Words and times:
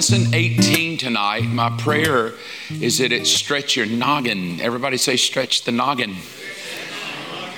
lesson 0.00 0.32
18 0.32 0.96
tonight, 0.96 1.42
my 1.42 1.68
prayer 1.76 2.32
is 2.70 2.96
that 2.96 3.12
it 3.12 3.26
stretch 3.26 3.76
your 3.76 3.84
noggin. 3.84 4.58
Everybody 4.58 4.96
say, 4.96 5.16
stretch 5.16 5.64
the 5.64 5.72
noggin. 5.72 6.12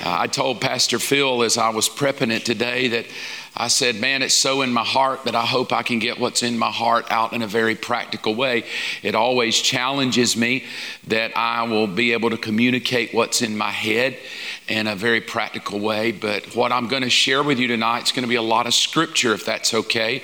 Uh, 0.04 0.16
I 0.18 0.26
told 0.26 0.60
Pastor 0.60 0.98
Phil 0.98 1.44
as 1.44 1.56
I 1.56 1.68
was 1.68 1.88
prepping 1.88 2.32
it 2.32 2.44
today 2.44 2.88
that 2.88 3.06
I 3.54 3.68
said, 3.68 3.94
Man, 3.94 4.22
it's 4.22 4.34
so 4.34 4.62
in 4.62 4.72
my 4.72 4.82
heart 4.82 5.22
that 5.26 5.36
I 5.36 5.46
hope 5.46 5.72
I 5.72 5.84
can 5.84 6.00
get 6.00 6.18
what's 6.18 6.42
in 6.42 6.58
my 6.58 6.72
heart 6.72 7.06
out 7.12 7.32
in 7.32 7.42
a 7.42 7.46
very 7.46 7.76
practical 7.76 8.34
way. 8.34 8.64
It 9.04 9.14
always 9.14 9.60
challenges 9.60 10.36
me 10.36 10.64
that 11.06 11.36
I 11.36 11.62
will 11.62 11.86
be 11.86 12.12
able 12.12 12.30
to 12.30 12.36
communicate 12.36 13.14
what's 13.14 13.40
in 13.40 13.56
my 13.56 13.70
head 13.70 14.18
in 14.66 14.88
a 14.88 14.96
very 14.96 15.20
practical 15.20 15.78
way. 15.78 16.10
But 16.10 16.56
what 16.56 16.72
I'm 16.72 16.88
going 16.88 17.02
to 17.02 17.10
share 17.10 17.44
with 17.44 17.60
you 17.60 17.68
tonight 17.68 18.02
is 18.02 18.10
going 18.10 18.24
to 18.24 18.28
be 18.28 18.34
a 18.34 18.42
lot 18.42 18.66
of 18.66 18.74
scripture, 18.74 19.32
if 19.32 19.44
that's 19.44 19.72
okay. 19.72 20.22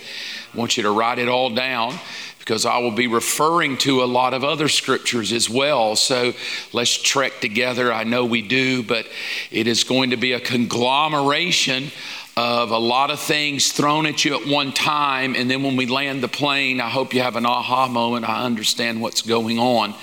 I 0.53 0.57
want 0.57 0.77
you 0.77 0.83
to 0.85 0.91
write 0.91 1.19
it 1.19 1.29
all 1.29 1.51
down 1.51 1.99
because 2.39 2.65
I 2.65 2.79
will 2.79 2.93
be 2.93 3.09
referring 3.09 3.77
to 3.79 4.03
a 4.03 4.07
lot 4.07 4.33
of 4.33 4.43
other 4.43 4.69
scriptures 4.69 5.33
as 5.33 5.51
well. 5.51 5.97
So 5.97 6.33
let's 6.73 6.97
trek 7.03 7.41
together. 7.41 7.93
I 7.93 8.05
know 8.05 8.25
we 8.25 8.41
do, 8.41 8.83
but 8.83 9.07
it 9.51 9.67
is 9.67 9.85
going 9.85 10.11
to 10.11 10.17
be 10.17 10.33
a 10.33 10.41
conglomeration 10.41 11.91
of 12.39 12.71
a 12.71 12.79
lot 12.79 13.11
of 13.11 13.21
things 13.21 13.73
thrown 13.73 14.07
at 14.07 14.25
you 14.25 14.41
at 14.41 14.47
one 14.47 14.73
time. 14.73 15.35
And 15.35 15.51
then 15.51 15.63
when 15.63 15.77
we 15.77 15.87
land 15.87 16.23
the 16.23 16.29
plane, 16.29 16.81
I 16.81 16.89
hope 16.89 17.13
you 17.13 17.21
have 17.21 17.37
an 17.37 17.45
aha 17.45 17.89
moment. 17.89 18.27
I 18.27 18.45
understand 18.45 19.03
what's 19.03 19.23
going 19.23 19.59
on. 19.59 19.95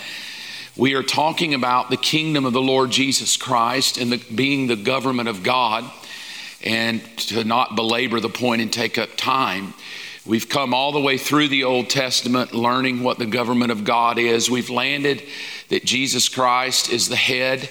We 0.77 0.93
are 0.95 1.03
talking 1.03 1.53
about 1.53 1.89
the 1.89 1.97
kingdom 1.97 2.45
of 2.45 2.51
the 2.51 2.61
Lord 2.61 2.91
Jesus 2.91 3.37
Christ 3.37 3.97
and 3.97 4.11
the, 4.11 4.17
being 4.35 4.67
the 4.67 4.75
government 4.75 5.29
of 5.29 5.43
God. 5.43 5.89
And 6.61 7.01
to 7.17 7.43
not 7.43 7.75
belabor 7.75 8.19
the 8.19 8.29
point 8.29 8.61
and 8.61 8.73
take 8.73 8.97
up 8.97 9.09
time, 9.15 9.73
we've 10.25 10.49
come 10.49 10.73
all 10.73 10.91
the 10.91 10.99
way 10.99 11.17
through 11.17 11.47
the 11.47 11.63
Old 11.63 11.89
Testament 11.89 12.53
learning 12.53 13.03
what 13.03 13.19
the 13.19 13.25
government 13.25 13.71
of 13.71 13.83
God 13.83 14.17
is. 14.17 14.49
We've 14.49 14.69
landed 14.69 15.23
that 15.69 15.85
Jesus 15.85 16.29
Christ 16.29 16.91
is 16.91 17.09
the 17.09 17.15
head, 17.15 17.69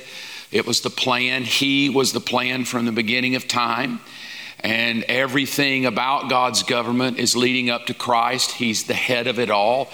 it 0.52 0.66
was 0.66 0.82
the 0.82 0.90
plan. 0.90 1.42
He 1.42 1.88
was 1.88 2.12
the 2.12 2.20
plan 2.20 2.64
from 2.64 2.84
the 2.84 2.92
beginning 2.92 3.34
of 3.34 3.48
time 3.48 4.00
and 4.64 5.04
everything 5.04 5.84
about 5.84 6.30
God's 6.30 6.62
government 6.62 7.18
is 7.18 7.36
leading 7.36 7.68
up 7.68 7.84
to 7.86 7.94
Christ. 7.94 8.52
He's 8.52 8.84
the 8.84 8.94
head 8.94 9.26
of 9.26 9.38
it 9.38 9.50
all. 9.50 9.90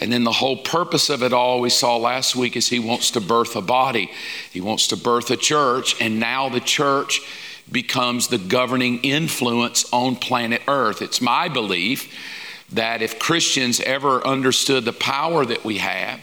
And 0.00 0.12
then 0.12 0.24
the 0.24 0.32
whole 0.32 0.56
purpose 0.56 1.08
of 1.08 1.22
it 1.22 1.32
all 1.32 1.60
we 1.60 1.70
saw 1.70 1.96
last 1.96 2.34
week 2.34 2.56
is 2.56 2.68
He 2.68 2.80
wants 2.80 3.12
to 3.12 3.20
birth 3.20 3.54
a 3.54 3.62
body, 3.62 4.10
He 4.52 4.60
wants 4.60 4.88
to 4.88 4.96
birth 4.96 5.30
a 5.30 5.36
church, 5.36 6.00
and 6.00 6.18
now 6.18 6.48
the 6.48 6.60
church 6.60 7.20
becomes 7.70 8.28
the 8.28 8.38
governing 8.38 9.00
influence 9.00 9.84
on 9.92 10.16
planet 10.16 10.62
Earth. 10.68 11.02
It's 11.02 11.20
my 11.20 11.48
belief 11.48 12.12
that 12.72 13.02
if 13.02 13.18
Christians 13.18 13.80
ever 13.80 14.26
understood 14.26 14.84
the 14.84 14.92
power 14.92 15.44
that 15.44 15.64
we 15.64 15.78
have 15.78 16.20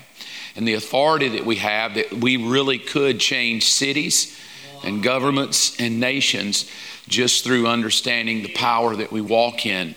and 0.56 0.68
the 0.68 0.74
authority 0.74 1.30
that 1.30 1.46
we 1.46 1.58
have, 1.58 1.96
that 1.96 2.14
we 2.14 2.38
really 2.38 2.78
could 2.78 3.20
change 3.20 3.66
cities 3.66 4.38
and 4.84 5.04
governments 5.04 5.80
and 5.80 6.00
nations 6.00 6.70
just 7.08 7.44
through 7.44 7.68
understanding 7.68 8.42
the 8.42 8.54
power 8.54 8.96
that 8.96 9.12
we 9.12 9.22
walk 9.22 9.66
in 9.66 9.94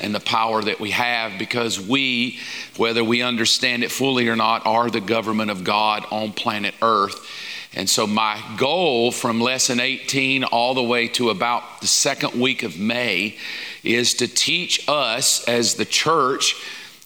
and 0.00 0.14
the 0.14 0.20
power 0.20 0.62
that 0.62 0.78
we 0.78 0.90
have 0.90 1.38
because 1.38 1.80
we, 1.80 2.38
whether 2.76 3.02
we 3.02 3.22
understand 3.22 3.82
it 3.82 3.90
fully 3.90 4.28
or 4.28 4.36
not, 4.36 4.66
are 4.66 4.90
the 4.90 5.00
government 5.00 5.50
of 5.50 5.64
God 5.64 6.04
on 6.10 6.32
planet 6.32 6.74
Earth. 6.82 7.26
And 7.74 7.88
so, 7.88 8.06
my 8.06 8.42
goal 8.56 9.12
from 9.12 9.40
lesson 9.40 9.78
18 9.78 10.44
all 10.44 10.74
the 10.74 10.82
way 10.82 11.06
to 11.08 11.30
about 11.30 11.80
the 11.80 11.86
second 11.86 12.40
week 12.40 12.62
of 12.62 12.78
May 12.78 13.36
is 13.84 14.14
to 14.14 14.26
teach 14.26 14.88
us 14.88 15.46
as 15.46 15.74
the 15.74 15.84
church 15.84 16.56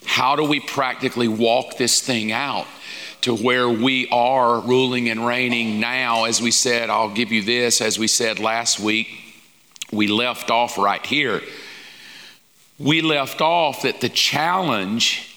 how 0.07 0.37
do 0.37 0.45
we 0.45 0.61
practically 0.61 1.29
walk 1.29 1.77
this 1.77 2.01
thing 2.01 2.33
out 2.33 2.67
to 3.23 3.35
where 3.35 3.69
we 3.69 4.09
are 4.09 4.61
ruling 4.61 5.09
and 5.09 5.27
reigning 5.27 5.81
now. 5.81 6.25
As 6.25 6.41
we 6.41 6.51
said, 6.51 6.91
I'll 6.91 7.13
give 7.13 7.33
you 7.33 7.43
this, 7.43 7.81
as 7.81 7.99
we 7.99 8.07
said 8.07 8.39
last 8.39 8.81
week 8.81 9.25
we 9.95 10.09
left 10.09 10.51
off 10.51 10.77
right 10.77 11.05
here. 11.05 11.41
We 12.79 13.01
left 13.01 13.41
off 13.41 13.83
that 13.83 14.01
the 14.01 14.09
challenge 14.09 15.34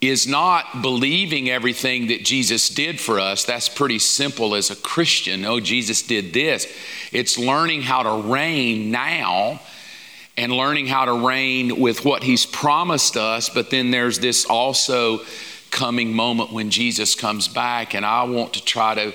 is 0.00 0.28
not 0.28 0.80
believing 0.80 1.50
everything 1.50 2.06
that 2.08 2.24
Jesus 2.24 2.68
did 2.68 3.00
for 3.00 3.18
us. 3.18 3.44
That's 3.44 3.68
pretty 3.68 3.98
simple 3.98 4.54
as 4.54 4.70
a 4.70 4.76
Christian. 4.76 5.44
Oh, 5.44 5.58
Jesus 5.58 6.02
did 6.02 6.32
this. 6.32 6.66
It's 7.12 7.36
learning 7.36 7.82
how 7.82 8.04
to 8.04 8.28
reign 8.28 8.92
now 8.92 9.60
and 10.36 10.52
learning 10.52 10.86
how 10.86 11.04
to 11.06 11.26
reign 11.26 11.80
with 11.80 12.04
what 12.04 12.22
He's 12.22 12.46
promised 12.46 13.16
us. 13.16 13.48
But 13.48 13.70
then 13.70 13.90
there's 13.90 14.20
this 14.20 14.44
also 14.44 15.20
coming 15.72 16.14
moment 16.14 16.52
when 16.52 16.70
Jesus 16.70 17.16
comes 17.16 17.48
back, 17.48 17.94
and 17.94 18.06
I 18.06 18.22
want 18.22 18.54
to 18.54 18.64
try 18.64 18.94
to 18.94 19.12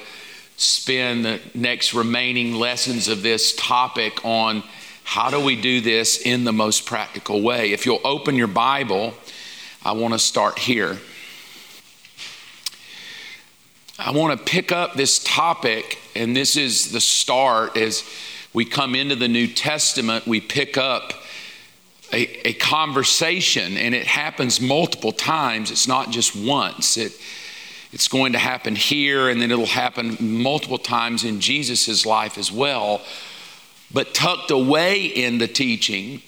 spend 0.57 1.25
the 1.25 1.39
next 1.53 1.93
remaining 1.93 2.53
lessons 2.53 3.07
of 3.07 3.23
this 3.23 3.55
topic 3.55 4.23
on 4.25 4.63
how 5.05 5.29
do 5.29 5.39
we 5.39 5.59
do 5.59 5.81
this 5.81 6.21
in 6.21 6.43
the 6.43 6.53
most 6.53 6.85
practical 6.85 7.41
way? 7.41 7.71
If 7.71 7.85
you'll 7.85 8.01
open 8.03 8.35
your 8.35 8.47
Bible, 8.47 9.13
I 9.85 9.91
want 9.91 10.13
to 10.13 10.19
start 10.19 10.59
here. 10.59 10.97
I 13.99 14.11
want 14.11 14.37
to 14.37 14.45
pick 14.45 14.71
up 14.71 14.93
this 14.93 15.21
topic, 15.23 15.99
and 16.15 16.35
this 16.35 16.55
is 16.55 16.91
the 16.91 17.01
start 17.01 17.75
as 17.77 18.03
we 18.53 18.65
come 18.65 18.95
into 18.95 19.15
the 19.15 19.27
New 19.27 19.47
Testament, 19.47 20.25
we 20.25 20.39
pick 20.39 20.77
up 20.77 21.13
a, 22.11 22.47
a 22.47 22.53
conversation, 22.53 23.77
and 23.77 23.93
it 23.93 24.07
happens 24.07 24.61
multiple 24.61 25.11
times. 25.11 25.69
It's 25.69 25.87
not 25.87 26.11
just 26.11 26.35
once. 26.35 26.95
It, 26.97 27.11
it's 27.91 28.07
going 28.07 28.33
to 28.33 28.39
happen 28.39 28.75
here, 28.75 29.29
and 29.29 29.41
then 29.41 29.51
it'll 29.51 29.65
happen 29.65 30.17
multiple 30.19 30.77
times 30.77 31.23
in 31.23 31.39
Jesus' 31.39 32.05
life 32.05 32.37
as 32.37 32.51
well 32.51 33.01
but 33.93 34.13
tucked 34.13 34.49
away 34.49 35.05
in 35.05 35.37
the 35.37 35.47
teaching 35.47 36.21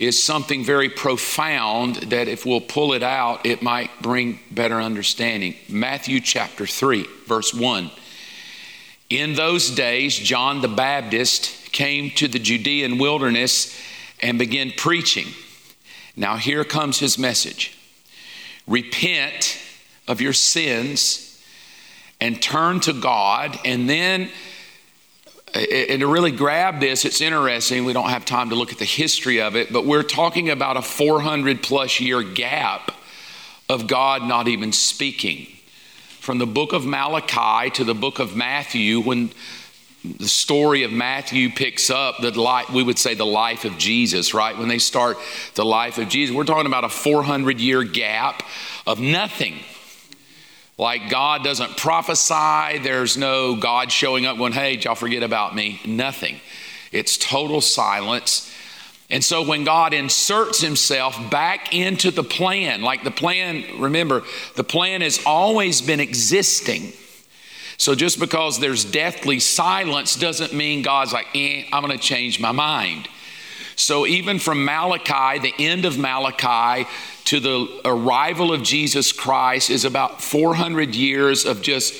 is 0.00 0.20
something 0.20 0.64
very 0.64 0.88
profound 0.88 1.96
that 1.96 2.26
if 2.26 2.46
we'll 2.46 2.62
pull 2.62 2.94
it 2.94 3.02
out, 3.02 3.44
it 3.44 3.60
might 3.60 3.90
bring 4.00 4.40
better 4.50 4.80
understanding. 4.80 5.54
Matthew 5.68 6.20
chapter 6.20 6.66
3, 6.66 7.06
verse 7.26 7.52
1. 7.52 7.90
In 9.10 9.34
those 9.34 9.70
days, 9.70 10.16
John 10.16 10.62
the 10.62 10.68
Baptist 10.68 11.70
came 11.72 12.08
to 12.12 12.28
the 12.28 12.38
Judean 12.38 12.96
wilderness 12.96 13.78
and 14.20 14.38
began 14.38 14.72
preaching. 14.74 15.26
Now, 16.16 16.36
here 16.36 16.64
comes 16.64 16.98
his 16.98 17.18
message 17.18 17.76
Repent 18.66 19.58
of 20.08 20.22
your 20.22 20.32
sins 20.32 21.44
and 22.22 22.40
turn 22.40 22.80
to 22.80 22.94
God, 22.94 23.58
and 23.66 23.88
then 23.88 24.30
and 25.54 26.00
to 26.00 26.06
really 26.06 26.30
grab 26.30 26.80
this, 26.80 27.04
it's 27.04 27.20
interesting. 27.20 27.84
We 27.84 27.92
don't 27.92 28.10
have 28.10 28.24
time 28.24 28.50
to 28.50 28.54
look 28.54 28.72
at 28.72 28.78
the 28.78 28.84
history 28.84 29.40
of 29.40 29.56
it, 29.56 29.72
but 29.72 29.84
we're 29.84 30.02
talking 30.02 30.50
about 30.50 30.76
a 30.76 30.82
400 30.82 31.62
plus 31.62 32.00
year 32.00 32.22
gap 32.22 32.92
of 33.68 33.86
God 33.86 34.22
not 34.22 34.48
even 34.48 34.72
speaking. 34.72 35.46
From 36.20 36.38
the 36.38 36.46
book 36.46 36.72
of 36.72 36.84
Malachi 36.84 37.70
to 37.70 37.84
the 37.84 37.94
book 37.94 38.18
of 38.18 38.36
Matthew, 38.36 39.00
when 39.00 39.30
the 40.04 40.28
story 40.28 40.84
of 40.84 40.92
Matthew 40.92 41.50
picks 41.50 41.90
up 41.90 42.18
the 42.20 42.30
life, 42.40 42.70
we 42.70 42.82
would 42.82 42.98
say 42.98 43.14
the 43.14 43.26
life 43.26 43.64
of 43.64 43.76
Jesus, 43.76 44.32
right? 44.32 44.56
When 44.56 44.68
they 44.68 44.78
start 44.78 45.18
the 45.54 45.64
life 45.64 45.98
of 45.98 46.08
Jesus, 46.08 46.34
we're 46.34 46.44
talking 46.44 46.66
about 46.66 46.84
a 46.84 46.88
400 46.88 47.58
year 47.58 47.82
gap 47.82 48.42
of 48.86 49.00
nothing 49.00 49.58
like 50.80 51.10
God 51.10 51.44
doesn't 51.44 51.76
prophesy, 51.76 52.78
there's 52.78 53.18
no 53.18 53.54
God 53.54 53.92
showing 53.92 54.24
up 54.24 54.38
going, 54.38 54.54
hey, 54.54 54.78
y'all 54.78 54.94
forget 54.94 55.22
about 55.22 55.54
me. 55.54 55.78
Nothing. 55.84 56.40
It's 56.90 57.18
total 57.18 57.60
silence. 57.60 58.50
And 59.10 59.22
so 59.22 59.46
when 59.46 59.64
God 59.64 59.92
inserts 59.92 60.62
himself 60.62 61.30
back 61.30 61.74
into 61.74 62.10
the 62.10 62.24
plan, 62.24 62.80
like 62.80 63.04
the 63.04 63.10
plan, 63.10 63.78
remember, 63.78 64.22
the 64.56 64.64
plan 64.64 65.02
has 65.02 65.20
always 65.26 65.82
been 65.82 66.00
existing. 66.00 66.94
So 67.76 67.94
just 67.94 68.18
because 68.18 68.58
there's 68.58 68.82
deathly 68.82 69.38
silence 69.38 70.16
doesn't 70.16 70.54
mean 70.54 70.80
God's 70.80 71.12
like, 71.12 71.26
eh, 71.34 71.64
I'm 71.74 71.84
going 71.84 71.96
to 71.96 72.02
change 72.02 72.40
my 72.40 72.52
mind. 72.52 73.06
So 73.76 74.06
even 74.06 74.38
from 74.38 74.64
Malachi, 74.64 75.40
the 75.40 75.54
end 75.58 75.84
of 75.84 75.98
Malachi, 75.98 76.88
to 77.30 77.38
the 77.38 77.80
arrival 77.84 78.52
of 78.52 78.64
Jesus 78.64 79.12
Christ 79.12 79.70
is 79.70 79.84
about 79.84 80.20
400 80.20 80.96
years 80.96 81.46
of 81.46 81.62
just 81.62 81.94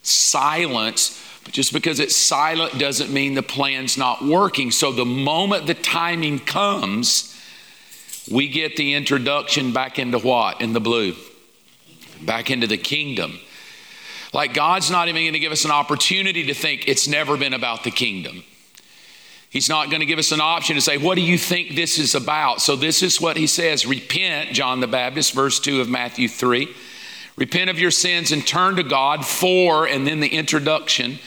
silence. 0.00 1.22
But 1.44 1.52
just 1.52 1.74
because 1.74 2.00
it's 2.00 2.16
silent 2.16 2.78
doesn't 2.78 3.12
mean 3.12 3.34
the 3.34 3.42
plan's 3.42 3.98
not 3.98 4.24
working. 4.24 4.70
So 4.70 4.90
the 4.90 5.04
moment 5.04 5.66
the 5.66 5.74
timing 5.74 6.38
comes, 6.38 7.38
we 8.32 8.48
get 8.48 8.76
the 8.76 8.94
introduction 8.94 9.74
back 9.74 9.98
into 9.98 10.18
what? 10.18 10.62
In 10.62 10.72
the 10.72 10.80
blue. 10.80 11.14
Back 12.22 12.50
into 12.50 12.66
the 12.66 12.78
kingdom. 12.78 13.38
Like 14.32 14.54
God's 14.54 14.90
not 14.90 15.08
even 15.08 15.24
going 15.24 15.34
to 15.34 15.40
give 15.40 15.52
us 15.52 15.66
an 15.66 15.72
opportunity 15.72 16.46
to 16.46 16.54
think 16.54 16.88
it's 16.88 17.06
never 17.06 17.36
been 17.36 17.52
about 17.52 17.84
the 17.84 17.90
kingdom. 17.90 18.44
He's 19.50 19.68
not 19.68 19.90
going 19.90 19.98
to 19.98 20.06
give 20.06 20.20
us 20.20 20.30
an 20.30 20.40
option 20.40 20.76
to 20.76 20.80
say, 20.80 20.96
What 20.96 21.16
do 21.16 21.22
you 21.22 21.36
think 21.36 21.74
this 21.74 21.98
is 21.98 22.14
about? 22.14 22.62
So, 22.62 22.76
this 22.76 23.02
is 23.02 23.20
what 23.20 23.36
he 23.36 23.48
says 23.48 23.84
Repent, 23.84 24.52
John 24.52 24.78
the 24.78 24.86
Baptist, 24.86 25.34
verse 25.34 25.58
2 25.58 25.80
of 25.80 25.88
Matthew 25.88 26.28
3. 26.28 26.72
Repent 27.36 27.68
of 27.68 27.78
your 27.78 27.90
sins 27.90 28.30
and 28.30 28.46
turn 28.46 28.76
to 28.76 28.84
God 28.84 29.26
for, 29.26 29.86
and 29.86 30.06
then 30.06 30.20
the 30.20 30.28
introduction, 30.28 31.18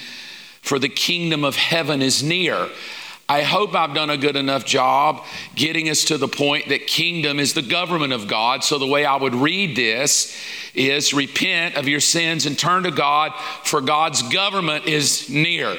for 0.62 0.80
the 0.80 0.90
kingdom 0.90 1.44
of 1.44 1.58
heaven 1.58 2.02
is 2.02 2.24
near. 2.24 2.70
I 3.28 3.42
hope 3.42 3.74
I've 3.74 3.96
done 3.96 4.10
a 4.10 4.18
good 4.18 4.36
enough 4.36 4.64
job 4.64 5.24
getting 5.56 5.90
us 5.90 6.06
to 6.06 6.18
the 6.18 6.28
point 6.28 6.70
that 6.70 6.88
kingdom 6.88 7.40
is 7.40 7.54
the 7.54 7.62
government 7.62 8.14
of 8.14 8.28
God. 8.30 8.64
So, 8.64 8.80
the 8.80 8.88
way 8.88 9.04
I 9.04 9.18
would 9.18 9.36
read 9.36 9.76
this 9.76 10.34
is 10.74 11.14
repent 11.14 11.76
of 11.76 11.90
your 11.90 12.00
sins 12.00 12.46
and 12.46 12.58
turn 12.58 12.84
to 12.84 12.92
God, 12.92 13.34
for 13.66 13.82
God's 13.82 14.22
government 14.22 14.86
is 14.86 15.30
near. 15.30 15.76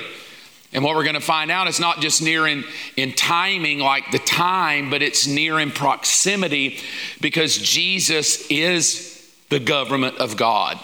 And 0.75 0.85
what 0.85 0.97
we're 0.97 1.05
going 1.05 1.15
to 1.15 1.21
find 1.21 1.51
out 1.51 1.69
is 1.69 1.81
not 1.81 2.01
just 2.01 2.21
near 2.21 2.47
in, 2.47 2.65
in 2.97 3.13
timing, 3.13 3.79
like 3.79 4.11
the 4.11 4.19
time, 4.19 4.91
but 4.91 5.03
it's 5.03 5.27
near 5.27 5.61
in 5.61 5.71
proximity 5.71 6.79
because 7.21 7.57
Jesus 7.57 8.47
is 8.51 9.33
the 9.51 9.61
government 9.61 10.19
of 10.19 10.37
God 10.37 10.79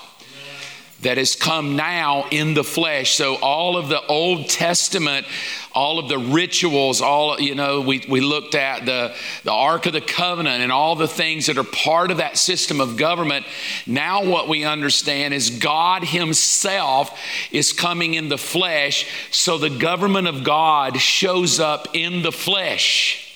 that 1.02 1.17
has 1.17 1.35
come 1.35 1.76
now 1.76 2.26
in 2.31 2.55
the 2.55 2.64
flesh. 2.64 3.14
So 3.14 3.37
all 3.37 3.76
of 3.76 3.88
the 3.88 4.05
Old 4.06 4.49
Testament, 4.49 5.26
all 5.73 5.99
of 5.99 6.08
the 6.08 6.19
rituals, 6.19 7.00
all 7.00 7.41
you 7.41 7.55
know, 7.55 7.81
we, 7.81 8.05
we 8.08 8.20
looked 8.20 8.55
at 8.55 8.85
the, 8.85 9.14
the 9.44 9.52
Ark 9.52 9.87
of 9.87 9.93
the 9.93 10.00
Covenant 10.00 10.62
and 10.62 10.70
all 10.70 10.97
the 10.97 11.08
things 11.08 11.47
that 11.47 11.56
are 11.56 11.64
part 11.64 12.11
of 12.11 12.19
that 12.19 12.37
system 12.37 12.81
of 12.81 12.97
government. 12.97 13.47
Now 13.87 14.25
what 14.25 14.49
we 14.49 14.64
understand 14.64 15.32
is 15.32 15.50
God 15.50 16.05
Himself 16.05 17.19
is 17.50 17.73
coming 17.73 18.14
in 18.14 18.29
the 18.29 18.38
flesh, 18.38 19.06
so 19.31 19.56
the 19.56 19.70
government 19.70 20.29
of 20.29 20.44
God 20.44 21.00
shows 21.00 21.61
up 21.61 21.88
in 21.94 22.23
the 22.23 22.32
flesh. 22.32 23.26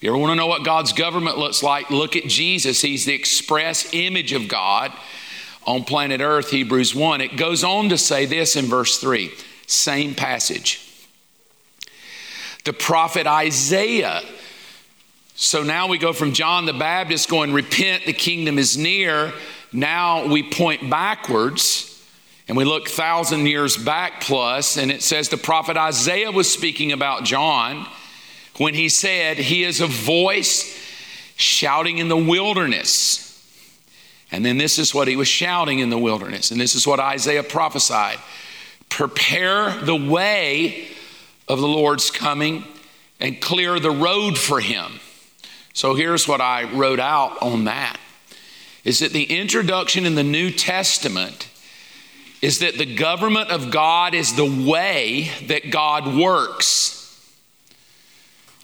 You 0.00 0.10
ever 0.10 0.18
want 0.18 0.30
to 0.30 0.36
know 0.36 0.46
what 0.46 0.64
God's 0.64 0.92
government 0.92 1.38
looks 1.38 1.62
like? 1.62 1.90
Look 1.90 2.14
at 2.14 2.24
Jesus. 2.24 2.80
He's 2.80 3.04
the 3.04 3.14
express 3.14 3.92
image 3.92 4.32
of 4.32 4.46
God 4.46 4.92
on 5.68 5.84
planet 5.84 6.22
Earth, 6.22 6.50
Hebrews 6.50 6.94
1. 6.94 7.20
It 7.20 7.36
goes 7.36 7.62
on 7.62 7.90
to 7.90 7.98
say 7.98 8.24
this 8.24 8.56
in 8.56 8.64
verse 8.64 8.98
3, 8.98 9.30
same 9.66 10.14
passage. 10.14 11.06
The 12.64 12.72
prophet 12.72 13.26
Isaiah. 13.26 14.22
So 15.34 15.62
now 15.62 15.86
we 15.86 15.98
go 15.98 16.14
from 16.14 16.32
John 16.32 16.64
the 16.64 16.72
Baptist 16.72 17.28
going, 17.28 17.52
Repent, 17.52 18.06
the 18.06 18.14
kingdom 18.14 18.58
is 18.58 18.78
near. 18.78 19.34
Now 19.70 20.26
we 20.26 20.42
point 20.42 20.88
backwards 20.88 22.02
and 22.48 22.56
we 22.56 22.64
look 22.64 22.88
thousand 22.88 23.44
years 23.44 23.76
back 23.76 24.22
plus, 24.22 24.78
and 24.78 24.90
it 24.90 25.02
says 25.02 25.28
the 25.28 25.36
prophet 25.36 25.76
Isaiah 25.76 26.32
was 26.32 26.50
speaking 26.50 26.92
about 26.92 27.24
John 27.24 27.86
when 28.56 28.72
he 28.72 28.88
said, 28.88 29.36
He 29.36 29.64
is 29.64 29.82
a 29.82 29.86
voice 29.86 30.82
shouting 31.36 31.98
in 31.98 32.08
the 32.08 32.16
wilderness. 32.16 33.27
And 34.30 34.44
then 34.44 34.58
this 34.58 34.78
is 34.78 34.94
what 34.94 35.08
he 35.08 35.16
was 35.16 35.28
shouting 35.28 35.78
in 35.78 35.90
the 35.90 35.98
wilderness. 35.98 36.50
And 36.50 36.60
this 36.60 36.74
is 36.74 36.86
what 36.86 37.00
Isaiah 37.00 37.42
prophesied 37.42 38.18
Prepare 38.88 39.70
the 39.82 39.96
way 39.96 40.88
of 41.46 41.60
the 41.60 41.68
Lord's 41.68 42.10
coming 42.10 42.64
and 43.20 43.40
clear 43.40 43.78
the 43.78 43.90
road 43.90 44.38
for 44.38 44.60
him. 44.60 45.00
So 45.72 45.94
here's 45.94 46.26
what 46.26 46.40
I 46.40 46.64
wrote 46.72 47.00
out 47.00 47.40
on 47.42 47.64
that 47.64 47.98
is 48.84 49.00
that 49.00 49.12
the 49.12 49.24
introduction 49.24 50.06
in 50.06 50.14
the 50.14 50.24
New 50.24 50.50
Testament 50.50 51.48
is 52.40 52.60
that 52.60 52.78
the 52.78 52.94
government 52.94 53.50
of 53.50 53.70
God 53.70 54.14
is 54.14 54.34
the 54.34 54.66
way 54.68 55.30
that 55.46 55.70
God 55.70 56.16
works. 56.16 56.94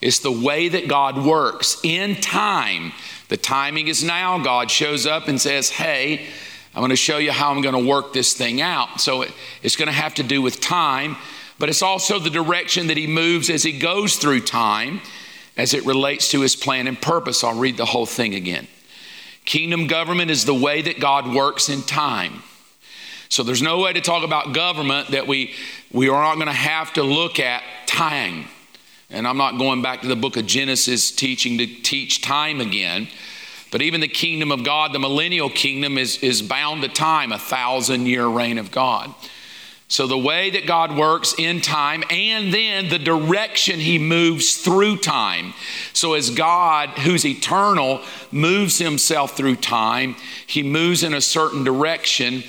It's 0.00 0.20
the 0.20 0.32
way 0.32 0.68
that 0.68 0.88
God 0.88 1.24
works 1.24 1.78
in 1.82 2.16
time. 2.16 2.92
The 3.28 3.36
timing 3.36 3.88
is 3.88 4.04
now. 4.04 4.38
God 4.38 4.70
shows 4.70 5.06
up 5.06 5.28
and 5.28 5.40
says, 5.40 5.70
Hey, 5.70 6.26
I'm 6.74 6.80
going 6.80 6.90
to 6.90 6.96
show 6.96 7.18
you 7.18 7.32
how 7.32 7.50
I'm 7.50 7.62
going 7.62 7.74
to 7.74 7.88
work 7.88 8.12
this 8.12 8.34
thing 8.34 8.60
out. 8.60 9.00
So 9.00 9.22
it, 9.22 9.32
it's 9.62 9.76
going 9.76 9.86
to 9.86 9.92
have 9.92 10.14
to 10.14 10.22
do 10.22 10.42
with 10.42 10.60
time, 10.60 11.16
but 11.58 11.68
it's 11.68 11.82
also 11.82 12.18
the 12.18 12.30
direction 12.30 12.88
that 12.88 12.96
He 12.96 13.06
moves 13.06 13.48
as 13.48 13.62
He 13.62 13.78
goes 13.78 14.16
through 14.16 14.40
time 14.40 15.00
as 15.56 15.72
it 15.72 15.86
relates 15.86 16.30
to 16.32 16.40
His 16.40 16.56
plan 16.56 16.86
and 16.86 17.00
purpose. 17.00 17.44
I'll 17.44 17.58
read 17.58 17.76
the 17.76 17.84
whole 17.84 18.06
thing 18.06 18.34
again. 18.34 18.66
Kingdom 19.44 19.86
government 19.86 20.30
is 20.30 20.44
the 20.44 20.54
way 20.54 20.82
that 20.82 20.98
God 20.98 21.32
works 21.32 21.68
in 21.68 21.82
time. 21.82 22.42
So 23.28 23.42
there's 23.42 23.62
no 23.62 23.80
way 23.80 23.92
to 23.92 24.00
talk 24.00 24.24
about 24.24 24.52
government 24.52 25.08
that 25.08 25.26
we, 25.26 25.54
we 25.92 26.08
are 26.08 26.22
not 26.22 26.36
going 26.36 26.46
to 26.46 26.52
have 26.52 26.92
to 26.94 27.02
look 27.02 27.38
at 27.38 27.62
time. 27.86 28.46
And 29.14 29.28
I'm 29.28 29.36
not 29.36 29.58
going 29.58 29.80
back 29.80 30.02
to 30.02 30.08
the 30.08 30.16
book 30.16 30.36
of 30.36 30.44
Genesis 30.44 31.12
teaching 31.12 31.58
to 31.58 31.66
teach 31.66 32.20
time 32.20 32.60
again. 32.60 33.06
But 33.70 33.80
even 33.80 34.00
the 34.00 34.08
kingdom 34.08 34.50
of 34.50 34.64
God, 34.64 34.92
the 34.92 34.98
millennial 34.98 35.48
kingdom, 35.48 35.98
is, 35.98 36.18
is 36.18 36.42
bound 36.42 36.82
to 36.82 36.88
time, 36.88 37.30
a 37.30 37.38
thousand 37.38 38.06
year 38.06 38.26
reign 38.26 38.58
of 38.58 38.72
God. 38.72 39.14
So, 39.86 40.08
the 40.08 40.18
way 40.18 40.50
that 40.50 40.66
God 40.66 40.96
works 40.96 41.34
in 41.38 41.60
time 41.60 42.02
and 42.10 42.52
then 42.52 42.88
the 42.88 42.98
direction 42.98 43.78
He 43.78 44.00
moves 44.00 44.56
through 44.56 44.96
time. 44.96 45.54
So, 45.92 46.14
as 46.14 46.30
God, 46.30 46.88
who's 46.98 47.24
eternal, 47.24 48.00
moves 48.32 48.78
Himself 48.78 49.36
through 49.36 49.56
time, 49.56 50.16
He 50.46 50.64
moves 50.64 51.04
in 51.04 51.14
a 51.14 51.20
certain 51.20 51.62
direction 51.62 52.42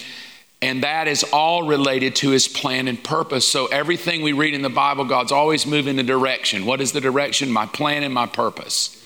and 0.65 0.81
that 0.81 1.07
is 1.07 1.23
all 1.31 1.61
related 1.61 2.15
to 2.15 2.31
his 2.31 2.47
plan 2.47 2.87
and 2.87 3.01
purpose. 3.03 3.47
So 3.47 3.67
everything 3.67 4.23
we 4.23 4.33
read 4.33 4.55
in 4.55 4.63
the 4.63 4.69
Bible, 4.69 5.05
God's 5.05 5.31
always 5.31 5.67
moving 5.67 5.95
the 5.95 6.01
direction. 6.01 6.65
What 6.65 6.81
is 6.81 6.91
the 6.91 7.01
direction? 7.01 7.51
My 7.51 7.67
plan 7.67 8.01
and 8.01 8.11
my 8.11 8.25
purpose. 8.25 8.99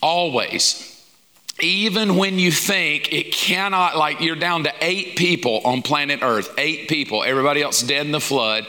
Always. 0.00 0.82
Even 1.60 2.16
when 2.16 2.38
you 2.38 2.50
think 2.50 3.12
it 3.12 3.30
cannot, 3.30 3.98
like 3.98 4.22
you're 4.22 4.36
down 4.36 4.64
to 4.64 4.72
eight 4.80 5.16
people 5.16 5.60
on 5.66 5.82
planet 5.82 6.20
Earth, 6.22 6.50
eight 6.56 6.88
people, 6.88 7.22
everybody 7.22 7.60
else 7.60 7.82
dead 7.82 8.06
in 8.06 8.12
the 8.12 8.18
flood. 8.18 8.66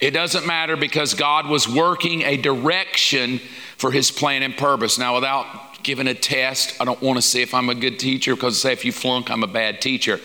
It 0.00 0.10
doesn't 0.10 0.48
matter 0.48 0.76
because 0.76 1.14
God 1.14 1.46
was 1.46 1.68
working 1.68 2.22
a 2.22 2.36
direction 2.36 3.38
for 3.76 3.92
his 3.92 4.10
plan 4.10 4.42
and 4.42 4.56
purpose. 4.56 4.98
Now, 4.98 5.14
without 5.14 5.80
giving 5.84 6.08
a 6.08 6.14
test, 6.14 6.80
I 6.80 6.84
don't 6.84 7.00
want 7.00 7.18
to 7.18 7.22
say 7.22 7.42
if 7.42 7.54
I'm 7.54 7.68
a 7.68 7.74
good 7.74 7.98
teacher 7.98 8.34
because 8.34 8.60
say 8.60 8.72
if 8.72 8.84
you 8.84 8.92
flunk, 8.92 9.30
I'm 9.30 9.42
a 9.42 9.48
bad 9.48 9.80
teacher. 9.80 10.20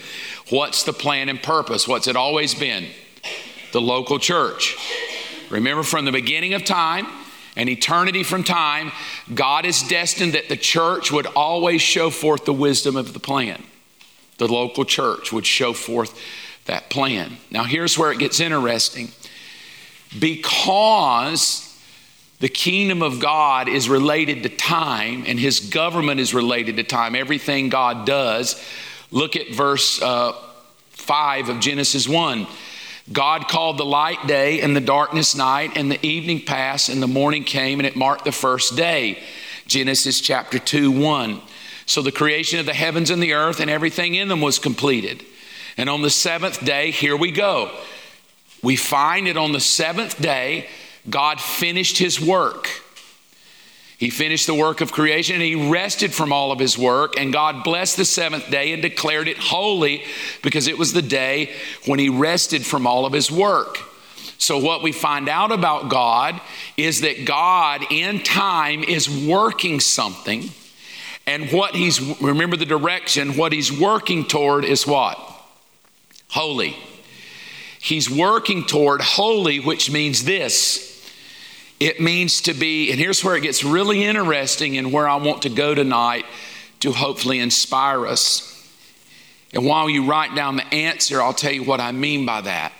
What's 0.50 0.84
the 0.84 0.94
plan 0.94 1.28
and 1.30 1.42
purpose? 1.42 1.88
What's 1.88 2.08
it 2.08 2.16
always 2.16 2.56
been? 2.56 2.88
The 3.74 3.82
local 3.82 4.18
church. 4.18 4.78
Remember, 5.50 5.84
from 5.84 6.06
the 6.06 6.12
beginning 6.12 6.54
of 6.54 6.64
time 6.64 7.06
and 7.56 7.68
eternity 7.68 8.24
from 8.24 8.44
time, 8.44 8.92
God 9.34 9.66
is 9.66 9.84
destined 9.84 10.34
that 10.34 10.48
the 10.48 10.56
church 10.56 11.12
would 11.12 11.26
always 11.28 11.82
show 11.82 12.10
forth 12.10 12.46
the 12.46 12.54
wisdom 12.54 12.96
of 12.96 13.14
the 13.14 13.20
plan. 13.20 13.62
The 14.38 14.48
local 14.48 14.86
church 14.86 15.34
would 15.34 15.46
show 15.46 15.74
forth 15.74 16.18
that 16.66 16.90
plan. 16.90 17.38
Now, 17.52 17.64
here's 17.64 17.98
where 17.98 18.12
it 18.12 18.20
gets 18.20 18.40
interesting. 18.40 19.10
Because 20.18 21.64
the 22.40 22.50
kingdom 22.50 23.02
of 23.02 23.20
God 23.20 23.68
is 23.68 23.90
related 23.90 24.44
to 24.44 24.50
time 24.50 25.26
and 25.28 25.38
his 25.38 25.60
government 25.60 26.22
is 26.22 26.34
related 26.34 26.78
to 26.78 26.84
time, 26.84 27.16
everything 27.16 27.68
God 27.68 28.06
does 28.06 28.64
Look 29.12 29.36
at 29.36 29.54
verse 29.54 30.02
uh, 30.02 30.34
5 31.08 31.50
of 31.50 31.60
Genesis 31.62 32.08
1. 32.08 32.46
God 33.12 33.48
called 33.48 33.78
the 33.78 33.86
light 33.86 34.28
day 34.28 34.60
and 34.60 34.76
the 34.76 34.82
darkness 34.82 35.36
night, 35.36 35.72
and 35.76 35.90
the 35.90 36.06
evening 36.06 36.42
passed, 36.42 36.90
and 36.90 37.02
the 37.02 37.08
morning 37.08 37.46
came, 37.46 37.80
and 37.80 37.88
it 37.88 37.96
marked 37.96 38.26
the 38.26 38.34
first 38.34 38.76
day. 38.76 39.24
Genesis 39.66 40.20
chapter 40.20 40.60
2 40.60 40.92
1. 40.92 41.42
So 41.86 42.02
the 42.02 42.12
creation 42.12 42.60
of 42.60 42.66
the 42.66 42.74
heavens 42.74 43.10
and 43.10 43.24
the 43.24 43.34
earth 43.34 43.62
and 43.62 43.70
everything 43.70 44.16
in 44.16 44.28
them 44.28 44.42
was 44.42 44.60
completed. 44.60 45.24
And 45.78 45.90
on 45.90 46.02
the 46.02 46.10
seventh 46.10 46.66
day, 46.66 46.92
here 46.92 47.16
we 47.16 47.32
go. 47.32 47.72
We 48.62 48.76
find 48.76 49.28
it 49.28 49.38
on 49.38 49.54
the 49.54 49.62
seventh 49.62 50.22
day, 50.22 50.68
God 51.10 51.40
finished 51.40 51.98
his 51.98 52.20
work. 52.20 52.68
He 53.98 54.12
finished 54.12 54.46
the 54.46 54.54
work 54.54 54.82
of 54.82 54.92
creation 54.92 55.36
and 55.36 55.44
he 55.44 55.70
rested 55.70 56.14
from 56.14 56.32
all 56.32 56.52
of 56.52 56.60
his 56.60 56.78
work. 56.78 57.20
And 57.20 57.34
God 57.34 57.64
blessed 57.64 57.98
the 57.98 58.06
seventh 58.06 58.50
day 58.52 58.72
and 58.72 58.82
declared 58.82 59.28
it 59.28 59.38
holy 59.38 60.04
because 60.44 60.68
it 60.68 60.78
was 60.78 60.94
the 60.94 61.02
day 61.02 61.52
when 61.86 61.98
he 61.98 62.10
rested 62.10 62.64
from 62.64 62.86
all 62.86 63.08
of 63.08 63.14
his 63.14 63.32
work. 63.32 63.80
So, 64.40 64.60
what 64.60 64.84
we 64.84 64.92
find 64.92 65.28
out 65.28 65.52
about 65.52 65.90
God 65.90 66.40
is 66.78 67.02
that 67.02 67.26
God 67.26 67.86
in 67.90 68.22
time 68.22 68.84
is 68.84 69.10
working 69.10 69.80
something. 69.80 70.52
And 71.26 71.52
what 71.52 71.76
he's, 71.76 72.00
remember 72.22 72.56
the 72.56 72.66
direction, 72.66 73.36
what 73.36 73.52
he's 73.52 73.72
working 73.72 74.26
toward 74.26 74.64
is 74.64 74.86
what? 74.86 75.18
Holy. 76.30 76.78
He's 77.80 78.10
working 78.10 78.64
toward 78.64 79.02
holy, 79.02 79.60
which 79.60 79.90
means 79.90 80.24
this 80.24 80.87
it 81.80 82.00
means 82.00 82.42
to 82.42 82.54
be, 82.54 82.92
and 82.92 83.00
here's 83.00 83.24
where 83.24 83.36
it 83.36 83.42
gets 83.42 83.64
really 83.64 84.04
interesting 84.04 84.78
and 84.78 84.92
where 84.92 85.08
I 85.08 85.18
want 85.18 85.44
to 85.44 85.50
go 85.50 85.76
tonight 85.76 86.26
to 86.80 86.92
hopefully 86.92 87.40
inspire 87.40 88.08
us. 88.08 88.54
And 89.54 89.66
while 89.66 89.90
you 89.90 90.06
write 90.06 90.36
down 90.36 90.56
the 90.58 90.74
answer, 90.74 91.22
I'll 91.22 91.34
tell 91.34 91.52
you 91.52 91.64
what 91.64 91.80
I 91.80 91.92
mean 91.92 92.26
by 92.26 92.42
that. 92.42 92.74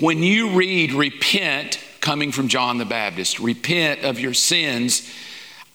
when 0.00 0.22
you 0.22 0.50
read 0.50 0.92
repent, 0.92 1.78
coming 2.00 2.32
from 2.32 2.48
John 2.48 2.78
the 2.78 2.84
Baptist, 2.84 3.38
repent 3.38 4.04
of 4.04 4.18
your 4.18 4.34
sins, 4.34 5.10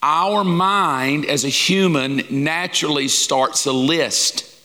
our 0.01 0.43
mind 0.43 1.25
as 1.25 1.45
a 1.45 1.49
human 1.49 2.23
naturally 2.29 3.07
starts 3.07 3.65
a 3.65 3.71
list. 3.71 4.56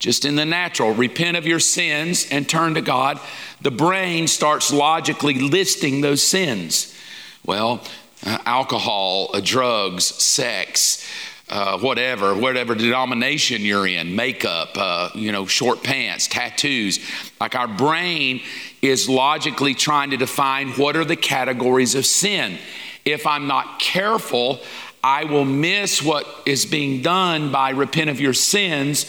Just 0.00 0.24
in 0.24 0.34
the 0.34 0.46
natural, 0.46 0.94
repent 0.94 1.36
of 1.36 1.46
your 1.46 1.60
sins 1.60 2.26
and 2.30 2.48
turn 2.48 2.74
to 2.74 2.80
God. 2.80 3.20
The 3.60 3.70
brain 3.70 4.26
starts 4.28 4.72
logically 4.72 5.34
listing 5.34 6.00
those 6.00 6.22
sins. 6.22 6.96
Well, 7.44 7.82
uh, 8.24 8.38
alcohol, 8.46 9.28
uh, 9.34 9.40
drugs, 9.44 10.06
sex, 10.06 11.06
uh, 11.50 11.78
whatever, 11.78 12.34
whatever 12.34 12.74
denomination 12.74 13.60
you're 13.60 13.86
in, 13.86 14.16
makeup, 14.16 14.70
uh, 14.76 15.10
you 15.14 15.32
know, 15.32 15.44
short 15.44 15.82
pants, 15.82 16.28
tattoos. 16.28 16.98
Like 17.38 17.54
our 17.54 17.68
brain 17.68 18.40
is 18.80 19.06
logically 19.06 19.74
trying 19.74 20.10
to 20.10 20.16
define 20.16 20.70
what 20.70 20.96
are 20.96 21.04
the 21.04 21.16
categories 21.16 21.94
of 21.94 22.06
sin. 22.06 22.56
If 23.04 23.26
I'm 23.26 23.46
not 23.46 23.80
careful, 23.80 24.60
I 25.04 25.24
will 25.24 25.44
miss 25.44 26.02
what 26.02 26.26
is 26.46 26.64
being 26.64 27.02
done 27.02 27.52
by 27.52 27.70
repent 27.70 28.08
of 28.08 28.18
your 28.18 28.32
sins 28.34 29.04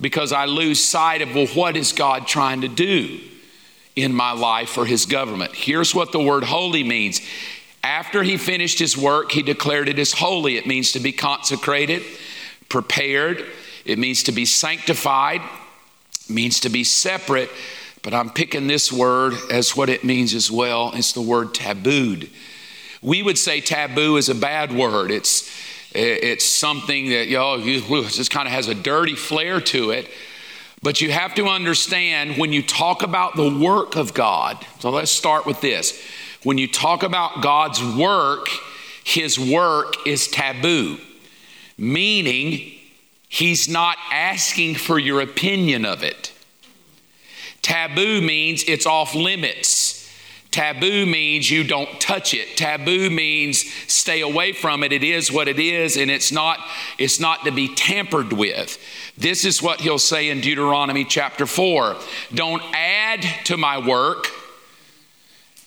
because 0.00 0.32
I 0.32 0.46
lose 0.46 0.82
sight 0.82 1.22
of, 1.22 1.34
well, 1.34 1.46
what 1.48 1.76
is 1.76 1.92
God 1.92 2.26
trying 2.26 2.62
to 2.62 2.68
do 2.68 3.20
in 3.96 4.14
my 4.14 4.32
life 4.32 4.70
for 4.70 4.86
his 4.86 5.06
government? 5.06 5.54
Here's 5.54 5.94
what 5.94 6.12
the 6.12 6.20
word 6.20 6.44
holy 6.44 6.82
means. 6.82 7.20
After 7.82 8.22
he 8.22 8.36
finished 8.36 8.78
his 8.78 8.96
work, 8.96 9.32
he 9.32 9.42
declared 9.42 9.88
it 9.88 9.98
as 9.98 10.12
holy. 10.12 10.56
It 10.56 10.66
means 10.66 10.92
to 10.92 11.00
be 11.00 11.12
consecrated, 11.12 12.02
prepared, 12.68 13.44
it 13.84 13.98
means 13.98 14.22
to 14.24 14.32
be 14.32 14.44
sanctified, 14.44 15.40
it 15.40 16.30
means 16.30 16.60
to 16.60 16.68
be 16.68 16.84
separate. 16.84 17.50
But 18.02 18.14
I'm 18.14 18.30
picking 18.30 18.66
this 18.66 18.90
word 18.90 19.34
as 19.50 19.76
what 19.76 19.90
it 19.90 20.04
means 20.04 20.32
as 20.34 20.50
well. 20.50 20.92
It's 20.94 21.12
the 21.12 21.20
word 21.20 21.52
tabooed. 21.52 22.30
We 23.02 23.22
would 23.22 23.38
say 23.38 23.60
taboo 23.60 24.16
is 24.16 24.28
a 24.28 24.34
bad 24.34 24.72
word. 24.72 25.10
It's 25.10 25.50
it's 25.92 26.44
something 26.44 27.10
that 27.10 27.28
you 27.28 27.36
know 27.36 27.60
just 27.60 28.30
kind 28.30 28.46
of 28.46 28.52
has 28.52 28.68
a 28.68 28.74
dirty 28.74 29.14
flair 29.14 29.60
to 29.60 29.90
it. 29.90 30.08
But 30.82 31.00
you 31.00 31.10
have 31.10 31.34
to 31.34 31.46
understand 31.46 32.38
when 32.38 32.52
you 32.52 32.62
talk 32.62 33.02
about 33.02 33.36
the 33.36 33.58
work 33.58 33.96
of 33.96 34.14
God. 34.14 34.64
So 34.78 34.90
let's 34.90 35.10
start 35.10 35.44
with 35.44 35.60
this. 35.60 36.02
When 36.42 36.56
you 36.56 36.68
talk 36.68 37.02
about 37.02 37.42
God's 37.42 37.84
work, 37.84 38.48
his 39.04 39.38
work 39.38 40.06
is 40.06 40.28
taboo, 40.28 40.98
meaning 41.76 42.72
he's 43.28 43.68
not 43.68 43.98
asking 44.10 44.76
for 44.76 44.98
your 44.98 45.20
opinion 45.20 45.84
of 45.84 46.02
it. 46.02 46.32
Taboo 47.60 48.22
means 48.22 48.64
it's 48.66 48.86
off 48.86 49.14
limits. 49.14 49.99
Taboo 50.50 51.06
means 51.06 51.48
you 51.48 51.62
don't 51.62 52.00
touch 52.00 52.34
it. 52.34 52.56
Taboo 52.56 53.08
means 53.08 53.72
stay 53.86 54.20
away 54.20 54.52
from 54.52 54.82
it. 54.82 54.92
It 54.92 55.04
is 55.04 55.30
what 55.30 55.46
it 55.46 55.60
is 55.60 55.96
and 55.96 56.10
it's 56.10 56.32
not 56.32 56.58
it's 56.98 57.20
not 57.20 57.44
to 57.44 57.52
be 57.52 57.72
tampered 57.74 58.32
with. 58.32 58.78
This 59.16 59.44
is 59.44 59.62
what 59.62 59.80
he'll 59.80 59.98
say 59.98 60.28
in 60.28 60.40
Deuteronomy 60.40 61.04
chapter 61.04 61.46
4. 61.46 61.96
Don't 62.34 62.62
add 62.74 63.22
to 63.44 63.56
my 63.56 63.78
work. 63.78 64.26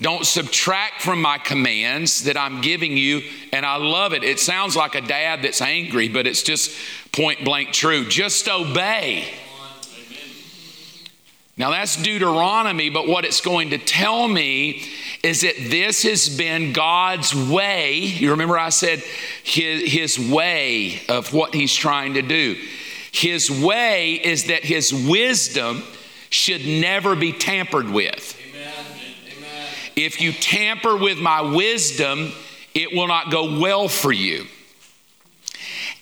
Don't 0.01 0.25
subtract 0.25 1.01
from 1.01 1.21
my 1.21 1.37
commands 1.37 2.25
that 2.25 2.35
I'm 2.35 2.59
giving 2.59 2.97
you. 2.97 3.21
And 3.53 3.65
I 3.65 3.77
love 3.77 4.11
it. 4.11 4.25
It 4.25 4.37
sounds 4.37 4.75
like 4.75 4.95
a 4.95 5.01
dad 5.01 5.43
that's 5.43 5.61
angry, 5.61 6.09
but 6.09 6.27
it's 6.27 6.43
just 6.43 6.71
point 7.13 7.45
blank 7.45 7.71
true. 7.71 8.05
Just 8.09 8.49
obey. 8.49 9.29
Now 11.55 11.69
that's 11.69 12.01
Deuteronomy, 12.01 12.89
but 12.89 13.07
what 13.07 13.25
it's 13.25 13.41
going 13.41 13.69
to 13.71 13.77
tell 13.77 14.27
me 14.27 14.83
is 15.21 15.41
that 15.41 15.55
this 15.69 16.01
has 16.03 16.35
been 16.35 16.73
God's 16.73 17.35
way. 17.35 17.99
You 17.99 18.31
remember 18.31 18.57
I 18.57 18.69
said 18.69 19.03
his, 19.43 19.91
his 19.91 20.19
way 20.19 21.01
of 21.07 21.31
what 21.31 21.53
he's 21.53 21.73
trying 21.73 22.15
to 22.15 22.23
do. 22.23 22.57
His 23.11 23.51
way 23.51 24.13
is 24.13 24.47
that 24.47 24.63
his 24.63 24.91
wisdom 24.91 25.83
should 26.31 26.65
never 26.65 27.15
be 27.15 27.31
tampered 27.31 27.87
with. 27.87 28.39
If 29.95 30.19
you 30.19 30.31
tamper 30.31 30.97
with 30.97 31.19
my 31.19 31.41
wisdom, 31.41 32.31
it 32.73 32.93
will 32.93 33.07
not 33.07 33.29
go 33.29 33.59
well 33.59 33.87
for 33.87 34.11
you. 34.11 34.47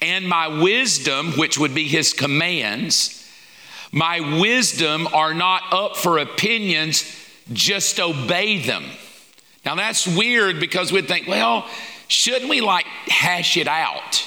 And 0.00 0.26
my 0.26 0.48
wisdom, 0.48 1.32
which 1.32 1.58
would 1.58 1.74
be 1.74 1.84
his 1.84 2.14
commands, 2.14 3.21
my 3.92 4.38
wisdom 4.40 5.06
are 5.12 5.34
not 5.34 5.62
up 5.70 5.96
for 5.96 6.18
opinions, 6.18 7.04
just 7.52 8.00
obey 8.00 8.64
them. 8.64 8.84
Now 9.64 9.74
that's 9.74 10.06
weird 10.06 10.58
because 10.58 10.90
we'd 10.90 11.06
think, 11.06 11.28
well, 11.28 11.66
shouldn't 12.08 12.48
we 12.48 12.60
like 12.60 12.86
hash 13.06 13.56
it 13.56 13.68
out? 13.68 14.26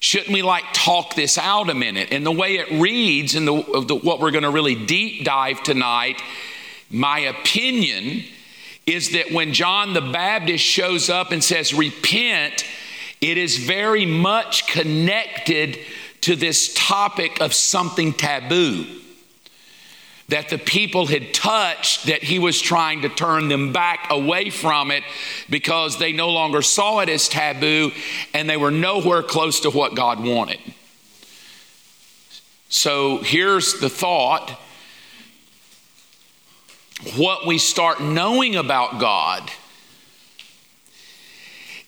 Shouldn't 0.00 0.32
we 0.32 0.42
like 0.42 0.64
talk 0.74 1.14
this 1.14 1.38
out 1.38 1.70
a 1.70 1.74
minute? 1.74 2.08
And 2.12 2.26
the 2.26 2.32
way 2.32 2.56
it 2.56 2.80
reads, 2.80 3.36
and 3.36 3.48
what 3.48 4.20
we're 4.20 4.32
going 4.32 4.42
to 4.44 4.50
really 4.50 4.74
deep 4.74 5.24
dive 5.24 5.62
tonight, 5.62 6.20
my 6.90 7.20
opinion 7.20 8.24
is 8.86 9.12
that 9.12 9.32
when 9.32 9.54
John 9.54 9.94
the 9.94 10.02
Baptist 10.02 10.62
shows 10.62 11.08
up 11.08 11.32
and 11.32 11.42
says, 11.42 11.72
repent, 11.72 12.66
it 13.22 13.38
is 13.38 13.56
very 13.56 14.04
much 14.04 14.66
connected 14.66 15.78
to 16.24 16.34
this 16.34 16.72
topic 16.72 17.38
of 17.42 17.52
something 17.52 18.10
taboo 18.10 18.86
that 20.28 20.48
the 20.48 20.56
people 20.56 21.04
had 21.04 21.34
touched 21.34 22.06
that 22.06 22.22
he 22.22 22.38
was 22.38 22.58
trying 22.62 23.02
to 23.02 23.10
turn 23.10 23.48
them 23.48 23.74
back 23.74 24.06
away 24.08 24.48
from 24.48 24.90
it 24.90 25.04
because 25.50 25.98
they 25.98 26.12
no 26.12 26.30
longer 26.30 26.62
saw 26.62 27.00
it 27.00 27.10
as 27.10 27.28
taboo 27.28 27.92
and 28.32 28.48
they 28.48 28.56
were 28.56 28.70
nowhere 28.70 29.22
close 29.22 29.60
to 29.60 29.70
what 29.70 29.94
God 29.94 30.24
wanted. 30.24 30.58
So 32.70 33.18
here's 33.18 33.78
the 33.80 33.90
thought 33.90 34.48
what 37.16 37.46
we 37.46 37.58
start 37.58 38.00
knowing 38.00 38.56
about 38.56 38.98
God 38.98 39.50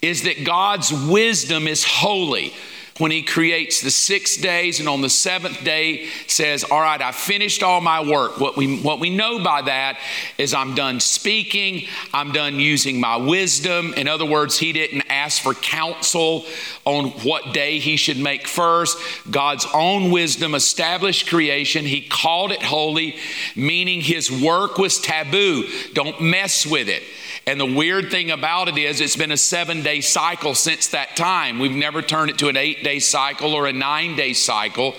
is 0.02 0.24
that 0.24 0.44
God's 0.44 0.92
wisdom 0.92 1.66
is 1.66 1.84
holy 1.84 2.52
when 2.98 3.10
he 3.10 3.22
creates 3.22 3.80
the 3.80 3.90
six 3.90 4.36
days 4.36 4.80
and 4.80 4.88
on 4.88 5.00
the 5.00 5.10
seventh 5.10 5.62
day 5.64 6.06
says, 6.26 6.64
All 6.64 6.80
right, 6.80 7.00
I 7.00 7.12
finished 7.12 7.62
all 7.62 7.80
my 7.80 8.00
work. 8.02 8.40
What 8.40 8.56
we, 8.56 8.80
what 8.80 9.00
we 9.00 9.10
know 9.10 9.42
by 9.42 9.62
that 9.62 9.98
is 10.38 10.54
I'm 10.54 10.74
done 10.74 11.00
speaking, 11.00 11.86
I'm 12.14 12.32
done 12.32 12.56
using 12.56 13.00
my 13.00 13.16
wisdom. 13.16 13.92
In 13.94 14.08
other 14.08 14.24
words, 14.24 14.58
he 14.58 14.72
didn't 14.72 15.04
ask 15.10 15.42
for 15.42 15.54
counsel 15.54 16.46
on 16.84 17.10
what 17.22 17.52
day 17.52 17.78
he 17.78 17.96
should 17.96 18.18
make 18.18 18.46
first. 18.46 18.98
God's 19.30 19.66
own 19.74 20.10
wisdom 20.10 20.54
established 20.54 21.28
creation. 21.28 21.84
He 21.84 22.00
called 22.00 22.52
it 22.52 22.62
holy, 22.62 23.16
meaning 23.54 24.00
his 24.00 24.30
work 24.30 24.78
was 24.78 24.98
taboo. 25.00 25.68
Don't 25.92 26.20
mess 26.20 26.66
with 26.66 26.88
it. 26.88 27.02
And 27.48 27.60
the 27.60 27.74
weird 27.76 28.10
thing 28.10 28.32
about 28.32 28.66
it 28.66 28.76
is, 28.76 29.00
it's 29.00 29.14
been 29.14 29.30
a 29.30 29.36
seven 29.36 29.84
day 29.84 30.00
cycle 30.00 30.52
since 30.52 30.88
that 30.88 31.14
time. 31.14 31.60
We've 31.60 31.70
never 31.70 32.02
turned 32.02 32.28
it 32.28 32.38
to 32.38 32.48
an 32.48 32.56
eight 32.56 32.82
day 32.82 32.98
cycle 32.98 33.54
or 33.54 33.68
a 33.68 33.72
nine 33.72 34.16
day 34.16 34.32
cycle. 34.32 34.96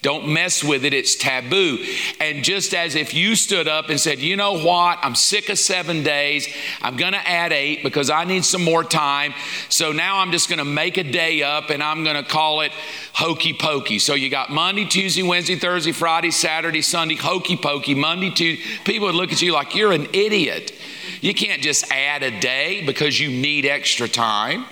Don't 0.00 0.28
mess 0.28 0.64
with 0.64 0.86
it, 0.86 0.94
it's 0.94 1.14
taboo. 1.14 1.76
And 2.18 2.42
just 2.42 2.72
as 2.72 2.94
if 2.94 3.12
you 3.12 3.36
stood 3.36 3.68
up 3.68 3.90
and 3.90 4.00
said, 4.00 4.18
you 4.18 4.34
know 4.34 4.64
what, 4.64 4.98
I'm 5.02 5.14
sick 5.14 5.50
of 5.50 5.58
seven 5.58 6.02
days, 6.02 6.48
I'm 6.80 6.96
gonna 6.96 7.20
add 7.22 7.52
eight 7.52 7.82
because 7.82 8.08
I 8.08 8.24
need 8.24 8.46
some 8.46 8.64
more 8.64 8.82
time. 8.82 9.34
So 9.68 9.92
now 9.92 10.20
I'm 10.20 10.32
just 10.32 10.48
gonna 10.48 10.64
make 10.64 10.96
a 10.96 11.04
day 11.04 11.42
up 11.42 11.68
and 11.68 11.82
I'm 11.82 12.02
gonna 12.02 12.24
call 12.24 12.62
it 12.62 12.72
hokey 13.12 13.52
pokey. 13.52 13.98
So 13.98 14.14
you 14.14 14.30
got 14.30 14.48
Monday, 14.48 14.86
Tuesday, 14.86 15.22
Wednesday, 15.22 15.56
Thursday, 15.56 15.92
Friday, 15.92 16.30
Saturday, 16.30 16.80
Sunday, 16.80 17.16
hokey 17.16 17.58
pokey, 17.58 17.94
Monday, 17.94 18.30
Tuesday. 18.30 18.64
People 18.86 19.08
would 19.08 19.16
look 19.16 19.32
at 19.32 19.42
you 19.42 19.52
like 19.52 19.74
you're 19.74 19.92
an 19.92 20.08
idiot. 20.14 20.72
You 21.20 21.34
can't 21.34 21.62
just 21.62 21.90
add 21.90 22.22
a 22.22 22.40
day 22.40 22.84
because 22.86 23.18
you 23.18 23.28
need 23.30 23.66
extra 23.66 24.08
time. 24.08 24.64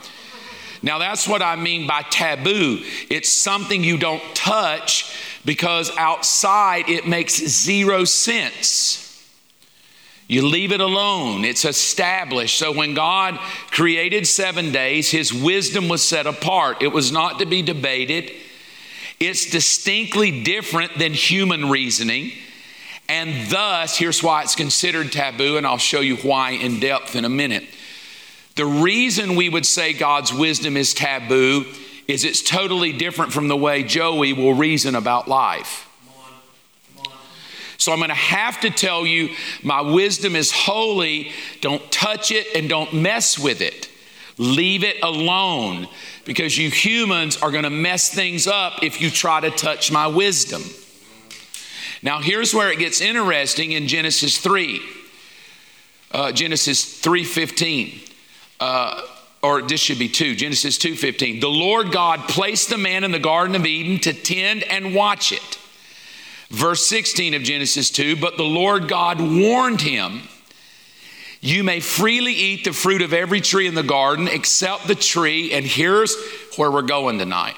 Now, 0.82 0.98
that's 0.98 1.26
what 1.26 1.42
I 1.42 1.56
mean 1.56 1.86
by 1.86 2.02
taboo. 2.02 2.82
It's 3.10 3.32
something 3.32 3.82
you 3.82 3.98
don't 3.98 4.22
touch 4.34 5.16
because 5.44 5.90
outside 5.96 6.88
it 6.88 7.06
makes 7.06 7.36
zero 7.36 8.04
sense. 8.04 9.04
You 10.28 10.46
leave 10.46 10.72
it 10.72 10.80
alone, 10.80 11.46
it's 11.46 11.64
established. 11.64 12.58
So, 12.58 12.70
when 12.70 12.92
God 12.92 13.38
created 13.70 14.26
seven 14.26 14.72
days, 14.72 15.10
His 15.10 15.32
wisdom 15.32 15.88
was 15.88 16.06
set 16.06 16.26
apart. 16.26 16.82
It 16.82 16.92
was 16.92 17.10
not 17.10 17.38
to 17.38 17.46
be 17.46 17.62
debated, 17.62 18.30
it's 19.18 19.50
distinctly 19.50 20.42
different 20.42 20.98
than 20.98 21.12
human 21.12 21.70
reasoning. 21.70 22.32
And 23.08 23.50
thus, 23.50 23.96
here's 23.96 24.22
why 24.22 24.42
it's 24.42 24.54
considered 24.54 25.10
taboo, 25.12 25.56
and 25.56 25.66
I'll 25.66 25.78
show 25.78 26.00
you 26.00 26.16
why 26.16 26.50
in 26.50 26.78
depth 26.78 27.16
in 27.16 27.24
a 27.24 27.30
minute. 27.30 27.64
The 28.56 28.66
reason 28.66 29.36
we 29.36 29.48
would 29.48 29.64
say 29.64 29.92
God's 29.92 30.32
wisdom 30.32 30.76
is 30.76 30.92
taboo 30.92 31.64
is 32.06 32.24
it's 32.24 32.42
totally 32.42 32.92
different 32.92 33.32
from 33.32 33.48
the 33.48 33.56
way 33.56 33.82
Joey 33.82 34.32
will 34.32 34.54
reason 34.54 34.94
about 34.94 35.28
life. 35.28 35.84
So 37.78 37.92
I'm 37.92 37.98
going 37.98 38.08
to 38.08 38.14
have 38.14 38.60
to 38.62 38.70
tell 38.70 39.06
you 39.06 39.34
my 39.62 39.80
wisdom 39.80 40.34
is 40.34 40.50
holy. 40.50 41.30
Don't 41.60 41.90
touch 41.92 42.32
it 42.32 42.48
and 42.56 42.68
don't 42.68 42.92
mess 42.92 43.38
with 43.38 43.60
it. 43.60 43.88
Leave 44.36 44.82
it 44.82 44.96
alone 45.02 45.86
because 46.24 46.58
you 46.58 46.70
humans 46.70 47.40
are 47.40 47.52
going 47.52 47.64
to 47.64 47.70
mess 47.70 48.12
things 48.12 48.46
up 48.46 48.82
if 48.82 49.00
you 49.00 49.10
try 49.10 49.40
to 49.40 49.50
touch 49.50 49.92
my 49.92 50.08
wisdom. 50.08 50.62
Now, 52.02 52.20
here's 52.20 52.54
where 52.54 52.70
it 52.70 52.78
gets 52.78 53.00
interesting 53.00 53.72
in 53.72 53.88
Genesis 53.88 54.38
3. 54.38 54.80
Uh, 56.10 56.32
Genesis 56.32 57.00
3:15. 57.00 58.00
Uh, 58.60 59.02
or 59.42 59.62
this 59.62 59.80
should 59.80 59.98
be 59.98 60.08
2 60.08 60.34
genesis 60.34 60.78
2.15 60.78 61.40
the 61.40 61.48
lord 61.48 61.92
god 61.92 62.28
placed 62.28 62.70
the 62.70 62.78
man 62.78 63.04
in 63.04 63.12
the 63.12 63.18
garden 63.18 63.54
of 63.54 63.64
eden 63.64 63.98
to 63.98 64.12
tend 64.12 64.64
and 64.64 64.94
watch 64.94 65.32
it 65.32 65.58
verse 66.50 66.86
16 66.88 67.34
of 67.34 67.42
genesis 67.42 67.90
2 67.90 68.16
but 68.16 68.36
the 68.36 68.42
lord 68.42 68.88
god 68.88 69.20
warned 69.20 69.80
him 69.80 70.22
you 71.40 71.62
may 71.62 71.78
freely 71.78 72.32
eat 72.32 72.64
the 72.64 72.72
fruit 72.72 73.00
of 73.00 73.12
every 73.12 73.40
tree 73.40 73.68
in 73.68 73.76
the 73.76 73.82
garden 73.82 74.26
except 74.26 74.88
the 74.88 74.94
tree 74.94 75.52
and 75.52 75.64
here's 75.64 76.16
where 76.56 76.70
we're 76.70 76.82
going 76.82 77.18
tonight 77.18 77.56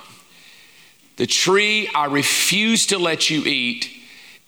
the 1.16 1.26
tree 1.26 1.88
i 1.94 2.04
refuse 2.04 2.86
to 2.86 2.98
let 2.98 3.30
you 3.30 3.42
eat 3.44 3.88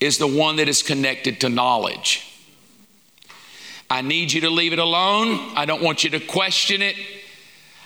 is 0.03 0.19
the 0.19 0.27
one 0.27 0.57
that 0.57 0.69
is 0.69 0.83
connected 0.83 1.41
to 1.41 1.49
knowledge 1.49 2.29
I 3.93 4.01
need 4.01 4.33
you 4.33 4.41
to 4.41 4.49
leave 4.49 4.73
it 4.73 4.79
alone. 4.79 5.53
I 5.55 5.67
don't 5.67 5.83
want 5.83 6.03
you 6.03 6.09
to 6.11 6.21
question 6.21 6.81
it. 6.81 6.97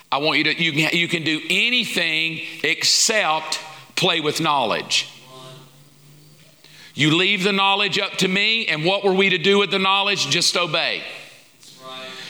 I 0.09 0.19
want 0.19 0.37
you 0.37 0.45
to, 0.45 0.63
you 0.63 0.71
can, 0.71 0.97
you 0.97 1.05
can 1.09 1.25
do 1.25 1.41
anything 1.49 2.39
except 2.63 3.59
play 3.97 4.21
with 4.21 4.39
knowledge. 4.39 5.09
You 6.93 7.13
leave 7.13 7.43
the 7.43 7.51
knowledge 7.51 7.99
up 7.99 8.13
to 8.19 8.27
me, 8.29 8.67
and 8.67 8.85
what 8.85 9.03
were 9.03 9.11
we 9.11 9.31
to 9.31 9.37
do 9.37 9.59
with 9.59 9.69
the 9.69 9.79
knowledge? 9.79 10.29
Just 10.29 10.55
obey. 10.55 11.03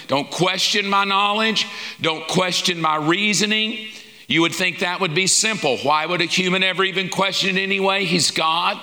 Don't 0.08 0.32
question 0.32 0.90
my 0.90 1.04
knowledge. 1.04 1.68
Don't 2.02 2.28
question 2.28 2.82
my 2.82 2.96
reasoning. 2.96 3.90
You 4.28 4.42
would 4.42 4.56
think 4.56 4.80
that 4.80 5.02
would 5.02 5.14
be 5.14 5.28
simple. 5.28 5.78
Why 5.78 6.04
would 6.04 6.22
a 6.22 6.26
human 6.26 6.64
ever 6.64 6.84
even 6.84 7.10
question 7.10 7.58
it 7.58 7.62
anyway? 7.62 8.06
He's 8.06 8.32
God. 8.32 8.82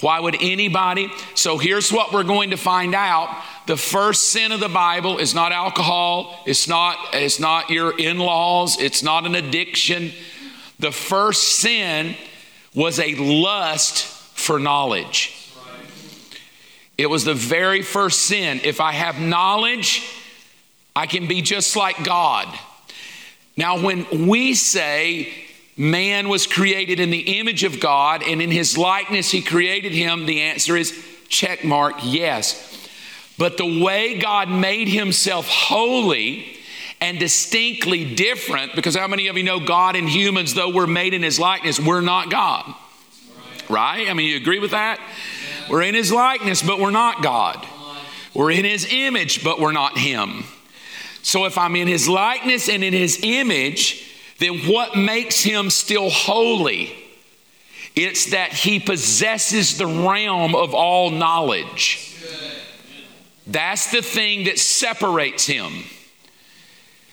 Why 0.00 0.20
would 0.20 0.36
anybody? 0.40 1.10
So 1.34 1.58
here's 1.58 1.92
what 1.92 2.12
we're 2.12 2.24
going 2.24 2.50
to 2.50 2.56
find 2.56 2.94
out. 2.94 3.34
The 3.66 3.76
first 3.76 4.30
sin 4.30 4.52
of 4.52 4.60
the 4.60 4.68
Bible 4.68 5.18
is 5.18 5.34
not 5.34 5.52
alcohol, 5.52 6.42
it's 6.46 6.66
not, 6.66 6.96
it's 7.12 7.38
not 7.38 7.70
your 7.70 7.96
in-laws, 7.96 8.80
it's 8.80 9.02
not 9.02 9.26
an 9.26 9.34
addiction. 9.34 10.12
The 10.78 10.92
first 10.92 11.58
sin 11.58 12.16
was 12.74 12.98
a 12.98 13.14
lust 13.14 14.04
for 14.04 14.58
knowledge. 14.58 15.36
It 16.96 17.08
was 17.08 17.24
the 17.24 17.34
very 17.34 17.82
first 17.82 18.22
sin. 18.22 18.60
If 18.64 18.80
I 18.80 18.92
have 18.92 19.20
knowledge, 19.20 20.06
I 20.94 21.06
can 21.06 21.28
be 21.28 21.42
just 21.42 21.76
like 21.76 22.02
God. 22.04 22.48
Now, 23.56 23.80
when 23.80 24.26
we 24.26 24.54
say 24.54 25.32
man 25.80 26.28
was 26.28 26.46
created 26.46 27.00
in 27.00 27.08
the 27.08 27.38
image 27.38 27.64
of 27.64 27.80
God 27.80 28.22
and 28.22 28.42
in 28.42 28.50
his 28.50 28.76
likeness 28.76 29.30
he 29.30 29.40
created 29.40 29.92
him, 29.92 30.26
the 30.26 30.42
answer 30.42 30.76
is 30.76 30.92
check 31.28 31.64
mark, 31.64 31.94
yes. 32.02 32.86
But 33.38 33.56
the 33.56 33.82
way 33.82 34.18
God 34.18 34.50
made 34.50 34.88
himself 34.88 35.48
holy 35.48 36.58
and 37.00 37.18
distinctly 37.18 38.14
different, 38.14 38.74
because 38.74 38.94
how 38.94 39.08
many 39.08 39.28
of 39.28 39.38
you 39.38 39.42
know 39.42 39.58
God 39.58 39.96
and 39.96 40.06
humans, 40.06 40.52
though 40.52 40.68
we're 40.68 40.86
made 40.86 41.14
in 41.14 41.22
his 41.22 41.40
likeness, 41.40 41.80
we're 41.80 42.02
not 42.02 42.30
God? 42.30 42.74
Right? 43.70 44.10
I 44.10 44.12
mean, 44.12 44.28
you 44.28 44.36
agree 44.36 44.58
with 44.58 44.72
that? 44.72 45.00
We're 45.70 45.82
in 45.82 45.94
his 45.94 46.12
likeness, 46.12 46.60
but 46.60 46.78
we're 46.78 46.90
not 46.90 47.22
God. 47.22 47.66
We're 48.34 48.50
in 48.50 48.66
his 48.66 48.86
image, 48.90 49.42
but 49.42 49.58
we're 49.58 49.72
not 49.72 49.96
him. 49.96 50.44
So 51.22 51.46
if 51.46 51.56
I'm 51.56 51.74
in 51.74 51.88
his 51.88 52.06
likeness 52.06 52.68
and 52.68 52.84
in 52.84 52.92
his 52.92 53.20
image, 53.22 54.09
then 54.40 54.58
what 54.60 54.96
makes 54.96 55.40
him 55.40 55.70
still 55.70 56.10
holy? 56.10 56.92
It's 57.94 58.30
that 58.30 58.52
he 58.52 58.80
possesses 58.80 59.76
the 59.76 59.86
realm 59.86 60.54
of 60.54 60.74
all 60.74 61.10
knowledge. 61.10 62.16
That's 63.46 63.90
the 63.90 64.00
thing 64.00 64.44
that 64.44 64.58
separates 64.58 65.46
him. 65.46 65.84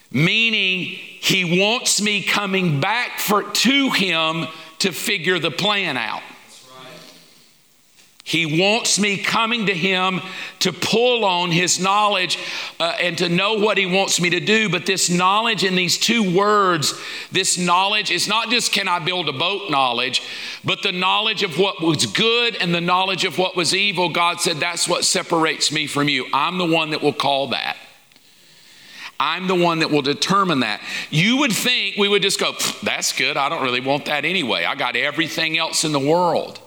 Meaning, 0.09 0.83
he 0.83 1.59
wants 1.59 2.01
me 2.01 2.23
coming 2.23 2.79
back 2.79 3.19
for, 3.19 3.43
to 3.43 3.89
him 3.89 4.47
to 4.79 4.91
figure 4.93 5.37
the 5.37 5.51
plan 5.51 5.97
out. 5.97 6.21
He 8.27 8.59
wants 8.59 8.99
me 8.99 9.15
coming 9.15 9.67
to 9.67 9.73
Him 9.73 10.19
to 10.59 10.73
pull 10.73 11.23
on 11.23 11.49
His 11.49 11.79
knowledge 11.79 12.37
uh, 12.77 12.93
and 12.99 13.17
to 13.19 13.29
know 13.29 13.53
what 13.53 13.77
He 13.77 13.85
wants 13.85 14.19
me 14.19 14.29
to 14.31 14.41
do. 14.41 14.67
But 14.67 14.85
this 14.85 15.09
knowledge 15.09 15.63
in 15.63 15.75
these 15.75 15.97
two 15.97 16.35
words, 16.35 16.93
this 17.31 17.57
knowledge 17.57 18.11
is 18.11 18.27
not 18.27 18.49
just 18.49 18.73
can 18.73 18.89
I 18.89 18.99
build 18.99 19.29
a 19.29 19.31
boat 19.31 19.71
knowledge, 19.71 20.21
but 20.65 20.83
the 20.83 20.91
knowledge 20.91 21.41
of 21.41 21.57
what 21.57 21.81
was 21.81 22.05
good 22.05 22.57
and 22.57 22.75
the 22.75 22.81
knowledge 22.81 23.23
of 23.23 23.37
what 23.37 23.55
was 23.55 23.73
evil. 23.73 24.09
God 24.09 24.41
said, 24.41 24.57
That's 24.57 24.89
what 24.89 25.05
separates 25.05 25.71
me 25.71 25.87
from 25.87 26.09
you. 26.09 26.25
I'm 26.33 26.57
the 26.57 26.65
one 26.65 26.89
that 26.89 27.01
will 27.01 27.13
call 27.13 27.47
that. 27.51 27.77
I'm 29.17 29.47
the 29.47 29.55
one 29.55 29.79
that 29.79 29.89
will 29.89 30.01
determine 30.01 30.59
that. 30.59 30.81
You 31.09 31.37
would 31.37 31.53
think 31.53 31.95
we 31.95 32.09
would 32.09 32.23
just 32.23 32.41
go, 32.41 32.55
That's 32.83 33.13
good. 33.13 33.37
I 33.37 33.47
don't 33.47 33.63
really 33.63 33.79
want 33.79 34.03
that 34.07 34.25
anyway. 34.25 34.65
I 34.65 34.75
got 34.75 34.97
everything 34.97 35.57
else 35.57 35.85
in 35.85 35.93
the 35.93 35.99
world. 35.99 36.59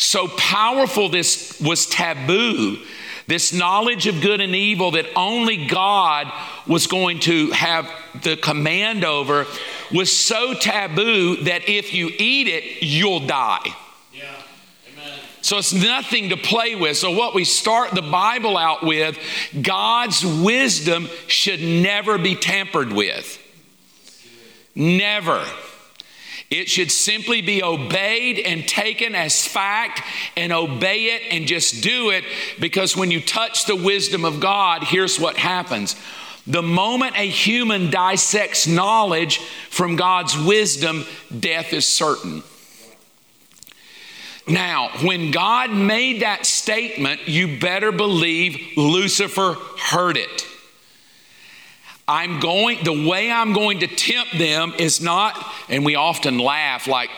So 0.00 0.28
powerful 0.28 1.10
this 1.10 1.60
was 1.60 1.84
taboo, 1.84 2.78
this 3.26 3.52
knowledge 3.52 4.06
of 4.06 4.22
good 4.22 4.40
and 4.40 4.54
evil 4.54 4.92
that 4.92 5.04
only 5.14 5.66
God 5.66 6.32
was 6.66 6.86
going 6.86 7.20
to 7.20 7.50
have 7.50 7.86
the 8.22 8.38
command 8.38 9.04
over 9.04 9.46
was 9.92 10.10
so 10.10 10.54
taboo 10.54 11.36
that 11.44 11.68
if 11.68 11.92
you 11.92 12.08
eat 12.18 12.48
it, 12.48 12.82
you'll 12.82 13.26
die. 13.26 13.60
Yeah. 14.14 14.34
So 15.42 15.58
it's 15.58 15.74
nothing 15.74 16.30
to 16.30 16.38
play 16.38 16.76
with. 16.76 16.96
So, 16.96 17.10
what 17.10 17.34
we 17.34 17.44
start 17.44 17.90
the 17.90 18.00
Bible 18.00 18.56
out 18.56 18.82
with, 18.82 19.18
God's 19.60 20.24
wisdom 20.24 21.08
should 21.26 21.60
never 21.60 22.16
be 22.16 22.36
tampered 22.36 22.90
with. 22.90 23.38
Never. 24.74 25.44
It 26.50 26.68
should 26.68 26.90
simply 26.90 27.42
be 27.42 27.62
obeyed 27.62 28.40
and 28.40 28.66
taken 28.66 29.14
as 29.14 29.46
fact 29.46 30.02
and 30.36 30.52
obey 30.52 31.14
it 31.14 31.22
and 31.30 31.46
just 31.46 31.80
do 31.80 32.10
it 32.10 32.24
because 32.58 32.96
when 32.96 33.12
you 33.12 33.20
touch 33.20 33.66
the 33.66 33.76
wisdom 33.76 34.24
of 34.24 34.40
God, 34.40 34.82
here's 34.82 35.20
what 35.20 35.36
happens. 35.36 35.94
The 36.48 36.62
moment 36.62 37.16
a 37.16 37.28
human 37.28 37.90
dissects 37.90 38.66
knowledge 38.66 39.38
from 39.68 39.94
God's 39.94 40.36
wisdom, 40.36 41.04
death 41.38 41.72
is 41.72 41.86
certain. 41.86 42.42
Now, 44.48 44.90
when 45.02 45.30
God 45.30 45.70
made 45.70 46.22
that 46.22 46.44
statement, 46.46 47.28
you 47.28 47.60
better 47.60 47.92
believe 47.92 48.76
Lucifer 48.76 49.54
heard 49.78 50.16
it. 50.16 50.49
I'm 52.10 52.40
going, 52.40 52.82
the 52.82 53.08
way 53.08 53.30
I'm 53.30 53.52
going 53.52 53.78
to 53.80 53.86
tempt 53.86 54.36
them 54.36 54.74
is 54.78 55.00
not, 55.00 55.40
and 55.68 55.84
we 55.84 55.94
often 55.94 56.38
laugh 56.38 56.88
like, 56.88 57.08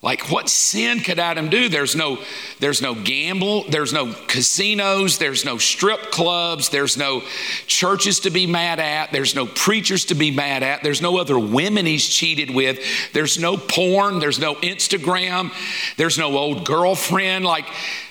like 0.00 0.30
what 0.30 0.48
sin 0.48 1.00
could 1.00 1.18
Adam 1.18 1.48
do? 1.48 1.68
There's 1.68 1.96
no, 1.96 2.20
there's 2.60 2.80
no 2.80 2.94
gamble, 2.94 3.64
there's 3.68 3.92
no 3.92 4.14
casinos, 4.28 5.18
there's 5.18 5.44
no 5.44 5.58
strip 5.58 6.12
clubs, 6.12 6.68
there's 6.68 6.96
no 6.96 7.24
churches 7.66 8.20
to 8.20 8.30
be 8.30 8.46
mad 8.46 8.78
at, 8.78 9.10
there's 9.10 9.34
no 9.34 9.44
preachers 9.44 10.04
to 10.04 10.14
be 10.14 10.30
mad 10.30 10.62
at, 10.62 10.84
there's 10.84 11.02
no 11.02 11.18
other 11.18 11.36
women 11.36 11.84
he's 11.84 12.08
cheated 12.08 12.54
with, 12.54 12.78
there's 13.12 13.40
no 13.40 13.56
porn, 13.56 14.20
there's 14.20 14.38
no 14.38 14.54
Instagram, 14.54 15.50
there's 15.96 16.16
no 16.16 16.38
old 16.38 16.64
girlfriend. 16.64 17.44
Like, 17.44 17.66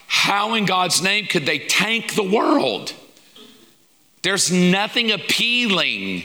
how 0.07 0.55
in 0.55 0.65
God's 0.65 1.01
name 1.01 1.27
could 1.27 1.45
they 1.45 1.59
tank 1.59 2.15
the 2.15 2.29
world? 2.29 2.93
There's 4.25 4.51
nothing 4.51 5.11
appealing. 5.11 6.23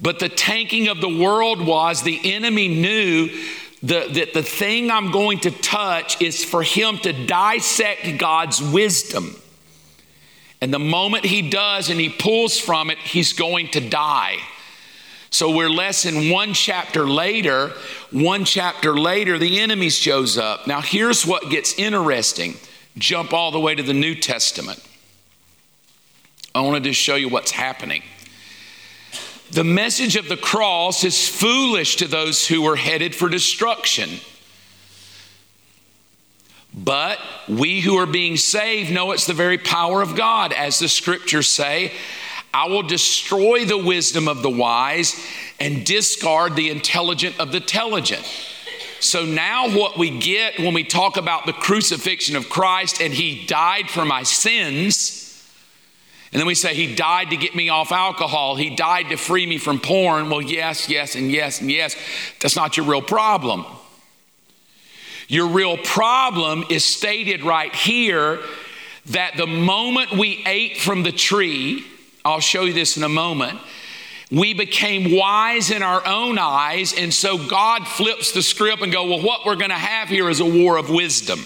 But 0.00 0.20
the 0.20 0.28
tanking 0.28 0.86
of 0.86 1.00
the 1.00 1.08
world 1.08 1.60
was 1.60 2.04
the 2.04 2.32
enemy 2.32 2.68
knew 2.68 3.28
the, 3.82 4.06
that 4.08 4.34
the 4.34 4.44
thing 4.44 4.88
I'm 4.88 5.10
going 5.10 5.40
to 5.40 5.50
touch 5.50 6.22
is 6.22 6.44
for 6.44 6.62
him 6.62 6.98
to 6.98 7.12
dissect 7.26 8.18
God's 8.18 8.62
wisdom. 8.62 9.34
And 10.60 10.72
the 10.72 10.78
moment 10.78 11.24
he 11.24 11.50
does 11.50 11.90
and 11.90 11.98
he 11.98 12.08
pulls 12.08 12.60
from 12.60 12.88
it, 12.88 12.98
he's 12.98 13.32
going 13.32 13.66
to 13.70 13.80
die. 13.80 14.36
So 15.30 15.50
we're 15.50 15.70
less 15.70 16.04
than 16.04 16.30
one 16.30 16.54
chapter 16.54 17.04
later. 17.04 17.70
One 18.12 18.44
chapter 18.44 18.96
later, 18.96 19.40
the 19.40 19.58
enemy 19.58 19.90
shows 19.90 20.38
up. 20.38 20.68
Now, 20.68 20.80
here's 20.80 21.26
what 21.26 21.50
gets 21.50 21.74
interesting. 21.74 22.58
Jump 22.96 23.32
all 23.32 23.50
the 23.50 23.58
way 23.58 23.74
to 23.74 23.82
the 23.82 23.92
New 23.92 24.14
Testament. 24.14 24.80
I 26.54 26.60
wanted 26.60 26.84
to 26.84 26.92
show 26.92 27.14
you 27.14 27.28
what's 27.28 27.50
happening. 27.50 28.02
The 29.50 29.64
message 29.64 30.16
of 30.16 30.28
the 30.28 30.36
cross 30.36 31.04
is 31.04 31.28
foolish 31.28 31.96
to 31.96 32.08
those 32.08 32.46
who 32.46 32.66
are 32.66 32.76
headed 32.76 33.14
for 33.14 33.28
destruction. 33.28 34.08
But 36.74 37.18
we 37.48 37.80
who 37.80 37.96
are 37.96 38.06
being 38.06 38.36
saved 38.36 38.90
know 38.90 39.12
it's 39.12 39.26
the 39.26 39.34
very 39.34 39.58
power 39.58 40.00
of 40.00 40.16
God, 40.16 40.52
as 40.52 40.78
the 40.78 40.88
scriptures 40.88 41.48
say. 41.48 41.92
I 42.54 42.68
will 42.68 42.82
destroy 42.82 43.64
the 43.64 43.78
wisdom 43.78 44.28
of 44.28 44.42
the 44.42 44.50
wise 44.50 45.14
and 45.60 45.84
discard 45.84 46.56
the 46.56 46.70
intelligent 46.70 47.38
of 47.38 47.50
the 47.50 47.58
intelligent. 47.58 48.24
So 49.00 49.24
now, 49.24 49.68
what 49.76 49.98
we 49.98 50.18
get 50.18 50.58
when 50.58 50.74
we 50.74 50.84
talk 50.84 51.16
about 51.16 51.44
the 51.44 51.52
crucifixion 51.52 52.36
of 52.36 52.48
Christ 52.48 53.00
and 53.00 53.12
He 53.12 53.44
died 53.46 53.90
for 53.90 54.04
my 54.04 54.22
sins, 54.22 55.21
and 56.32 56.40
then 56.40 56.46
we 56.46 56.54
say, 56.54 56.74
He 56.74 56.94
died 56.94 57.30
to 57.30 57.36
get 57.36 57.54
me 57.54 57.68
off 57.68 57.92
alcohol, 57.92 58.56
He 58.56 58.74
died 58.74 59.10
to 59.10 59.16
free 59.16 59.46
me 59.46 59.58
from 59.58 59.78
porn. 59.78 60.30
Well, 60.30 60.42
yes, 60.42 60.88
yes, 60.88 61.14
and 61.14 61.30
yes, 61.30 61.60
and 61.60 61.70
yes. 61.70 61.94
That's 62.40 62.56
not 62.56 62.76
your 62.76 62.86
real 62.86 63.02
problem. 63.02 63.66
Your 65.28 65.48
real 65.48 65.76
problem 65.76 66.64
is 66.68 66.84
stated 66.84 67.42
right 67.42 67.74
here 67.74 68.40
that 69.06 69.36
the 69.36 69.46
moment 69.46 70.12
we 70.12 70.42
ate 70.46 70.78
from 70.78 71.02
the 71.02 71.12
tree, 71.12 71.84
I'll 72.24 72.40
show 72.40 72.64
you 72.64 72.72
this 72.72 72.96
in 72.96 73.02
a 73.02 73.08
moment, 73.08 73.58
we 74.30 74.54
became 74.54 75.14
wise 75.14 75.70
in 75.70 75.82
our 75.82 76.06
own 76.06 76.38
eyes. 76.38 76.94
And 76.96 77.12
so 77.12 77.36
God 77.36 77.86
flips 77.86 78.32
the 78.32 78.42
script 78.42 78.82
and 78.82 78.90
go, 78.90 79.06
well, 79.06 79.22
what 79.22 79.44
we're 79.44 79.56
going 79.56 79.70
to 79.70 79.76
have 79.76 80.08
here 80.08 80.30
is 80.30 80.40
a 80.40 80.44
war 80.44 80.78
of 80.78 80.88
wisdom. 80.88 81.44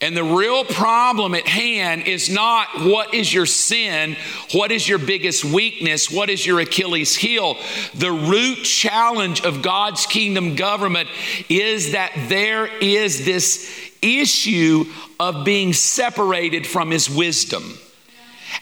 And 0.00 0.16
the 0.16 0.22
real 0.22 0.64
problem 0.64 1.34
at 1.34 1.48
hand 1.48 2.06
is 2.06 2.30
not 2.30 2.68
what 2.82 3.14
is 3.14 3.34
your 3.34 3.46
sin, 3.46 4.16
what 4.52 4.70
is 4.70 4.88
your 4.88 4.98
biggest 4.98 5.44
weakness, 5.44 6.08
what 6.08 6.30
is 6.30 6.46
your 6.46 6.60
Achilles 6.60 7.16
heel. 7.16 7.56
The 7.94 8.12
root 8.12 8.58
challenge 8.58 9.44
of 9.44 9.60
God's 9.60 10.06
kingdom 10.06 10.54
government 10.54 11.08
is 11.48 11.92
that 11.92 12.12
there 12.28 12.66
is 12.66 13.24
this 13.24 13.90
issue 14.00 14.84
of 15.18 15.44
being 15.44 15.72
separated 15.72 16.64
from 16.64 16.92
His 16.92 17.10
wisdom. 17.10 17.76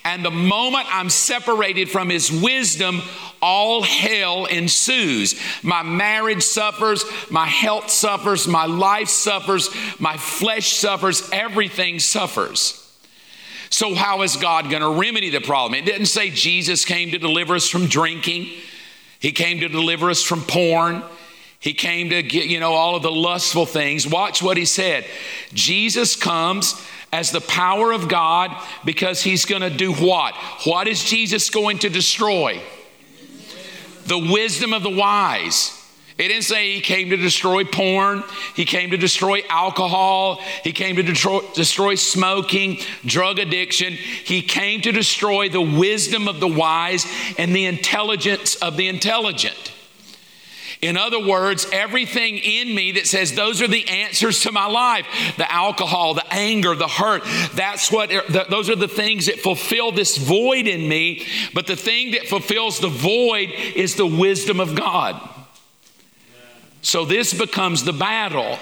And 0.04 0.24
the 0.24 0.30
moment 0.30 0.86
I'm 0.88 1.10
separated 1.10 1.90
from 1.90 2.08
His 2.08 2.30
wisdom, 2.30 3.02
all 3.42 3.82
hell 3.82 4.46
ensues. 4.46 5.40
My 5.62 5.82
marriage 5.82 6.42
suffers, 6.42 7.04
my 7.30 7.46
health 7.46 7.90
suffers, 7.90 8.46
my 8.46 8.66
life 8.66 9.08
suffers, 9.08 9.68
my 9.98 10.16
flesh 10.16 10.72
suffers, 10.72 11.28
everything 11.32 11.98
suffers. 11.98 12.82
So, 13.70 13.94
how 13.94 14.22
is 14.22 14.36
God 14.36 14.70
going 14.70 14.82
to 14.82 15.00
remedy 15.00 15.30
the 15.30 15.40
problem? 15.40 15.78
It 15.80 15.84
didn't 15.84 16.06
say 16.06 16.30
Jesus 16.30 16.84
came 16.84 17.10
to 17.10 17.18
deliver 17.18 17.54
us 17.54 17.68
from 17.68 17.86
drinking, 17.86 18.48
He 19.18 19.32
came 19.32 19.60
to 19.60 19.68
deliver 19.68 20.10
us 20.10 20.22
from 20.22 20.42
porn. 20.42 21.02
He 21.58 21.72
came 21.72 22.10
to 22.10 22.22
get, 22.22 22.46
you 22.46 22.60
know, 22.60 22.74
all 22.74 22.96
of 22.96 23.02
the 23.02 23.10
lustful 23.10 23.66
things. 23.66 24.06
Watch 24.06 24.42
what 24.42 24.56
he 24.56 24.66
said. 24.66 25.06
Jesus 25.52 26.14
comes 26.14 26.80
as 27.12 27.30
the 27.30 27.40
power 27.40 27.92
of 27.92 28.08
God 28.08 28.50
because 28.84 29.22
he's 29.22 29.44
going 29.44 29.62
to 29.62 29.70
do 29.70 29.92
what? 29.92 30.34
What 30.64 30.88
is 30.88 31.02
Jesus 31.02 31.50
going 31.50 31.78
to 31.80 31.88
destroy? 31.88 32.62
the 34.06 34.18
wisdom 34.18 34.72
of 34.72 34.82
the 34.82 34.90
wise. 34.90 35.72
It 36.18 36.28
didn't 36.28 36.44
say 36.44 36.72
he 36.72 36.80
came 36.80 37.10
to 37.10 37.16
destroy 37.16 37.64
porn. 37.64 38.24
He 38.54 38.64
came 38.64 38.90
to 38.92 38.96
destroy 38.96 39.42
alcohol. 39.50 40.40
He 40.64 40.72
came 40.72 40.96
to 40.96 41.02
destroy, 41.02 41.40
destroy, 41.54 41.94
smoking, 41.94 42.78
drug 43.04 43.38
addiction. 43.38 43.92
He 43.92 44.40
came 44.40 44.80
to 44.82 44.92
destroy 44.92 45.50
the 45.50 45.60
wisdom 45.60 46.26
of 46.26 46.40
the 46.40 46.48
wise 46.48 47.06
and 47.36 47.54
the 47.54 47.66
intelligence 47.66 48.54
of 48.56 48.78
the 48.78 48.88
intelligent. 48.88 49.74
In 50.82 50.96
other 50.96 51.24
words, 51.24 51.66
everything 51.72 52.36
in 52.36 52.74
me 52.74 52.92
that 52.92 53.06
says 53.06 53.32
those 53.32 53.62
are 53.62 53.68
the 53.68 53.88
answers 53.88 54.40
to 54.40 54.52
my 54.52 54.66
life 54.66 55.06
the 55.36 55.50
alcohol, 55.50 56.14
the 56.14 56.32
anger, 56.32 56.74
the 56.74 56.88
hurt 56.88 57.22
that's 57.54 57.90
what, 57.90 58.10
those 58.50 58.68
are 58.70 58.76
the 58.76 58.88
things 58.88 59.26
that 59.26 59.40
fulfill 59.40 59.92
this 59.92 60.16
void 60.16 60.66
in 60.66 60.88
me. 60.88 61.26
But 61.54 61.66
the 61.66 61.76
thing 61.76 62.12
that 62.12 62.26
fulfills 62.26 62.78
the 62.78 62.88
void 62.88 63.50
is 63.50 63.94
the 63.94 64.06
wisdom 64.06 64.60
of 64.60 64.74
God. 64.74 65.20
So 66.82 67.04
this 67.04 67.34
becomes 67.34 67.84
the 67.84 67.92
battle. 67.92 68.58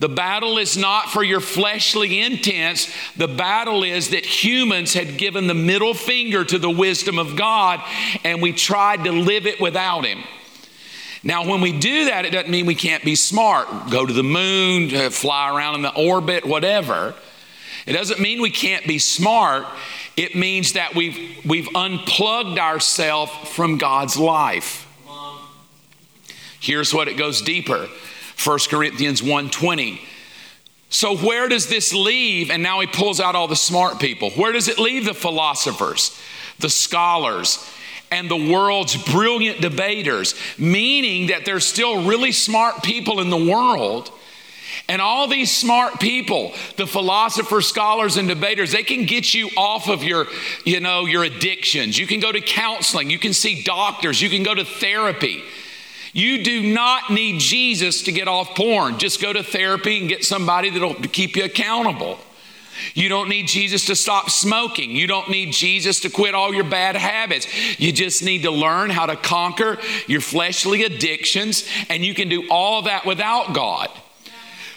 The 0.00 0.08
battle 0.08 0.58
is 0.58 0.76
not 0.76 1.10
for 1.10 1.22
your 1.22 1.40
fleshly 1.40 2.20
intents. 2.20 2.92
The 3.16 3.28
battle 3.28 3.84
is 3.84 4.10
that 4.10 4.24
humans 4.24 4.92
had 4.92 5.18
given 5.18 5.46
the 5.46 5.54
middle 5.54 5.94
finger 5.94 6.44
to 6.44 6.58
the 6.58 6.70
wisdom 6.70 7.18
of 7.18 7.36
God 7.36 7.80
and 8.24 8.42
we 8.42 8.52
tried 8.52 9.04
to 9.04 9.12
live 9.12 9.46
it 9.46 9.60
without 9.60 10.04
Him. 10.04 10.22
Now, 11.24 11.48
when 11.48 11.62
we 11.62 11.72
do 11.72 12.04
that, 12.06 12.26
it 12.26 12.30
doesn't 12.30 12.50
mean 12.50 12.66
we 12.66 12.74
can't 12.74 13.02
be 13.02 13.14
smart, 13.14 13.90
go 13.90 14.04
to 14.04 14.12
the 14.12 14.22
moon, 14.22 14.94
uh, 14.94 15.08
fly 15.08 15.56
around 15.56 15.76
in 15.76 15.82
the 15.82 15.94
orbit, 15.94 16.44
whatever. 16.44 17.14
It 17.86 17.94
doesn't 17.94 18.20
mean 18.20 18.42
we 18.42 18.50
can't 18.50 18.86
be 18.86 18.98
smart. 18.98 19.66
It 20.18 20.34
means 20.36 20.74
that 20.74 20.94
we've, 20.94 21.44
we've 21.44 21.68
unplugged 21.74 22.58
ourselves 22.58 23.32
from 23.48 23.78
God's 23.78 24.18
life. 24.18 24.86
Here's 26.60 26.94
what 26.94 27.08
it 27.08 27.18
goes 27.18 27.42
deeper 27.42 27.88
1 28.42 28.58
Corinthians 28.70 29.20
1:20. 29.22 30.00
So 30.88 31.16
where 31.16 31.48
does 31.48 31.66
this 31.66 31.92
leave? 31.92 32.50
And 32.50 32.62
now 32.62 32.80
he 32.80 32.86
pulls 32.86 33.20
out 33.20 33.34
all 33.34 33.48
the 33.48 33.56
smart 33.56 33.98
people. 33.98 34.30
Where 34.30 34.52
does 34.52 34.68
it 34.68 34.78
leave 34.78 35.04
the 35.04 35.14
philosophers, 35.14 36.18
the 36.58 36.70
scholars, 36.70 37.58
and 38.10 38.30
the 38.30 38.52
world's 38.52 38.96
brilliant 39.12 39.60
debaters, 39.60 40.34
meaning 40.58 41.28
that 41.28 41.44
there's 41.44 41.66
still 41.66 42.04
really 42.04 42.32
smart 42.32 42.82
people 42.82 43.20
in 43.20 43.30
the 43.30 43.36
world. 43.36 44.10
And 44.88 45.00
all 45.00 45.28
these 45.28 45.56
smart 45.56 45.98
people, 46.00 46.52
the 46.76 46.86
philosophers, 46.86 47.66
scholars, 47.66 48.16
and 48.16 48.28
debaters, 48.28 48.72
they 48.72 48.82
can 48.82 49.06
get 49.06 49.32
you 49.32 49.48
off 49.56 49.88
of 49.88 50.02
your, 50.02 50.26
you 50.64 50.80
know, 50.80 51.06
your 51.06 51.24
addictions. 51.24 51.98
You 51.98 52.06
can 52.06 52.20
go 52.20 52.32
to 52.32 52.40
counseling, 52.40 53.08
you 53.08 53.18
can 53.18 53.32
see 53.32 53.62
doctors, 53.62 54.20
you 54.20 54.28
can 54.28 54.42
go 54.42 54.54
to 54.54 54.64
therapy. 54.64 55.42
You 56.12 56.44
do 56.44 56.62
not 56.72 57.10
need 57.10 57.40
Jesus 57.40 58.02
to 58.04 58.12
get 58.12 58.28
off 58.28 58.54
porn. 58.54 58.98
Just 58.98 59.20
go 59.20 59.32
to 59.32 59.42
therapy 59.42 59.98
and 59.98 60.08
get 60.08 60.24
somebody 60.24 60.70
that'll 60.70 60.94
keep 60.94 61.34
you 61.34 61.44
accountable. 61.44 62.18
You 62.94 63.08
don't 63.08 63.28
need 63.28 63.48
Jesus 63.48 63.86
to 63.86 63.96
stop 63.96 64.30
smoking. 64.30 64.90
You 64.90 65.06
don't 65.06 65.28
need 65.28 65.52
Jesus 65.52 66.00
to 66.00 66.10
quit 66.10 66.34
all 66.34 66.54
your 66.54 66.64
bad 66.64 66.96
habits. 66.96 67.46
You 67.80 67.92
just 67.92 68.22
need 68.22 68.42
to 68.42 68.50
learn 68.50 68.90
how 68.90 69.06
to 69.06 69.16
conquer 69.16 69.78
your 70.06 70.20
fleshly 70.20 70.84
addictions, 70.84 71.68
and 71.88 72.04
you 72.04 72.14
can 72.14 72.28
do 72.28 72.48
all 72.50 72.82
that 72.82 73.06
without 73.06 73.54
God. 73.54 73.90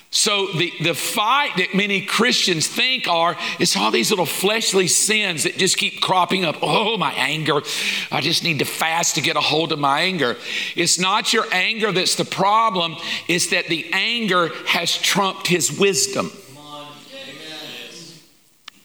So, 0.10 0.47
the, 0.53 0.71
the 0.81 0.93
fight 0.93 1.51
that 1.57 1.75
many 1.75 2.01
Christians 2.01 2.65
think 2.65 3.10
are 3.10 3.38
is 3.60 3.75
all 3.75 3.91
these 3.91 4.10
little 4.10 4.25
fleshly 4.25 4.88
sins 4.88 5.43
that 5.43 5.57
just 5.57 5.77
keep 5.77 5.99
cropping 5.99 6.45
up. 6.45 6.55
Oh, 6.62 6.97
my 6.97 7.12
anger. 7.12 7.62
I 8.10 8.21
just 8.21 8.43
need 8.43 8.60
to 8.60 8.65
fast 8.65 9.15
to 9.15 9.21
get 9.21 9.36
a 9.36 9.41
hold 9.41 9.73
of 9.73 9.79
my 9.79 10.01
anger. 10.01 10.38
It's 10.77 10.97
not 10.97 11.33
your 11.33 11.45
anger 11.51 11.91
that's 11.91 12.15
the 12.15 12.25
problem, 12.25 12.95
it's 13.27 13.47
that 13.47 13.67
the 13.67 13.89
anger 13.91 14.49
has 14.65 14.97
trumped 14.97 15.47
his 15.47 15.77
wisdom. 15.77 16.31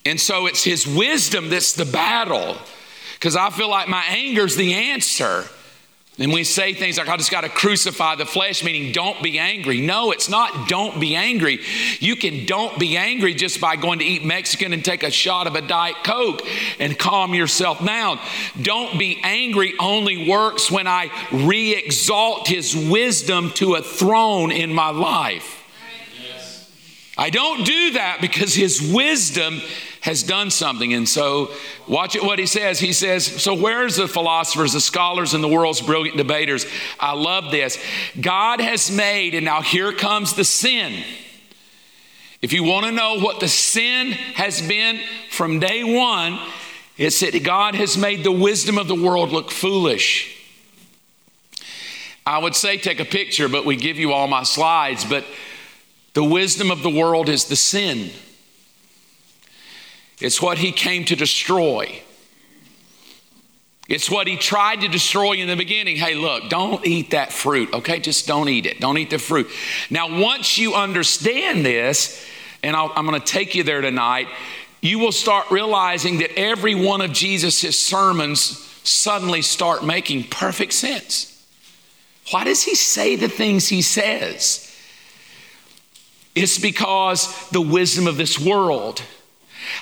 And 0.04 0.20
so 0.20 0.46
it's 0.46 0.64
his 0.64 0.86
wisdom 0.86 1.48
that's 1.48 1.72
the 1.74 1.84
battle. 1.84 2.56
Because 3.14 3.36
I 3.36 3.50
feel 3.50 3.70
like 3.70 3.88
my 3.88 4.04
anger's 4.08 4.56
the 4.56 4.74
answer. 4.74 5.44
And 6.18 6.30
we 6.30 6.44
say 6.44 6.74
things 6.74 6.98
like, 6.98 7.08
I 7.08 7.16
just 7.16 7.30
got 7.30 7.40
to 7.40 7.48
crucify 7.48 8.16
the 8.16 8.26
flesh, 8.26 8.62
meaning 8.62 8.92
don't 8.92 9.22
be 9.22 9.38
angry. 9.38 9.80
No, 9.80 10.10
it's 10.10 10.28
not 10.28 10.68
don't 10.68 11.00
be 11.00 11.14
angry. 11.14 11.60
You 12.00 12.16
can 12.16 12.44
don't 12.44 12.78
be 12.78 12.98
angry 12.98 13.32
just 13.32 13.62
by 13.62 13.76
going 13.76 14.00
to 14.00 14.04
eat 14.04 14.22
Mexican 14.22 14.74
and 14.74 14.84
take 14.84 15.04
a 15.04 15.10
shot 15.10 15.46
of 15.46 15.54
a 15.54 15.62
Diet 15.62 15.96
Coke 16.04 16.42
and 16.78 16.98
calm 16.98 17.32
yourself 17.32 17.82
down. 17.82 18.18
Don't 18.60 18.98
be 18.98 19.20
angry 19.22 19.72
only 19.80 20.28
works 20.28 20.70
when 20.70 20.86
I 20.86 21.10
re 21.32 21.74
exalt 21.74 22.46
his 22.46 22.76
wisdom 22.76 23.50
to 23.52 23.76
a 23.76 23.82
throne 23.82 24.52
in 24.52 24.74
my 24.74 24.90
life. 24.90 25.60
I 27.16 27.30
don't 27.30 27.64
do 27.64 27.92
that 27.92 28.18
because 28.20 28.54
his 28.54 28.92
wisdom 28.92 29.62
has 30.02 30.24
done 30.24 30.50
something. 30.50 30.92
And 30.92 31.08
so, 31.08 31.50
watch 31.88 32.16
it 32.16 32.22
what 32.22 32.38
he 32.38 32.46
says. 32.46 32.80
He 32.80 32.92
says, 32.92 33.24
So, 33.24 33.54
where's 33.54 33.96
the 33.96 34.08
philosophers, 34.08 34.74
the 34.74 34.80
scholars, 34.80 35.32
and 35.32 35.42
the 35.42 35.48
world's 35.48 35.80
brilliant 35.80 36.16
debaters? 36.16 36.66
I 37.00 37.14
love 37.14 37.50
this. 37.50 37.78
God 38.20 38.60
has 38.60 38.90
made, 38.90 39.34
and 39.34 39.44
now 39.44 39.62
here 39.62 39.92
comes 39.92 40.34
the 40.34 40.44
sin. 40.44 41.04
If 42.42 42.52
you 42.52 42.64
want 42.64 42.86
to 42.86 42.92
know 42.92 43.20
what 43.20 43.38
the 43.38 43.46
sin 43.46 44.10
has 44.10 44.60
been 44.60 45.00
from 45.30 45.60
day 45.60 45.84
one, 45.84 46.40
it's 46.98 47.20
that 47.20 47.44
God 47.44 47.76
has 47.76 47.96
made 47.96 48.24
the 48.24 48.32
wisdom 48.32 48.78
of 48.78 48.88
the 48.88 48.96
world 48.96 49.30
look 49.30 49.52
foolish. 49.52 50.36
I 52.26 52.38
would 52.38 52.56
say 52.56 52.76
take 52.76 52.98
a 52.98 53.04
picture, 53.04 53.48
but 53.48 53.64
we 53.64 53.76
give 53.76 53.98
you 53.98 54.12
all 54.12 54.26
my 54.26 54.42
slides. 54.42 55.04
But 55.04 55.24
the 56.14 56.24
wisdom 56.24 56.72
of 56.72 56.82
the 56.82 56.90
world 56.90 57.28
is 57.28 57.44
the 57.44 57.56
sin. 57.56 58.10
It's 60.22 60.40
what 60.40 60.58
he 60.58 60.70
came 60.70 61.04
to 61.06 61.16
destroy. 61.16 62.00
It's 63.88 64.08
what 64.08 64.28
he 64.28 64.36
tried 64.36 64.82
to 64.82 64.88
destroy 64.88 65.32
in 65.32 65.48
the 65.48 65.56
beginning. 65.56 65.96
Hey, 65.96 66.14
look, 66.14 66.48
don't 66.48 66.86
eat 66.86 67.10
that 67.10 67.32
fruit, 67.32 67.74
okay? 67.74 67.98
Just 67.98 68.28
don't 68.28 68.48
eat 68.48 68.64
it. 68.64 68.78
Don't 68.78 68.96
eat 68.98 69.10
the 69.10 69.18
fruit. 69.18 69.48
Now, 69.90 70.20
once 70.20 70.56
you 70.56 70.74
understand 70.74 71.66
this, 71.66 72.24
and 72.62 72.76
i 72.76 72.84
am 72.96 73.04
going 73.04 73.20
to 73.20 73.26
take 73.26 73.56
you 73.56 73.64
there 73.64 73.80
tonight, 73.80 74.28
you 74.80 75.00
will 75.00 75.10
start 75.10 75.50
realizing 75.50 76.18
that 76.18 76.38
every 76.38 76.76
one 76.76 77.00
of 77.00 77.12
Jesus' 77.12 77.78
sermons 77.78 78.40
suddenly 78.84 79.42
start 79.42 79.84
making 79.84 80.28
perfect 80.28 80.72
sense. 80.72 81.44
Why 82.30 82.44
does 82.44 82.62
he 82.62 82.76
say 82.76 83.16
the 83.16 83.28
things 83.28 83.66
he 83.66 83.82
says? 83.82 84.72
It's 86.36 86.60
because 86.60 87.50
the 87.50 87.60
wisdom 87.60 88.06
of 88.06 88.16
this 88.16 88.38
world 88.38 89.02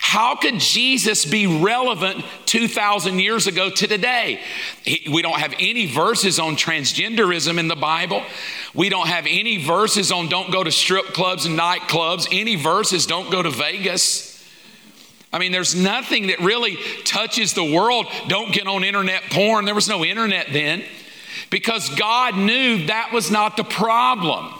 how 0.00 0.34
could 0.36 0.58
Jesus 0.58 1.24
be 1.24 1.46
relevant 1.46 2.24
2,000 2.46 3.18
years 3.18 3.46
ago 3.46 3.70
to 3.70 3.86
today? 3.86 4.40
We 5.10 5.22
don't 5.22 5.38
have 5.38 5.54
any 5.58 5.86
verses 5.86 6.38
on 6.38 6.56
transgenderism 6.56 7.58
in 7.58 7.68
the 7.68 7.76
Bible. 7.76 8.22
We 8.74 8.88
don't 8.88 9.08
have 9.08 9.26
any 9.28 9.56
verses 9.64 10.12
on 10.12 10.28
don't 10.28 10.50
go 10.50 10.62
to 10.62 10.70
strip 10.70 11.06
clubs 11.06 11.46
and 11.46 11.58
nightclubs. 11.58 12.28
Any 12.30 12.56
verses 12.56 13.06
don't 13.06 13.30
go 13.30 13.42
to 13.42 13.50
Vegas. 13.50 14.30
I 15.32 15.38
mean, 15.38 15.52
there's 15.52 15.74
nothing 15.74 16.26
that 16.28 16.40
really 16.40 16.76
touches 17.04 17.54
the 17.54 17.64
world. 17.64 18.06
Don't 18.28 18.52
get 18.52 18.66
on 18.66 18.82
internet 18.82 19.22
porn. 19.30 19.64
There 19.64 19.74
was 19.74 19.88
no 19.88 20.04
internet 20.04 20.48
then 20.52 20.82
because 21.50 21.88
God 21.90 22.36
knew 22.36 22.86
that 22.86 23.12
was 23.12 23.30
not 23.30 23.56
the 23.56 23.64
problem. 23.64 24.52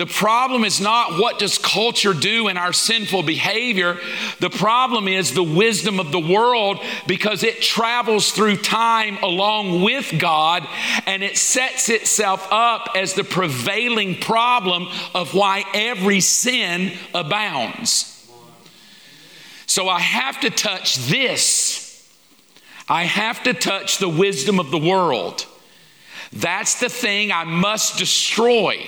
The 0.00 0.06
problem 0.06 0.64
is 0.64 0.80
not 0.80 1.20
what 1.20 1.38
does 1.38 1.58
culture 1.58 2.14
do 2.14 2.48
in 2.48 2.56
our 2.56 2.72
sinful 2.72 3.22
behavior. 3.22 3.98
The 4.38 4.48
problem 4.48 5.06
is 5.06 5.34
the 5.34 5.42
wisdom 5.42 6.00
of 6.00 6.10
the 6.10 6.18
world 6.18 6.80
because 7.06 7.42
it 7.42 7.60
travels 7.60 8.32
through 8.32 8.56
time 8.56 9.18
along 9.22 9.82
with 9.82 10.18
God 10.18 10.66
and 11.04 11.22
it 11.22 11.36
sets 11.36 11.90
itself 11.90 12.50
up 12.50 12.88
as 12.96 13.12
the 13.12 13.24
prevailing 13.24 14.16
problem 14.16 14.88
of 15.14 15.34
why 15.34 15.64
every 15.74 16.20
sin 16.20 16.96
abounds. 17.12 18.26
So 19.66 19.86
I 19.86 20.00
have 20.00 20.40
to 20.40 20.48
touch 20.48 20.96
this. 21.08 22.10
I 22.88 23.02
have 23.04 23.42
to 23.42 23.52
touch 23.52 23.98
the 23.98 24.08
wisdom 24.08 24.60
of 24.60 24.70
the 24.70 24.78
world. 24.78 25.44
That's 26.32 26.80
the 26.80 26.88
thing 26.88 27.32
I 27.32 27.44
must 27.44 27.98
destroy. 27.98 28.82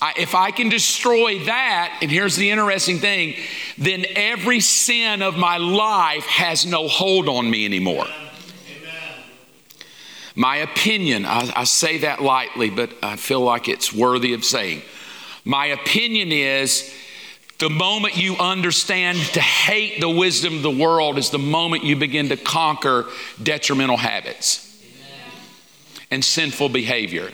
I, 0.00 0.12
if 0.16 0.34
I 0.34 0.50
can 0.50 0.68
destroy 0.68 1.44
that, 1.44 1.98
and 2.02 2.10
here's 2.10 2.36
the 2.36 2.50
interesting 2.50 2.98
thing, 2.98 3.36
then 3.78 4.04
every 4.14 4.60
sin 4.60 5.22
of 5.22 5.36
my 5.36 5.56
life 5.56 6.26
has 6.26 6.66
no 6.66 6.88
hold 6.88 7.28
on 7.28 7.50
me 7.50 7.64
anymore. 7.64 8.06
My 10.36 10.56
opinion, 10.56 11.24
I, 11.24 11.52
I 11.54 11.64
say 11.64 11.98
that 11.98 12.20
lightly, 12.20 12.68
but 12.68 12.90
I 13.02 13.16
feel 13.16 13.40
like 13.40 13.68
it's 13.68 13.92
worthy 13.92 14.34
of 14.34 14.44
saying. 14.44 14.82
My 15.44 15.66
opinion 15.66 16.32
is 16.32 16.92
the 17.58 17.70
moment 17.70 18.16
you 18.16 18.36
understand 18.36 19.18
to 19.34 19.40
hate 19.40 20.00
the 20.00 20.08
wisdom 20.08 20.56
of 20.56 20.62
the 20.62 20.70
world 20.70 21.18
is 21.18 21.30
the 21.30 21.38
moment 21.38 21.84
you 21.84 21.94
begin 21.94 22.30
to 22.30 22.36
conquer 22.36 23.06
detrimental 23.40 23.96
habits 23.96 24.60
and 26.10 26.24
sinful 26.24 26.70
behavior. 26.70 27.30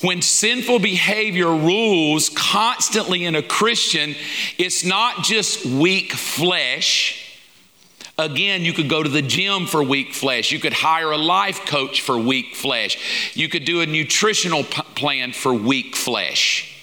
When 0.00 0.22
sinful 0.22 0.78
behavior 0.78 1.48
rules 1.48 2.28
constantly 2.28 3.24
in 3.24 3.34
a 3.34 3.42
Christian, 3.42 4.14
it's 4.56 4.84
not 4.84 5.24
just 5.24 5.66
weak 5.66 6.12
flesh. 6.12 7.24
Again, 8.16 8.64
you 8.64 8.72
could 8.72 8.88
go 8.88 9.02
to 9.02 9.08
the 9.08 9.22
gym 9.22 9.66
for 9.66 9.82
weak 9.82 10.12
flesh. 10.12 10.52
You 10.52 10.60
could 10.60 10.72
hire 10.72 11.10
a 11.10 11.18
life 11.18 11.66
coach 11.66 12.00
for 12.00 12.18
weak 12.18 12.54
flesh. 12.54 13.32
You 13.34 13.48
could 13.48 13.64
do 13.64 13.80
a 13.80 13.86
nutritional 13.86 14.64
p- 14.64 14.82
plan 14.94 15.32
for 15.32 15.52
weak 15.52 15.96
flesh. 15.96 16.74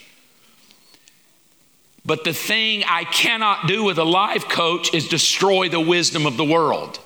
But 2.06 2.24
the 2.24 2.34
thing 2.34 2.84
I 2.88 3.04
cannot 3.04 3.68
do 3.68 3.84
with 3.84 3.98
a 3.98 4.04
life 4.04 4.48
coach 4.48 4.94
is 4.94 5.08
destroy 5.08 5.70
the 5.70 5.80
wisdom 5.80 6.26
of 6.26 6.38
the 6.38 6.46
world. 6.46 7.00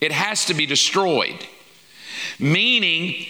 It 0.00 0.12
has 0.12 0.46
to 0.46 0.54
be 0.54 0.66
destroyed. 0.66 1.46
Meaning, 2.38 3.26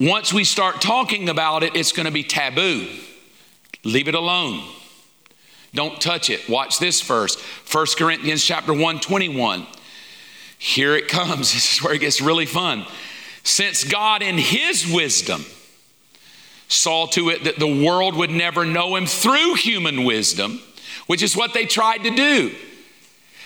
once 0.00 0.32
we 0.32 0.44
start 0.44 0.80
talking 0.80 1.28
about 1.28 1.62
it, 1.62 1.74
it's 1.74 1.92
going 1.92 2.06
to 2.06 2.12
be 2.12 2.22
taboo. 2.22 2.88
Leave 3.84 4.08
it 4.08 4.14
alone. 4.14 4.62
Don't 5.74 6.00
touch 6.00 6.30
it. 6.30 6.48
Watch 6.48 6.78
this 6.78 7.00
verse. 7.02 7.40
1 7.70 7.86
Corinthians 7.96 8.44
chapter 8.44 8.72
1, 8.72 9.00
21. 9.00 9.66
Here 10.58 10.96
it 10.96 11.08
comes. 11.08 11.52
This 11.52 11.74
is 11.74 11.82
where 11.82 11.94
it 11.94 12.00
gets 12.00 12.20
really 12.20 12.46
fun. 12.46 12.86
Since 13.42 13.84
God 13.84 14.22
in 14.22 14.38
his 14.38 14.86
wisdom 14.90 15.44
saw 16.68 17.06
to 17.06 17.30
it 17.30 17.44
that 17.44 17.58
the 17.58 17.84
world 17.84 18.14
would 18.14 18.30
never 18.30 18.64
know 18.64 18.94
him 18.96 19.06
through 19.06 19.54
human 19.54 20.04
wisdom, 20.04 20.60
which 21.06 21.22
is 21.22 21.36
what 21.36 21.54
they 21.54 21.64
tried 21.64 21.98
to 22.04 22.10
do. 22.10 22.54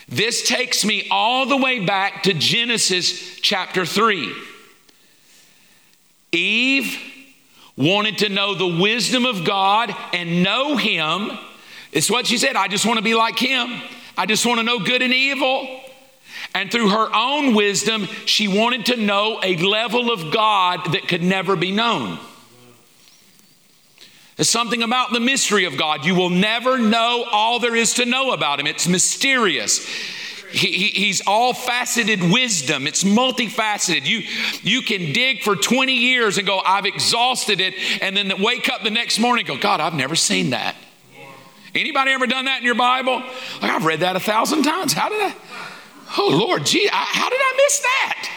This 0.09 0.47
takes 0.47 0.85
me 0.85 1.07
all 1.11 1.47
the 1.47 1.57
way 1.57 1.85
back 1.85 2.25
to 2.25 2.35
Genesis 2.35 3.41
chapter 3.41 3.87
3. 3.87 4.35
Eve 6.33 6.99
wanted 7.77 8.19
to 8.19 8.29
know 8.29 8.55
the 8.55 8.81
wisdom 8.81 9.27
of 9.27 9.45
God 9.45 9.95
and 10.13 10.43
know 10.43 10.77
Him. 10.77 11.31
It's 11.93 12.11
what 12.11 12.27
she 12.27 12.39
said 12.39 12.57
I 12.57 12.69
just 12.69 12.87
want 12.87 12.99
to 12.99 13.05
be 13.05 13.15
like 13.15 13.39
Him. 13.39 13.81
I 14.17 14.27
just 14.27 14.45
want 14.45 14.59
to 14.59 14.65
know 14.65 14.79
good 14.79 15.03
and 15.03 15.13
evil. 15.13 15.81
And 16.55 16.71
through 16.71 16.91
her 16.91 17.09
own 17.15 17.55
wisdom, 17.55 18.07
she 18.27 18.49
wanted 18.49 18.87
to 18.87 18.97
know 18.97 19.41
a 19.43 19.57
level 19.57 20.13
of 20.13 20.33
God 20.33 20.93
that 20.93 21.09
could 21.09 21.23
never 21.23 21.57
be 21.57 21.71
known. 21.71 22.19
There's 24.37 24.51
something 24.51 24.83
about 24.83 25.13
the 25.13 25.21
mystery 25.21 25.65
of 25.67 25.77
God. 25.77 26.05
You 26.05 26.15
will 26.15 26.31
never 26.31 26.79
know 26.79 27.25
all 27.31 27.59
there 27.59 27.77
is 27.77 27.95
to 27.95 28.05
know 28.05 28.33
about 28.33 28.61
Him, 28.61 28.67
it's 28.67 28.89
mysterious. 28.89 29.87
He, 30.53 30.73
he, 30.73 30.89
he's 30.89 31.23
all 31.27 31.55
faceted 31.55 32.23
wisdom. 32.23 32.87
It's 32.87 33.05
multifaceted. 33.05 34.07
You, 34.07 34.23
you 34.63 34.83
can 34.83 35.13
dig 35.13 35.43
for 35.43 35.57
20 35.57 35.95
years 35.95 36.39
and 36.39 36.47
go, 36.47 36.61
I've 36.65 36.85
exhausted 36.85 37.61
it, 37.61 37.75
and 38.01 38.17
then 38.17 38.43
wake 38.43 38.69
up 38.69 38.83
the 38.83 38.91
next 38.91 39.19
morning 39.19 39.49
and 39.49 39.57
go, 39.57 39.63
God, 39.63 39.81
I've 39.81 39.95
never 39.95 40.15
seen 40.15 40.51
that. 40.51 40.77
Anybody 41.75 42.11
ever 42.11 42.27
done 42.27 42.45
that 42.45 42.59
in 42.59 42.65
your 42.65 42.75
Bible? 42.75 43.23
Like, 43.63 43.71
I've 43.71 43.85
read 43.87 44.01
that 44.01 44.15
a 44.15 44.21
thousand 44.21 44.63
times. 44.63 44.93
How 44.93 45.09
did 45.09 45.23
I? 45.23 45.35
Oh, 46.19 46.29
Lord, 46.31 46.67
gee, 46.67 46.89
I, 46.93 47.05
how 47.07 47.31
did 47.31 47.41
I 47.41 47.55
miss 47.57 47.81
that? 47.81 48.29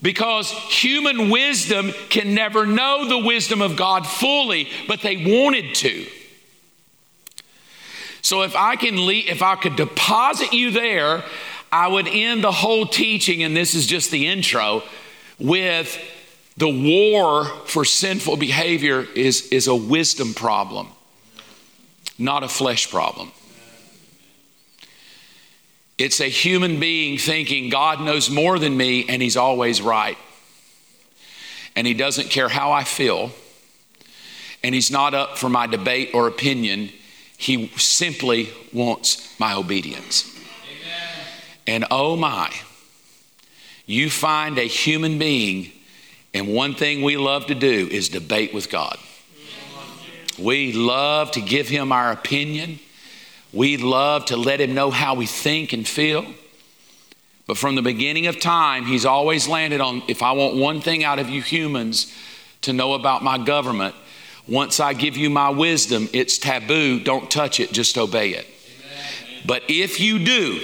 Because 0.00 0.50
human 0.50 1.30
wisdom 1.30 1.92
can 2.10 2.34
never 2.34 2.66
know 2.66 3.08
the 3.08 3.18
wisdom 3.18 3.60
of 3.60 3.76
God 3.76 4.06
fully, 4.06 4.68
but 4.86 5.00
they 5.00 5.16
wanted 5.16 5.74
to. 5.76 6.06
So 8.22 8.42
if 8.42 8.56
I 8.56 8.76
can 8.76 9.04
leave, 9.06 9.28
if 9.28 9.42
I 9.42 9.56
could 9.56 9.76
deposit 9.76 10.52
you 10.52 10.70
there, 10.70 11.24
I 11.70 11.88
would 11.88 12.08
end 12.08 12.44
the 12.44 12.52
whole 12.52 12.86
teaching, 12.86 13.42
and 13.42 13.56
this 13.56 13.74
is 13.74 13.86
just 13.86 14.10
the 14.10 14.26
intro, 14.28 14.82
with 15.38 15.98
the 16.56 16.68
war 16.68 17.44
for 17.66 17.84
sinful 17.84 18.36
behavior 18.36 19.06
is, 19.14 19.48
is 19.48 19.66
a 19.66 19.74
wisdom 19.74 20.34
problem, 20.34 20.88
not 22.18 22.42
a 22.42 22.48
flesh 22.48 22.90
problem. 22.90 23.32
It's 25.98 26.20
a 26.20 26.28
human 26.28 26.80
being 26.80 27.18
thinking 27.18 27.68
God 27.68 28.00
knows 28.00 28.28
more 28.28 28.58
than 28.58 28.76
me 28.76 29.06
and 29.08 29.22
he's 29.22 29.36
always 29.36 29.80
right. 29.80 30.18
And 31.76 31.86
he 31.86 31.94
doesn't 31.94 32.28
care 32.28 32.48
how 32.48 32.72
I 32.72 32.84
feel. 32.84 33.30
And 34.64 34.74
he's 34.74 34.90
not 34.90 35.14
up 35.14 35.38
for 35.38 35.48
my 35.48 35.66
debate 35.66 36.10
or 36.12 36.26
opinion. 36.26 36.90
He 37.42 37.66
simply 37.76 38.50
wants 38.72 39.36
my 39.40 39.52
obedience. 39.54 40.32
Amen. 40.32 41.26
And 41.66 41.84
oh 41.90 42.14
my, 42.14 42.52
you 43.84 44.10
find 44.10 44.58
a 44.58 44.62
human 44.62 45.18
being, 45.18 45.72
and 46.32 46.54
one 46.54 46.76
thing 46.76 47.02
we 47.02 47.16
love 47.16 47.46
to 47.46 47.56
do 47.56 47.88
is 47.90 48.08
debate 48.08 48.54
with 48.54 48.70
God. 48.70 48.96
We 50.38 50.72
love 50.72 51.32
to 51.32 51.40
give 51.40 51.68
him 51.68 51.90
our 51.90 52.12
opinion. 52.12 52.78
We 53.52 53.76
love 53.76 54.26
to 54.26 54.36
let 54.36 54.60
him 54.60 54.72
know 54.72 54.92
how 54.92 55.14
we 55.14 55.26
think 55.26 55.72
and 55.72 55.86
feel. 55.86 56.24
But 57.48 57.58
from 57.58 57.74
the 57.74 57.82
beginning 57.82 58.28
of 58.28 58.38
time, 58.38 58.86
he's 58.86 59.04
always 59.04 59.48
landed 59.48 59.80
on 59.80 60.04
if 60.06 60.22
I 60.22 60.30
want 60.30 60.54
one 60.54 60.80
thing 60.80 61.02
out 61.02 61.18
of 61.18 61.28
you 61.28 61.42
humans 61.42 62.14
to 62.60 62.72
know 62.72 62.94
about 62.94 63.24
my 63.24 63.36
government, 63.36 63.96
once 64.48 64.80
I 64.80 64.92
give 64.92 65.16
you 65.16 65.30
my 65.30 65.50
wisdom, 65.50 66.08
it's 66.12 66.38
taboo. 66.38 67.00
Don't 67.00 67.30
touch 67.30 67.60
it, 67.60 67.72
just 67.72 67.96
obey 67.96 68.30
it. 68.30 68.46
But 69.46 69.62
if 69.68 70.00
you 70.00 70.24
do, 70.24 70.60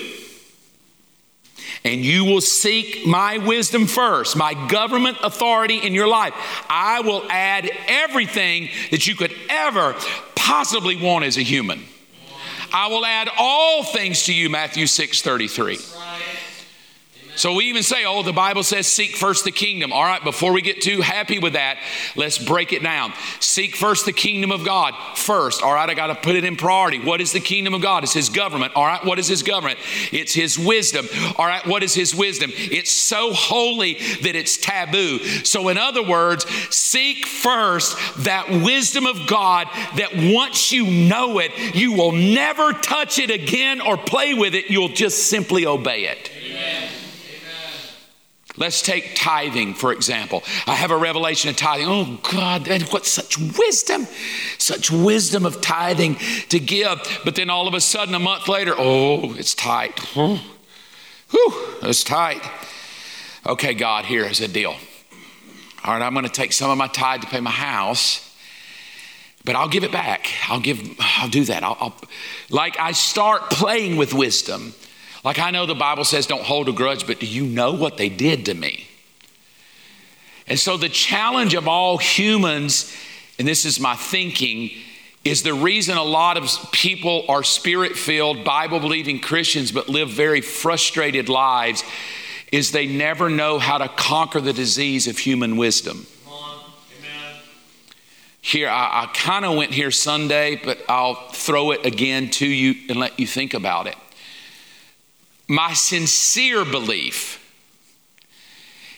and 1.85 2.05
you 2.05 2.25
will 2.25 2.41
seek 2.41 3.07
my 3.07 3.38
wisdom 3.38 3.87
first, 3.87 4.37
my 4.37 4.55
government 4.69 5.19
authority 5.23 5.79
in 5.79 5.95
your 5.95 6.09
life, 6.09 6.35
I 6.69 7.01
will 7.01 7.25
add 7.31 7.71
everything 7.87 8.69
that 8.91 9.07
you 9.07 9.14
could 9.14 9.35
ever 9.49 9.95
possibly 10.35 10.97
want 10.97 11.25
as 11.25 11.37
a 11.37 11.43
human. 11.43 11.85
I 12.73 12.88
will 12.88 13.07
add 13.07 13.29
all 13.38 13.83
things 13.83 14.25
to 14.25 14.35
you, 14.35 14.51
Matthew 14.51 14.87
6 14.87 15.23
33. 15.23 15.79
So 17.38 17.55
we 17.55 17.66
even 17.66 17.85
say, 17.85 18.05
oh, 18.05 18.24
the 18.24 18.33
Bible 18.33 18.64
says 18.64 18.88
seek 18.88 19.14
first 19.14 19.44
the 19.44 19.53
kingdom. 19.53 19.92
All 19.92 20.03
right, 20.03 20.22
before 20.22 20.53
we 20.53 20.61
get 20.61 20.83
too 20.83 21.01
happy 21.01 21.38
with 21.38 21.53
that, 21.53 21.79
let's 22.16 22.37
break 22.37 22.72
it 22.72 22.83
down. 22.83 23.12
Seek 23.38 23.77
first 23.77 24.07
the 24.07 24.12
kingdom 24.12 24.51
of 24.51 24.64
God 24.64 24.92
first. 25.16 25.62
All 25.62 25.72
right, 25.72 25.88
I 25.88 25.94
got 25.94 26.09
to 26.09 26.16
put 26.16 26.35
it 26.35 26.44
in 26.44 26.57
priority. 26.57 26.98
What 26.98 27.20
is 27.20 27.31
the 27.31 27.38
kingdom 27.38 27.74
of 27.74 27.81
God? 27.81 28.03
It's 28.03 28.12
His 28.12 28.29
government. 28.29 28.72
All 28.74 28.85
right, 28.85 29.05
what 29.05 29.20
is 29.20 29.29
His 29.29 29.44
government? 29.44 29.79
It's 30.11 30.35
His 30.35 30.59
wisdom. 30.59 31.07
All 31.37 31.46
right, 31.46 31.64
what 31.64 31.85
is 31.85 31.94
His 31.94 32.12
wisdom? 32.12 32.51
It's 32.55 32.90
so 32.90 33.33
holy 33.33 33.94
that 34.22 34.35
it's 34.35 34.57
taboo. 34.57 35.20
So, 35.44 35.68
in 35.68 35.79
other 35.79 36.03
words, 36.03 36.44
seek 36.74 37.24
first 37.24 37.96
that 38.24 38.51
wisdom 38.51 39.07
of 39.07 39.29
God 39.29 39.68
that 39.94 40.11
once 40.35 40.72
you 40.72 40.87
know 41.09 41.38
it, 41.38 41.53
you 41.77 41.92
will 41.92 42.12
never 42.12 42.72
touch 42.72 43.20
it 43.20 43.31
again 43.31 43.81
or 43.81 43.96
play 43.96 44.35
with 44.35 44.57
it. 44.57 44.70
You'll 44.70 44.88
just 44.88 45.29
simply 45.29 45.66
obey 45.66 46.07
it. 46.07 46.33
Amen. 46.37 46.98
Let's 48.59 48.83
take 48.83 49.12
tithing, 49.14 49.75
for 49.75 49.92
example. 49.92 50.42
I 50.66 50.75
have 50.75 50.90
a 50.90 50.97
revelation 50.97 51.51
of 51.51 51.57
tithing. 51.57 51.87
Oh, 51.88 52.18
God, 52.31 52.68
what 52.92 53.07
such 53.07 53.38
wisdom, 53.38 54.07
such 54.59 54.90
wisdom 54.90 55.47
of 55.47 55.61
tithing 55.61 56.16
to 56.49 56.59
give. 56.59 57.21
But 57.25 57.35
then 57.37 57.51
all 57.51 57.68
of 57.68 57.75
a 57.75 57.81
sudden, 57.81 58.14
a 58.14 58.18
month 58.18 58.49
later, 58.49 58.75
oh, 58.77 59.35
it's 59.35 59.55
tight. 59.55 59.99
Whew, 60.14 60.40
it's 61.83 62.05
tight. 62.05 62.42
Okay, 63.47 63.75
God, 63.75 64.05
here 64.05 64.25
is 64.25 64.40
a 64.40 64.49
deal. 64.49 64.75
All 65.85 65.94
right, 65.94 66.03
I'm 66.03 66.12
going 66.12 66.27
to 66.27 66.33
take 66.33 66.53
some 66.53 66.71
of 66.71 66.77
my 66.77 66.88
tithe 66.88 67.23
to 67.23 67.27
pay 67.29 67.40
my 67.40 67.51
house 67.51 68.25
but 69.49 69.57
I'll 69.57 69.68
give 69.68 69.83
it 69.83 69.92
back. 69.92 70.29
I'll 70.51 70.61
give, 70.61 70.79
I'll 71.01 71.31
do 71.31 71.42
that. 71.47 71.62
I'll, 71.62 71.77
I'll, 71.81 71.97
like 72.51 72.79
I 72.79 72.92
start 72.92 73.49
playing 73.49 73.97
with 73.97 74.12
wisdom. 74.12 74.75
Like 75.29 75.41
I 75.41 75.51
know 75.51 75.67
the 75.67 75.75
Bible 75.75 76.05
says 76.05 76.27
don't 76.27 76.43
hold 76.43 76.71
a 76.71 76.73
grudge, 76.73 77.07
but 77.07 77.21
do 77.21 77.27
you 77.27 77.45
know 77.45 77.75
what 77.75 77.99
they 77.99 78.09
did 78.09 78.47
to 78.47 78.55
me? 78.55 78.88
And 80.47 80.59
so 80.59 80.79
the 80.79 80.88
challenge 80.88 81.53
of 81.53 81.69
all 81.69 81.99
humans, 81.99 82.97
and 83.38 83.47
this 83.47 83.67
is 83.67 83.79
my 83.79 83.95
thinking, 83.95 84.71
is 85.27 85.43
the 85.43 85.53
reason 85.53 85.99
a 85.99 86.03
lot 86.03 86.38
of 86.38 86.73
people 86.73 87.27
are 87.29 87.43
spirit 87.43 87.95
filled, 87.95 88.43
Bible 88.43 88.81
believing 88.81 89.21
Christians, 89.21 89.71
but 89.71 89.91
live 89.91 90.09
very 90.09 90.41
frustrated 90.41 91.29
lives, 91.29 91.85
is 92.51 92.73
they 92.73 92.87
never 92.87 93.29
know 93.29 93.59
how 93.59 93.77
to 93.77 93.88
conquer 93.88 94.41
the 94.41 94.55
disease 94.55 95.07
of 95.07 95.19
human 95.19 95.59
wisdom. 95.59 96.07
Here, 98.41 98.71
I, 98.71 99.03
I 99.03 99.11
kind 99.12 99.45
of 99.45 99.59
went 99.59 99.75
here 99.75 99.91
Sunday, 99.91 100.59
but 100.64 100.79
I'll 100.88 101.29
throw 101.33 101.73
it 101.73 101.85
again 101.85 102.31
to 102.31 102.47
you 102.47 102.77
and 102.88 102.99
let 102.99 103.21
you 103.21 103.27
think 103.27 103.53
about 103.53 103.87
it 103.87 103.97
my 105.49 105.73
sincere 105.73 106.65
belief 106.65 107.37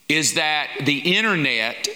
is 0.08 0.34
that 0.34 0.68
the 0.84 1.16
internet 1.16 1.88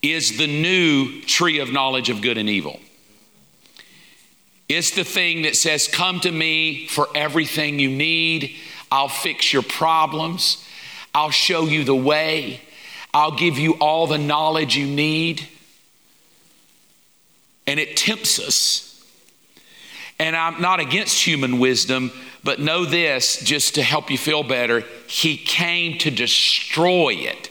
is 0.00 0.38
the 0.38 0.46
new 0.46 1.20
tree 1.22 1.58
of 1.58 1.72
knowledge 1.72 2.08
of 2.08 2.22
good 2.22 2.38
and 2.38 2.48
evil. 2.48 2.78
It's 4.68 4.92
the 4.92 5.04
thing 5.04 5.42
that 5.42 5.56
says, 5.56 5.88
Come 5.88 6.20
to 6.20 6.30
me 6.30 6.86
for 6.86 7.08
everything 7.14 7.78
you 7.78 7.90
need. 7.90 8.54
I'll 8.90 9.08
fix 9.08 9.52
your 9.52 9.62
problems. 9.62 10.64
I'll 11.14 11.30
show 11.30 11.64
you 11.64 11.84
the 11.84 11.94
way. 11.94 12.60
I'll 13.12 13.36
give 13.36 13.58
you 13.58 13.74
all 13.74 14.06
the 14.06 14.18
knowledge 14.18 14.76
you 14.76 14.86
need. 14.86 15.46
And 17.66 17.80
it 17.80 17.96
tempts 17.96 18.38
us. 18.38 18.90
And 20.18 20.36
I'm 20.36 20.60
not 20.60 20.80
against 20.80 21.26
human 21.26 21.58
wisdom, 21.58 22.12
but 22.44 22.60
know 22.60 22.84
this, 22.84 23.40
just 23.42 23.74
to 23.76 23.82
help 23.82 24.10
you 24.10 24.18
feel 24.18 24.42
better, 24.42 24.84
he 25.06 25.36
came 25.36 25.98
to 25.98 26.10
destroy 26.10 27.14
it, 27.14 27.50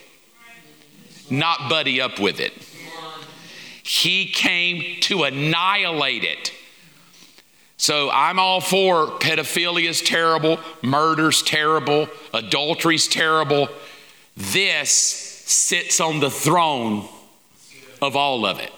not 1.30 1.68
buddy 1.70 2.00
up 2.00 2.20
with 2.20 2.40
it. 2.40 2.54
He 3.82 4.28
came 4.28 5.02
to 5.02 5.24
annihilate 5.24 6.24
it. 6.24 6.54
So 7.76 8.10
I'm 8.12 8.40
all 8.40 8.62
for 8.62 9.08
pedophilia 9.08 9.90
is 9.90 10.02
terrible, 10.02 10.60
murder's 10.82 11.42
terrible, 11.42 12.08
adultery's 12.34 13.08
terrible. 13.08 13.68
This 14.38 14.92
sits 14.92 16.00
on 16.00 16.20
the 16.20 16.30
throne 16.30 17.10
of 18.02 18.16
all 18.16 18.46
of 18.46 18.60
it. 18.60 18.72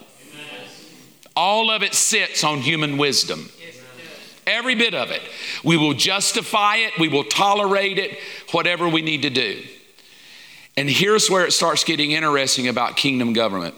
All 1.36 1.70
of 1.70 1.84
it 1.84 1.94
sits 1.94 2.44
on 2.44 2.60
human 2.60 2.98
wisdom. 2.98 3.50
Every 4.48 4.76
bit 4.76 4.94
of 4.94 5.12
it. 5.12 5.22
We 5.64 5.78
will 5.78 5.94
justify 5.94 6.78
it, 6.78 6.98
we 7.00 7.08
will 7.08 7.24
tolerate 7.24 7.98
it, 7.98 8.18
whatever 8.52 8.88
we 8.88 9.02
need 9.02 9.24
to 9.24 9.30
do. 9.30 9.64
And 10.78 10.90
here's 10.90 11.30
where 11.30 11.46
it 11.46 11.52
starts 11.52 11.84
getting 11.84 12.12
interesting 12.12 12.68
about 12.68 12.98
kingdom 12.98 13.34
government. 13.34 13.76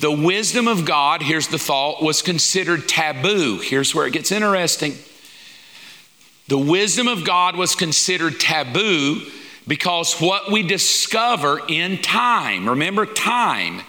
The 0.00 0.12
wisdom 0.12 0.68
of 0.68 0.84
God, 0.84 1.22
here's 1.22 1.48
the 1.48 1.58
thought, 1.58 2.02
was 2.02 2.20
considered 2.20 2.88
taboo. 2.88 3.60
Here's 3.62 3.94
where 3.94 4.06
it 4.06 4.12
gets 4.12 4.30
interesting. 4.30 4.94
The 6.48 6.58
wisdom 6.58 7.08
of 7.08 7.24
God 7.24 7.56
was 7.56 7.74
considered 7.74 8.38
taboo 8.38 9.22
because 9.66 10.20
what 10.20 10.52
we 10.52 10.62
discover 10.62 11.60
in 11.66 12.02
time, 12.02 12.68
remember 12.68 13.06
time, 13.06 13.82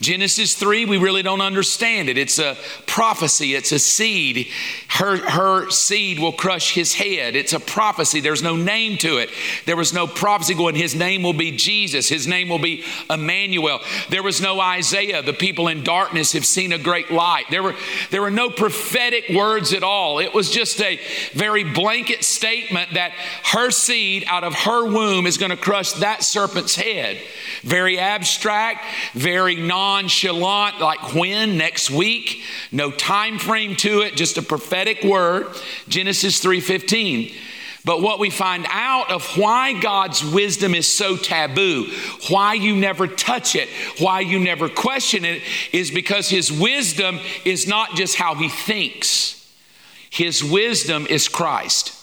Genesis 0.00 0.54
3, 0.54 0.84
we 0.84 0.96
really 0.96 1.22
don't 1.22 1.40
understand 1.40 2.08
it. 2.08 2.16
It's 2.16 2.38
a 2.38 2.56
prophecy, 2.86 3.54
it's 3.56 3.72
a 3.72 3.80
seed. 3.80 4.46
Her, 4.88 5.16
her 5.16 5.70
seed 5.70 6.20
will 6.20 6.32
crush 6.32 6.72
his 6.72 6.94
head. 6.94 7.34
It's 7.34 7.52
a 7.52 7.58
prophecy. 7.58 8.20
There's 8.20 8.42
no 8.42 8.54
name 8.54 8.96
to 8.98 9.18
it. 9.18 9.30
There 9.66 9.76
was 9.76 9.92
no 9.92 10.06
prophecy 10.06 10.54
going, 10.54 10.76
his 10.76 10.94
name 10.94 11.24
will 11.24 11.32
be 11.32 11.56
Jesus, 11.56 12.08
his 12.08 12.28
name 12.28 12.48
will 12.48 12.60
be 12.60 12.84
Emmanuel. 13.10 13.80
There 14.08 14.22
was 14.22 14.40
no 14.40 14.60
Isaiah, 14.60 15.20
the 15.22 15.32
people 15.32 15.66
in 15.66 15.82
darkness 15.82 16.32
have 16.32 16.46
seen 16.46 16.72
a 16.72 16.78
great 16.78 17.10
light. 17.10 17.46
There 17.50 17.64
were, 17.64 17.74
there 18.10 18.22
were 18.22 18.30
no 18.30 18.50
prophetic 18.50 19.24
words 19.34 19.72
at 19.72 19.82
all. 19.82 20.20
It 20.20 20.32
was 20.32 20.48
just 20.48 20.80
a 20.80 21.00
very 21.32 21.64
blanket 21.64 22.22
statement 22.22 22.94
that 22.94 23.12
her 23.46 23.72
seed 23.72 24.24
out 24.28 24.44
of 24.44 24.54
her 24.54 24.86
womb 24.86 25.26
is 25.26 25.38
going 25.38 25.50
to 25.50 25.56
crush 25.56 25.92
that 25.94 26.22
serpent's 26.22 26.76
head. 26.76 27.20
Very 27.62 27.98
abstract, 27.98 28.84
very 29.14 29.56
non 29.56 29.87
nonchalant, 29.88 30.80
like 30.80 31.14
when, 31.14 31.56
next 31.56 31.90
week, 31.90 32.42
no 32.70 32.90
time 32.90 33.38
frame 33.38 33.74
to 33.74 34.02
it, 34.02 34.16
just 34.16 34.36
a 34.36 34.42
prophetic 34.42 35.02
word, 35.02 35.46
Genesis 35.88 36.40
3:15. 36.44 37.34
But 37.86 38.02
what 38.02 38.18
we 38.18 38.28
find 38.28 38.66
out 38.68 39.10
of 39.10 39.24
why 39.38 39.72
God's 39.72 40.22
wisdom 40.22 40.74
is 40.74 40.86
so 40.92 41.16
taboo, 41.16 41.90
why 42.28 42.52
you 42.52 42.76
never 42.76 43.06
touch 43.06 43.56
it, 43.56 43.68
why 43.98 44.20
you 44.20 44.38
never 44.38 44.68
question 44.68 45.24
it, 45.24 45.40
is 45.72 45.90
because 45.90 46.28
His 46.28 46.52
wisdom 46.52 47.18
is 47.46 47.66
not 47.66 47.94
just 47.94 48.16
how 48.16 48.34
He 48.34 48.50
thinks, 48.50 49.50
His 50.10 50.44
wisdom 50.44 51.06
is 51.06 51.28
Christ. 51.28 51.97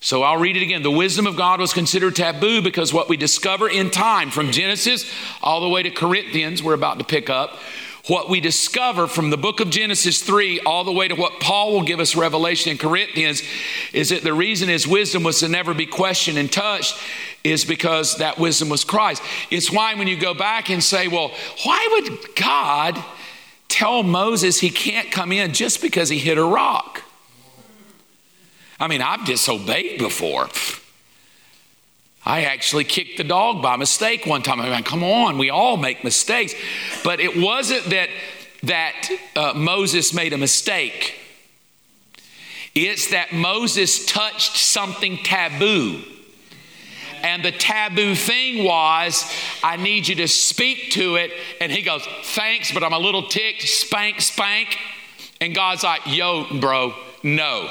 So 0.00 0.22
I'll 0.22 0.36
read 0.36 0.56
it 0.56 0.62
again. 0.62 0.82
The 0.82 0.90
wisdom 0.90 1.26
of 1.26 1.36
God 1.36 1.58
was 1.58 1.72
considered 1.72 2.14
taboo 2.14 2.62
because 2.62 2.92
what 2.92 3.08
we 3.08 3.16
discover 3.16 3.68
in 3.68 3.90
time, 3.90 4.30
from 4.30 4.52
Genesis 4.52 5.10
all 5.42 5.60
the 5.60 5.68
way 5.68 5.82
to 5.82 5.90
Corinthians, 5.90 6.62
we're 6.62 6.74
about 6.74 6.98
to 6.98 7.04
pick 7.04 7.30
up, 7.30 7.56
what 8.06 8.28
we 8.28 8.40
discover 8.40 9.08
from 9.08 9.30
the 9.30 9.36
book 9.36 9.58
of 9.58 9.68
Genesis 9.68 10.22
3 10.22 10.60
all 10.60 10.84
the 10.84 10.92
way 10.92 11.08
to 11.08 11.16
what 11.16 11.40
Paul 11.40 11.72
will 11.72 11.82
give 11.82 11.98
us 11.98 12.14
revelation 12.14 12.70
in 12.70 12.78
Corinthians 12.78 13.42
is 13.92 14.10
that 14.10 14.22
the 14.22 14.32
reason 14.32 14.68
his 14.68 14.86
wisdom 14.86 15.24
was 15.24 15.40
to 15.40 15.48
never 15.48 15.74
be 15.74 15.86
questioned 15.86 16.38
and 16.38 16.52
touched 16.52 16.96
is 17.42 17.64
because 17.64 18.18
that 18.18 18.38
wisdom 18.38 18.68
was 18.68 18.84
Christ. 18.84 19.22
It's 19.50 19.72
why 19.72 19.94
when 19.94 20.06
you 20.06 20.16
go 20.16 20.34
back 20.34 20.70
and 20.70 20.82
say, 20.84 21.08
well, 21.08 21.32
why 21.64 21.88
would 21.92 22.36
God 22.36 23.02
tell 23.66 24.04
Moses 24.04 24.60
he 24.60 24.70
can't 24.70 25.10
come 25.10 25.32
in 25.32 25.52
just 25.52 25.82
because 25.82 26.08
he 26.08 26.18
hit 26.18 26.38
a 26.38 26.44
rock? 26.44 27.02
I 28.78 28.88
mean, 28.88 29.02
I've 29.02 29.24
disobeyed 29.24 29.98
before. 29.98 30.48
I 32.24 32.44
actually 32.44 32.84
kicked 32.84 33.18
the 33.18 33.24
dog 33.24 33.62
by 33.62 33.76
mistake 33.76 34.26
one 34.26 34.42
time. 34.42 34.60
I 34.60 34.68
mean, 34.68 34.82
come 34.82 35.04
on, 35.04 35.38
we 35.38 35.50
all 35.50 35.76
make 35.76 36.02
mistakes. 36.02 36.54
But 37.04 37.20
it 37.20 37.36
wasn't 37.36 37.84
that 37.86 38.08
that 38.64 39.08
uh, 39.36 39.52
Moses 39.54 40.12
made 40.12 40.32
a 40.32 40.38
mistake. 40.38 41.14
It's 42.74 43.10
that 43.10 43.32
Moses 43.32 44.04
touched 44.04 44.56
something 44.56 45.18
taboo. 45.18 46.02
And 47.22 47.44
the 47.44 47.52
taboo 47.52 48.14
thing 48.14 48.64
was, 48.64 49.32
I 49.62 49.76
need 49.76 50.06
you 50.06 50.16
to 50.16 50.28
speak 50.28 50.90
to 50.92 51.16
it. 51.16 51.32
And 51.60 51.72
he 51.72 51.82
goes, 51.82 52.06
Thanks, 52.22 52.72
but 52.72 52.84
I'm 52.84 52.92
a 52.92 52.98
little 52.98 53.28
ticked. 53.28 53.62
Spank, 53.62 54.20
spank. 54.20 54.76
And 55.40 55.54
God's 55.54 55.82
like, 55.82 56.02
Yo, 56.06 56.58
bro, 56.60 56.94
no. 57.22 57.70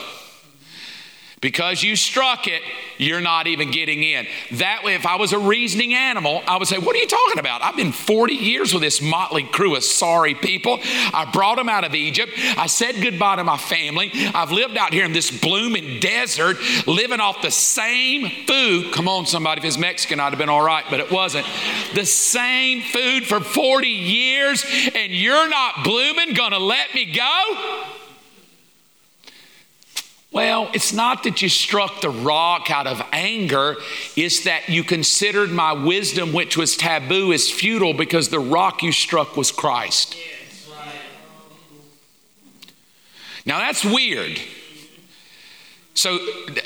Because 1.41 1.83
you 1.83 1.95
struck 1.95 2.47
it, 2.47 2.61
you're 2.97 3.21
not 3.21 3.45
even 3.47 3.69
getting 3.69 4.03
in. 4.03 4.25
That 4.53 4.83
way, 4.83 4.95
if 4.95 5.05
I 5.05 5.17
was 5.17 5.33
a 5.33 5.37
reasoning 5.39 5.93
animal, 5.93 6.41
I 6.47 6.57
would 6.57 6.67
say, 6.67 6.77
What 6.77 6.95
are 6.95 6.99
you 6.99 7.07
talking 7.07 7.39
about? 7.39 7.61
I've 7.61 7.75
been 7.75 7.91
40 7.91 8.33
years 8.33 8.73
with 8.73 8.81
this 8.81 9.01
motley 9.01 9.43
crew 9.43 9.75
of 9.75 9.83
sorry 9.83 10.33
people. 10.33 10.79
I 10.81 11.29
brought 11.31 11.57
them 11.57 11.67
out 11.67 11.83
of 11.83 11.93
Egypt. 11.93 12.31
I 12.57 12.67
said 12.67 12.95
goodbye 13.01 13.35
to 13.35 13.43
my 13.43 13.57
family. 13.57 14.11
I've 14.33 14.51
lived 14.51 14.77
out 14.77 14.93
here 14.93 15.05
in 15.05 15.11
this 15.11 15.29
blooming 15.29 15.99
desert, 15.99 16.57
living 16.87 17.19
off 17.19 17.41
the 17.41 17.51
same 17.51 18.29
food. 18.47 18.93
Come 18.93 19.07
on, 19.07 19.25
somebody, 19.25 19.59
if 19.59 19.65
it's 19.65 19.77
Mexican, 19.77 20.19
I'd 20.19 20.29
have 20.29 20.39
been 20.39 20.49
all 20.49 20.63
right, 20.63 20.85
but 20.89 20.99
it 20.99 21.11
wasn't. 21.11 21.45
The 21.93 22.05
same 22.05 22.81
food 22.81 23.25
for 23.25 23.41
40 23.41 23.87
years, 23.87 24.65
and 24.95 25.11
you're 25.11 25.49
not 25.49 25.83
blooming, 25.83 26.33
gonna 26.33 26.59
let 26.59 26.93
me 26.95 27.05
go? 27.05 27.85
Well, 30.35 30.69
it's 30.73 30.91
not 30.91 31.23
that 31.23 31.41
you 31.41 31.47
struck 31.47 32.01
the 32.01 32.09
rock 32.09 32.69
out 32.69 32.87
of 32.87 33.01
anger, 33.13 33.77
it's 34.17 34.43
that 34.43 34.67
you 34.67 34.83
considered 34.83 35.49
my 35.49 35.71
wisdom, 35.71 36.33
which 36.33 36.57
was 36.57 36.75
taboo, 36.75 37.31
as 37.31 37.49
futile 37.49 37.93
because 37.93 38.27
the 38.27 38.39
rock 38.39 38.83
you 38.83 38.91
struck 38.91 39.37
was 39.37 39.53
Christ. 39.53 40.17
Now 43.45 43.59
that's 43.59 43.85
weird. 43.85 44.37
So, 45.93 46.17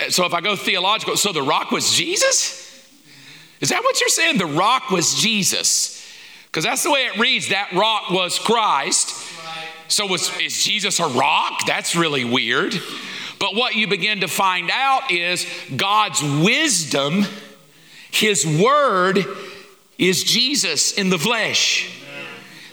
so 0.10 0.26
if 0.26 0.34
I 0.34 0.42
go 0.42 0.56
theological, 0.56 1.16
so 1.16 1.32
the 1.32 1.44
rock 1.44 1.70
was 1.70 1.94
Jesus? 1.94 2.90
Is 3.62 3.70
that 3.70 3.84
what 3.84 4.00
you're 4.02 4.10
saying? 4.10 4.40
The 4.40 4.48
rock 4.48 4.90
was 4.90 5.14
Jesus. 5.14 6.04
Because 6.48 6.64
that's 6.64 6.82
the 6.82 6.90
way 6.90 7.02
it 7.02 7.20
reads. 7.20 7.50
That 7.50 7.72
rock 7.74 8.10
was 8.10 8.40
Christ. 8.40 9.14
So 9.90 10.08
was, 10.08 10.36
is 10.40 10.64
Jesus 10.64 11.00
a 11.00 11.08
rock? 11.08 11.68
That's 11.68 11.96
really 11.96 12.26
weird. 12.26 12.74
But 13.40 13.56
what 13.56 13.76
you 13.76 13.88
begin 13.88 14.20
to 14.20 14.28
find 14.28 14.70
out 14.72 15.12
is 15.12 15.48
God's 15.76 16.22
wisdom, 16.22 17.26
His 18.12 18.46
word, 18.46 19.26
is 19.98 20.24
Jesus 20.24 20.92
in 20.92 21.10
the 21.10 21.18
flesh. 21.18 21.96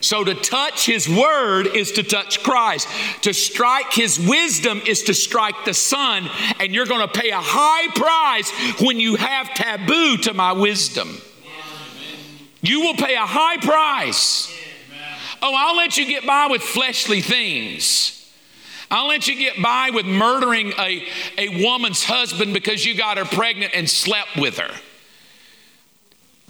So 0.01 0.23
to 0.23 0.35
touch 0.35 0.87
His 0.87 1.09
word 1.09 1.69
is 1.69 1.93
to 1.93 2.03
touch 2.03 2.43
Christ. 2.43 2.89
To 3.23 3.33
strike 3.33 3.93
His 3.93 4.19
wisdom 4.19 4.83
is 4.87 5.05
to 5.05 5.15
strike 5.15 5.65
the 5.65 5.75
Son. 5.75 6.29
And 6.61 6.75
you're 6.75 6.87
going 6.87 7.07
to 7.07 7.21
pay 7.21 7.31
a 7.31 7.41
high 7.41 7.89
price 7.95 8.51
when 8.81 9.01
you 9.01 9.17
have 9.17 9.53
taboo 9.55 10.19
to 10.19 10.35
my 10.35 10.53
wisdom. 10.53 11.21
You 12.61 12.81
will 12.81 12.95
pay 12.95 13.15
a 13.15 13.27
high 13.27 13.59
price. 13.59 14.53
Oh, 15.43 15.55
I'll 15.57 15.77
let 15.77 15.97
you 15.97 16.07
get 16.07 16.27
by 16.27 16.47
with 16.49 16.63
fleshly 16.63 17.21
things. 17.21 18.26
I'll 18.91 19.09
let 19.09 19.27
you 19.27 19.37
get 19.37 19.61
by 19.63 19.91
with 19.93 20.07
murdering 20.07 20.73
a, 20.79 21.07
a 21.39 21.65
woman's 21.65 22.05
husband 22.05 22.55
because 22.55 22.85
you 22.85 22.97
got 22.97 23.19
her 23.19 23.25
pregnant 23.25 23.73
and 23.75 23.89
slept 23.89 24.37
with 24.37 24.59
her. 24.59 24.75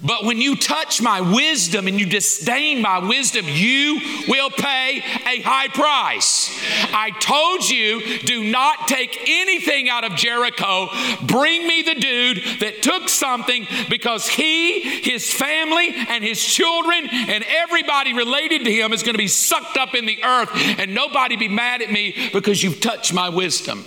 But 0.03 0.25
when 0.25 0.39
you 0.39 0.55
touch 0.55 1.01
my 1.01 1.21
wisdom 1.21 1.87
and 1.87 1.99
you 1.99 2.05
disdain 2.05 2.83
my 2.83 2.99
wisdom, 2.99 3.45
you 3.47 3.99
will 4.27 4.51
pay 4.51 4.97
a 5.25 5.41
high 5.41 5.69
price. 5.69 6.51
I 6.93 7.09
told 7.19 7.67
you, 7.67 8.19
do 8.19 8.43
not 8.43 8.87
take 8.87 9.19
anything 9.27 9.89
out 9.89 10.03
of 10.03 10.13
Jericho. 10.13 10.89
Bring 11.25 11.67
me 11.67 11.81
the 11.81 11.95
dude 11.95 12.37
that 12.59 12.83
took 12.83 13.09
something 13.09 13.65
because 13.89 14.27
he, 14.27 14.81
his 14.81 15.33
family, 15.33 15.91
and 15.95 16.23
his 16.23 16.43
children, 16.43 17.07
and 17.11 17.43
everybody 17.47 18.13
related 18.13 18.65
to 18.65 18.71
him 18.71 18.93
is 18.93 19.01
going 19.01 19.15
to 19.15 19.19
be 19.19 19.27
sucked 19.27 19.77
up 19.77 19.95
in 19.95 20.05
the 20.05 20.23
earth, 20.23 20.51
and 20.53 20.93
nobody 20.93 21.37
be 21.37 21.47
mad 21.47 21.81
at 21.81 21.91
me 21.91 22.29
because 22.33 22.61
you've 22.61 22.81
touched 22.81 23.15
my 23.15 23.29
wisdom. 23.29 23.83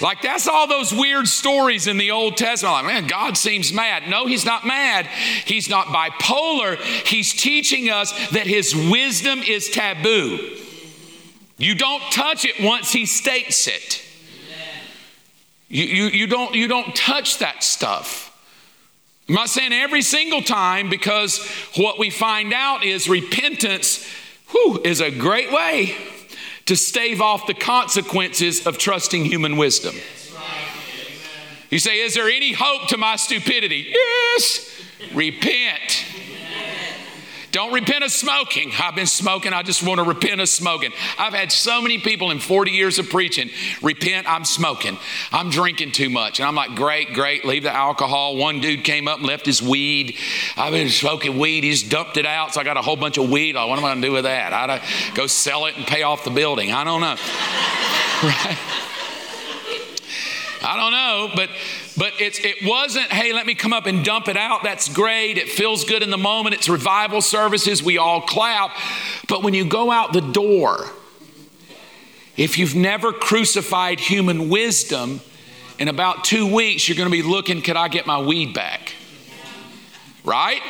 Like 0.00 0.22
that's 0.22 0.46
all 0.46 0.66
those 0.66 0.92
weird 0.92 1.28
stories 1.28 1.86
in 1.86 1.96
the 1.96 2.10
Old 2.10 2.36
Testament. 2.36 2.74
Like, 2.74 2.86
man, 2.86 3.06
God 3.06 3.36
seems 3.36 3.72
mad. 3.72 4.08
No, 4.08 4.26
he's 4.26 4.44
not 4.44 4.66
mad. 4.66 5.06
He's 5.06 5.68
not 5.68 5.86
bipolar. 5.86 6.76
He's 7.06 7.32
teaching 7.32 7.90
us 7.90 8.12
that 8.30 8.46
his 8.46 8.74
wisdom 8.74 9.40
is 9.40 9.70
taboo. 9.70 10.56
You 11.58 11.74
don't 11.74 12.02
touch 12.12 12.44
it 12.44 12.62
once 12.62 12.92
he 12.92 13.06
states 13.06 13.66
it. 13.66 14.02
You, 15.68 15.84
you, 15.84 16.04
you, 16.04 16.26
don't, 16.26 16.54
you 16.54 16.68
don't 16.68 16.94
touch 16.94 17.38
that 17.38 17.64
stuff. 17.64 18.32
I'm 19.28 19.34
not 19.34 19.48
saying 19.48 19.72
every 19.72 20.02
single 20.02 20.42
time 20.42 20.88
because 20.88 21.44
what 21.76 21.98
we 21.98 22.10
find 22.10 22.52
out 22.52 22.84
is 22.84 23.08
repentance 23.08 24.06
whew, 24.50 24.80
is 24.84 25.00
a 25.00 25.10
great 25.10 25.50
way 25.50 25.96
to 26.66 26.76
stave 26.76 27.20
off 27.20 27.46
the 27.46 27.54
consequences 27.54 28.66
of 28.66 28.78
trusting 28.78 29.24
human 29.24 29.56
wisdom. 29.56 29.94
You 31.70 31.78
say, 31.78 32.00
Is 32.00 32.14
there 32.14 32.28
any 32.28 32.52
hope 32.52 32.88
to 32.88 32.96
my 32.96 33.16
stupidity? 33.16 33.92
Yes. 33.92 34.82
Repent. 35.14 36.04
Don't 37.56 37.72
repent 37.72 38.04
of 38.04 38.10
smoking. 38.10 38.70
I've 38.78 38.94
been 38.94 39.06
smoking. 39.06 39.54
I 39.54 39.62
just 39.62 39.82
want 39.82 39.98
to 39.98 40.04
repent 40.04 40.42
of 40.42 40.48
smoking. 40.50 40.92
I've 41.18 41.32
had 41.32 41.50
so 41.50 41.80
many 41.80 41.96
people 41.96 42.30
in 42.30 42.38
40 42.38 42.70
years 42.70 42.98
of 42.98 43.08
preaching 43.08 43.48
repent, 43.80 44.30
I'm 44.30 44.44
smoking. 44.44 44.98
I'm 45.32 45.48
drinking 45.48 45.92
too 45.92 46.10
much. 46.10 46.38
And 46.38 46.46
I'm 46.46 46.54
like, 46.54 46.74
great, 46.74 47.14
great, 47.14 47.46
leave 47.46 47.62
the 47.62 47.74
alcohol. 47.74 48.36
One 48.36 48.60
dude 48.60 48.84
came 48.84 49.08
up 49.08 49.20
and 49.20 49.26
left 49.26 49.46
his 49.46 49.62
weed. 49.62 50.18
I've 50.54 50.72
been 50.72 50.90
smoking 50.90 51.38
weed. 51.38 51.64
He's 51.64 51.82
dumped 51.82 52.18
it 52.18 52.26
out. 52.26 52.52
So 52.52 52.60
I 52.60 52.64
got 52.64 52.76
a 52.76 52.82
whole 52.82 52.94
bunch 52.94 53.16
of 53.16 53.30
weed. 53.30 53.54
What 53.54 53.70
am 53.70 53.86
I 53.86 53.88
going 53.88 54.02
to 54.02 54.06
do 54.08 54.12
with 54.12 54.24
that? 54.24 54.52
I'd 54.52 54.68
uh, 54.68 55.14
go 55.14 55.26
sell 55.26 55.64
it 55.64 55.78
and 55.78 55.86
pay 55.86 56.02
off 56.02 56.24
the 56.24 56.30
building. 56.30 56.72
I 56.72 56.84
don't 56.84 57.00
know. 57.00 57.16
right? 58.22 58.58
I 60.62 60.76
don't 60.76 60.92
know, 60.92 61.30
but 61.34 61.48
but 61.96 62.12
it's 62.20 62.38
it 62.38 62.56
wasn't, 62.64 63.06
hey, 63.12 63.32
let 63.32 63.46
me 63.46 63.54
come 63.54 63.72
up 63.72 63.86
and 63.86 64.04
dump 64.04 64.28
it 64.28 64.36
out. 64.36 64.62
That's 64.62 64.88
great. 64.88 65.38
It 65.38 65.48
feels 65.48 65.84
good 65.84 66.02
in 66.02 66.10
the 66.10 66.18
moment. 66.18 66.54
It's 66.54 66.68
revival 66.68 67.20
services. 67.20 67.82
We 67.82 67.98
all 67.98 68.20
clap. 68.20 68.76
But 69.28 69.42
when 69.42 69.54
you 69.54 69.64
go 69.64 69.90
out 69.90 70.12
the 70.12 70.20
door, 70.20 70.90
if 72.36 72.58
you've 72.58 72.74
never 72.74 73.12
crucified 73.12 73.98
human 73.98 74.48
wisdom, 74.48 75.20
in 75.78 75.88
about 75.88 76.24
two 76.24 76.52
weeks, 76.54 76.88
you're 76.88 76.96
going 76.96 77.10
to 77.10 77.12
be 77.12 77.22
looking, 77.22 77.60
could 77.62 77.76
I 77.76 77.88
get 77.88 78.06
my 78.06 78.20
weed 78.20 78.54
back? 78.54 78.94
Right? 80.24 80.62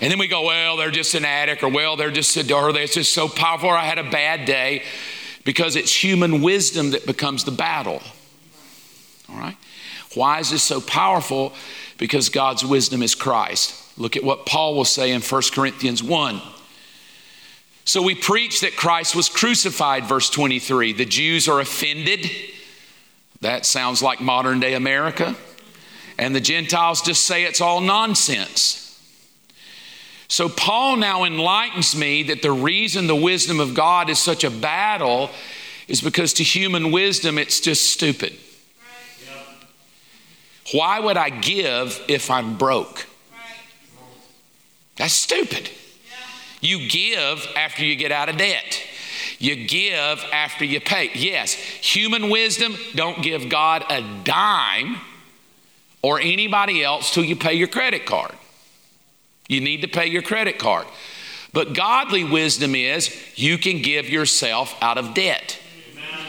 And 0.00 0.10
then 0.10 0.18
we 0.18 0.28
go, 0.28 0.42
well, 0.42 0.76
they're 0.76 0.90
just 0.90 1.14
an 1.14 1.24
addict, 1.24 1.62
or 1.62 1.70
well, 1.70 1.96
they're 1.96 2.10
just 2.10 2.36
a, 2.36 2.54
or 2.54 2.72
they're 2.72 2.86
just 2.86 3.12
so 3.12 3.28
powerful, 3.28 3.68
or 3.68 3.76
I 3.76 3.84
had 3.84 3.98
a 3.98 4.08
bad 4.08 4.44
day, 4.44 4.82
because 5.44 5.76
it's 5.76 5.92
human 5.92 6.42
wisdom 6.42 6.90
that 6.90 7.06
becomes 7.06 7.44
the 7.44 7.50
battle. 7.50 8.02
Why 10.18 10.40
is 10.40 10.50
this 10.50 10.64
so 10.64 10.80
powerful? 10.80 11.52
Because 11.96 12.28
God's 12.28 12.64
wisdom 12.64 13.04
is 13.04 13.14
Christ. 13.14 13.96
Look 13.96 14.16
at 14.16 14.24
what 14.24 14.46
Paul 14.46 14.74
will 14.74 14.84
say 14.84 15.12
in 15.12 15.20
1 15.20 15.42
Corinthians 15.52 16.02
1. 16.02 16.42
So 17.84 18.02
we 18.02 18.16
preach 18.16 18.62
that 18.62 18.74
Christ 18.74 19.14
was 19.14 19.28
crucified, 19.28 20.06
verse 20.06 20.28
23. 20.28 20.92
The 20.92 21.04
Jews 21.04 21.46
are 21.48 21.60
offended. 21.60 22.28
That 23.42 23.64
sounds 23.64 24.02
like 24.02 24.20
modern 24.20 24.58
day 24.58 24.74
America. 24.74 25.36
And 26.18 26.34
the 26.34 26.40
Gentiles 26.40 27.00
just 27.00 27.24
say 27.24 27.44
it's 27.44 27.60
all 27.60 27.80
nonsense. 27.80 29.00
So 30.26 30.48
Paul 30.48 30.96
now 30.96 31.22
enlightens 31.22 31.94
me 31.94 32.24
that 32.24 32.42
the 32.42 32.50
reason 32.50 33.06
the 33.06 33.14
wisdom 33.14 33.60
of 33.60 33.72
God 33.72 34.10
is 34.10 34.18
such 34.18 34.42
a 34.42 34.50
battle 34.50 35.30
is 35.86 36.00
because 36.00 36.32
to 36.34 36.42
human 36.42 36.90
wisdom 36.90 37.38
it's 37.38 37.60
just 37.60 37.92
stupid. 37.92 38.36
Why 40.72 41.00
would 41.00 41.16
I 41.16 41.30
give 41.30 42.02
if 42.08 42.30
I'm 42.30 42.56
broke? 42.56 43.06
That's 44.96 45.14
stupid. 45.14 45.70
You 46.60 46.88
give 46.88 47.46
after 47.56 47.84
you 47.84 47.94
get 47.96 48.10
out 48.10 48.28
of 48.28 48.36
debt. 48.36 48.82
You 49.38 49.66
give 49.66 50.24
after 50.32 50.64
you 50.64 50.80
pay. 50.80 51.10
Yes, 51.14 51.54
human 51.54 52.28
wisdom, 52.28 52.74
don't 52.94 53.22
give 53.22 53.48
God 53.48 53.84
a 53.88 54.02
dime 54.24 54.96
or 56.02 56.20
anybody 56.20 56.82
else 56.82 57.14
till 57.14 57.24
you 57.24 57.36
pay 57.36 57.54
your 57.54 57.68
credit 57.68 58.06
card. 58.06 58.32
You 59.48 59.60
need 59.60 59.82
to 59.82 59.88
pay 59.88 60.06
your 60.06 60.22
credit 60.22 60.58
card. 60.58 60.86
But 61.52 61.74
godly 61.74 62.24
wisdom 62.24 62.74
is 62.74 63.14
you 63.36 63.56
can 63.56 63.80
give 63.80 64.10
yourself 64.10 64.76
out 64.82 64.98
of 64.98 65.14
debt. 65.14 65.58
Amen. 65.92 66.26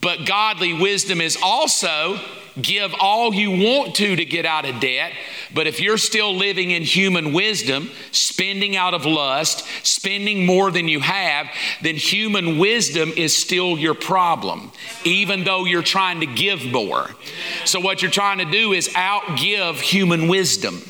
But 0.00 0.26
godly 0.26 0.74
wisdom 0.74 1.20
is 1.20 1.38
also 1.42 2.18
give 2.60 2.94
all 2.98 3.34
you 3.34 3.50
want 3.50 3.94
to 3.96 4.16
to 4.16 4.24
get 4.24 4.46
out 4.46 4.64
of 4.64 4.80
debt, 4.80 5.12
but 5.52 5.66
if 5.66 5.80
you're 5.80 5.98
still 5.98 6.34
living 6.34 6.70
in 6.70 6.82
human 6.82 7.32
wisdom, 7.32 7.90
spending 8.12 8.76
out 8.76 8.94
of 8.94 9.06
lust, 9.06 9.66
spending 9.86 10.46
more 10.46 10.70
than 10.70 10.88
you 10.88 11.00
have, 11.00 11.46
then 11.82 11.96
human 11.96 12.58
wisdom 12.58 13.12
is 13.16 13.36
still 13.36 13.78
your 13.78 13.94
problem, 13.94 14.72
even 15.04 15.44
though 15.44 15.64
you're 15.64 15.82
trying 15.82 16.20
to 16.20 16.26
give 16.26 16.64
more. 16.64 17.10
So, 17.64 17.80
what 17.80 18.02
you're 18.02 18.10
trying 18.10 18.38
to 18.38 18.44
do 18.44 18.72
is 18.72 18.88
outgive 18.88 19.76
human 19.80 20.28
wisdom. 20.28 20.82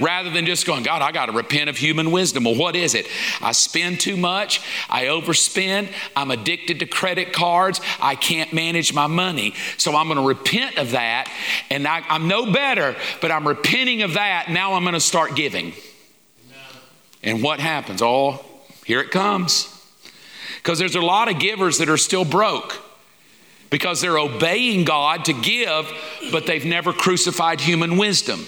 Rather 0.00 0.30
than 0.30 0.46
just 0.46 0.66
going, 0.66 0.82
God, 0.82 1.02
I 1.02 1.12
got 1.12 1.26
to 1.26 1.32
repent 1.32 1.70
of 1.70 1.76
human 1.76 2.10
wisdom. 2.10 2.44
Well, 2.44 2.54
what 2.54 2.76
is 2.76 2.94
it? 2.94 3.06
I 3.40 3.52
spend 3.52 4.00
too 4.00 4.16
much. 4.16 4.60
I 4.88 5.04
overspend. 5.04 5.92
I'm 6.16 6.30
addicted 6.30 6.80
to 6.80 6.86
credit 6.86 7.32
cards. 7.32 7.80
I 8.00 8.14
can't 8.14 8.52
manage 8.52 8.92
my 8.92 9.06
money. 9.06 9.54
So 9.76 9.94
I'm 9.94 10.06
going 10.08 10.18
to 10.18 10.26
repent 10.26 10.78
of 10.78 10.92
that. 10.92 11.30
And 11.70 11.86
I, 11.86 12.02
am 12.08 12.28
no 12.28 12.52
better, 12.52 12.96
but 13.20 13.30
I'm 13.30 13.46
repenting 13.46 14.02
of 14.02 14.14
that. 14.14 14.50
Now 14.50 14.74
I'm 14.74 14.82
going 14.82 14.94
to 14.94 15.00
start 15.00 15.36
giving. 15.36 15.72
And 17.22 17.42
what 17.42 17.60
happens? 17.60 18.00
Oh, 18.02 18.44
here 18.84 19.00
it 19.00 19.10
comes. 19.10 19.68
Because 20.56 20.78
there's 20.78 20.96
a 20.96 21.00
lot 21.00 21.30
of 21.30 21.38
givers 21.38 21.78
that 21.78 21.88
are 21.88 21.96
still 21.96 22.24
broke 22.24 22.80
because 23.70 24.00
they're 24.00 24.18
obeying 24.18 24.84
God 24.84 25.24
to 25.26 25.32
give, 25.32 25.90
but 26.32 26.46
they've 26.46 26.64
never 26.64 26.92
crucified 26.92 27.60
human 27.60 27.96
wisdom. 27.96 28.44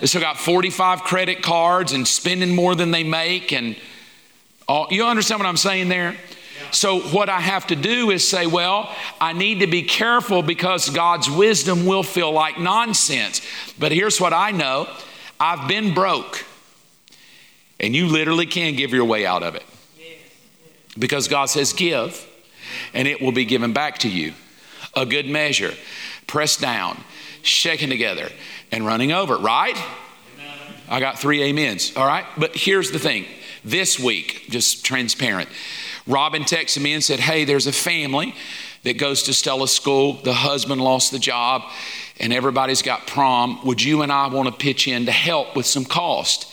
They 0.00 0.06
still 0.06 0.20
got 0.20 0.36
45 0.38 1.02
credit 1.02 1.42
cards 1.42 1.92
and 1.92 2.06
spending 2.06 2.54
more 2.54 2.74
than 2.74 2.90
they 2.90 3.04
make. 3.04 3.52
And 3.52 3.76
all, 4.68 4.88
you 4.90 5.04
understand 5.04 5.40
what 5.40 5.48
I'm 5.48 5.56
saying 5.56 5.88
there? 5.88 6.16
So, 6.72 7.00
what 7.00 7.28
I 7.28 7.40
have 7.40 7.68
to 7.68 7.76
do 7.76 8.10
is 8.10 8.26
say, 8.28 8.46
well, 8.46 8.90
I 9.20 9.32
need 9.32 9.60
to 9.60 9.66
be 9.66 9.82
careful 9.82 10.42
because 10.42 10.88
God's 10.90 11.30
wisdom 11.30 11.86
will 11.86 12.02
feel 12.02 12.32
like 12.32 12.58
nonsense. 12.58 13.40
But 13.78 13.92
here's 13.92 14.20
what 14.20 14.32
I 14.32 14.50
know 14.50 14.88
I've 15.38 15.68
been 15.68 15.94
broke, 15.94 16.44
and 17.78 17.94
you 17.94 18.08
literally 18.08 18.46
can 18.46 18.74
give 18.74 18.92
your 18.92 19.04
way 19.04 19.24
out 19.24 19.42
of 19.42 19.54
it. 19.54 19.64
Because 20.98 21.28
God 21.28 21.46
says, 21.46 21.72
give, 21.72 22.26
and 22.94 23.06
it 23.06 23.20
will 23.20 23.32
be 23.32 23.44
given 23.44 23.72
back 23.72 23.98
to 23.98 24.08
you. 24.08 24.32
A 24.94 25.04
good 25.04 25.26
measure, 25.26 25.74
pressed 26.26 26.60
down, 26.60 27.04
shaken 27.46 27.90
together, 27.90 28.28
and 28.72 28.86
running 28.86 29.12
over, 29.12 29.36
right? 29.36 29.76
Amen. 29.76 30.74
I 30.88 31.00
got 31.00 31.18
three 31.18 31.48
amens, 31.48 31.96
all 31.96 32.06
right? 32.06 32.26
But 32.36 32.54
here's 32.54 32.90
the 32.90 32.98
thing 32.98 33.26
this 33.66 33.98
week, 33.98 34.46
just 34.48 34.84
transparent, 34.84 35.48
Robin 36.06 36.44
texted 36.44 36.80
me 36.80 36.92
and 36.92 37.02
said, 37.02 37.18
Hey, 37.18 37.44
there's 37.44 37.66
a 37.66 37.72
family 37.72 38.34
that 38.84 38.96
goes 38.96 39.24
to 39.24 39.34
Stella 39.34 39.66
School. 39.66 40.14
The 40.22 40.32
husband 40.32 40.80
lost 40.80 41.10
the 41.10 41.18
job, 41.18 41.62
and 42.20 42.32
everybody's 42.32 42.82
got 42.82 43.08
prom. 43.08 43.64
Would 43.66 43.82
you 43.82 44.02
and 44.02 44.12
I 44.12 44.28
want 44.28 44.48
to 44.48 44.54
pitch 44.54 44.86
in 44.86 45.06
to 45.06 45.12
help 45.12 45.56
with 45.56 45.66
some 45.66 45.84
cost? 45.84 46.52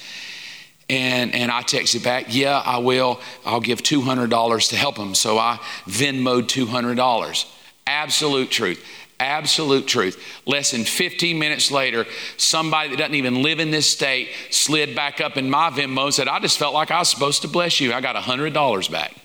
And, 0.90 1.34
and 1.34 1.52
I 1.52 1.62
texted 1.62 2.04
back, 2.04 2.26
yeah, 2.30 2.62
I 2.66 2.80
will. 2.80 3.22
I'll 3.46 3.62
give 3.62 3.84
$200 3.84 4.70
to 4.70 4.76
help 4.76 4.96
them. 4.96 5.16
So 5.16 5.38
I 5.38 5.60
Venmoed 5.86 6.48
$200. 6.48 7.46
Absolute 7.86 8.50
truth. 8.50 8.84
Absolute 9.24 9.88
truth. 9.88 10.22
Less 10.46 10.72
than 10.72 10.84
15 10.84 11.40
minutes 11.40 11.72
later, 11.72 12.06
somebody 12.36 12.90
that 12.90 12.98
doesn't 12.98 13.16
even 13.16 13.42
live 13.42 13.62
in 13.62 13.72
this 13.72 13.90
state 13.90 14.28
slid 14.50 14.96
back 14.98 15.22
up 15.22 15.38
in 15.38 15.50
my 15.50 15.70
Venmo 15.70 16.04
and 16.04 16.14
said, 16.14 16.28
I 16.28 16.40
just 16.40 16.58
felt 16.58 16.74
like 16.74 16.92
I 16.92 17.00
was 17.00 17.10
supposed 17.10 17.42
to 17.44 17.48
bless 17.48 17.80
you. 17.80 17.94
I 17.94 18.02
got 18.02 18.18
$100 18.18 18.92
back. 18.92 19.16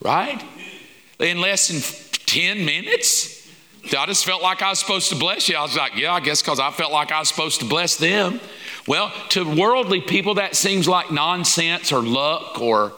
Right? 0.00 0.40
In 1.18 1.40
less 1.40 1.66
than 1.68 1.80
10 2.26 2.64
minutes, 2.64 3.50
I 3.98 4.06
just 4.06 4.24
felt 4.24 4.42
like 4.42 4.62
I 4.62 4.70
was 4.70 4.78
supposed 4.78 5.08
to 5.08 5.16
bless 5.16 5.48
you. 5.48 5.56
I 5.56 5.62
was 5.62 5.76
like, 5.76 5.96
yeah, 5.96 6.12
I 6.12 6.20
guess 6.20 6.40
because 6.40 6.60
I 6.60 6.70
felt 6.70 6.92
like 6.92 7.10
I 7.10 7.18
was 7.18 7.28
supposed 7.28 7.58
to 7.60 7.66
bless 7.66 7.96
them. 7.96 8.40
Well, 8.86 9.12
to 9.30 9.44
worldly 9.58 10.00
people, 10.00 10.34
that 10.34 10.54
seems 10.54 10.86
like 10.86 11.10
nonsense 11.10 11.90
or 11.90 12.00
luck 12.00 12.60
or. 12.60 12.92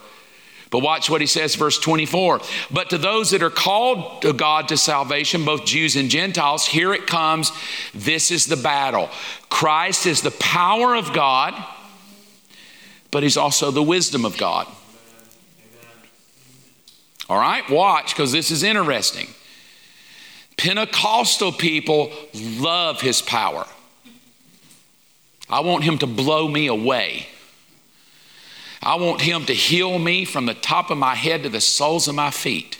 But 0.71 0.83
watch 0.83 1.09
what 1.09 1.21
he 1.21 1.27
says, 1.27 1.55
verse 1.55 1.79
24. 1.79 2.41
But 2.69 2.91
to 2.91 2.97
those 2.97 3.31
that 3.31 3.41
are 3.41 3.49
called 3.49 4.21
to 4.21 4.33
God 4.33 4.67
to 4.67 4.77
salvation, 4.77 5.43
both 5.43 5.65
Jews 5.65 5.95
and 5.95 6.09
Gentiles, 6.09 6.65
here 6.67 6.93
it 6.93 7.07
comes. 7.07 7.51
This 7.93 8.29
is 8.29 8.45
the 8.45 8.55
battle. 8.55 9.09
Christ 9.49 10.05
is 10.05 10.21
the 10.21 10.31
power 10.31 10.95
of 10.95 11.11
God, 11.11 11.55
but 13.09 13.23
he's 13.23 13.37
also 13.37 13.71
the 13.71 13.81
wisdom 13.81 14.25
of 14.25 14.37
God. 14.37 14.67
All 17.29 17.39
right, 17.39 17.67
watch 17.69 18.15
because 18.15 18.31
this 18.31 18.51
is 18.51 18.61
interesting. 18.61 19.27
Pentecostal 20.57 21.51
people 21.51 22.11
love 22.33 23.01
his 23.01 23.21
power. 23.21 23.65
I 25.49 25.61
want 25.61 25.83
him 25.83 25.97
to 25.99 26.07
blow 26.07 26.47
me 26.47 26.67
away. 26.67 27.27
I 28.81 28.95
want 28.95 29.21
him 29.21 29.45
to 29.45 29.53
heal 29.53 29.99
me 29.99 30.25
from 30.25 30.45
the 30.45 30.53
top 30.53 30.89
of 30.89 30.97
my 30.97 31.15
head 31.15 31.43
to 31.43 31.49
the 31.49 31.61
soles 31.61 32.07
of 32.07 32.15
my 32.15 32.31
feet. 32.31 32.77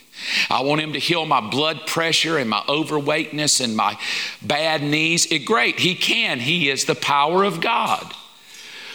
I 0.49 0.61
want 0.63 0.81
him 0.81 0.93
to 0.93 0.99
heal 0.99 1.25
my 1.25 1.41
blood 1.41 1.87
pressure 1.87 2.37
and 2.37 2.49
my 2.49 2.63
overweightness 2.67 3.61
and 3.61 3.75
my 3.75 3.97
bad 4.41 4.81
knees. 4.81 5.25
It, 5.31 5.39
great, 5.39 5.79
he 5.79 5.95
can. 5.95 6.39
He 6.39 6.69
is 6.69 6.85
the 6.85 6.95
power 6.95 7.43
of 7.43 7.61
God. 7.61 8.13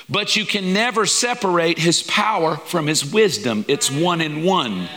But 0.08 0.36
you 0.36 0.44
can 0.44 0.72
never 0.72 1.06
separate 1.06 1.78
his 1.78 2.02
power 2.02 2.56
from 2.56 2.86
his 2.86 3.10
wisdom. 3.10 3.64
It's 3.68 3.90
one 3.90 4.20
in 4.20 4.44
one. 4.44 4.88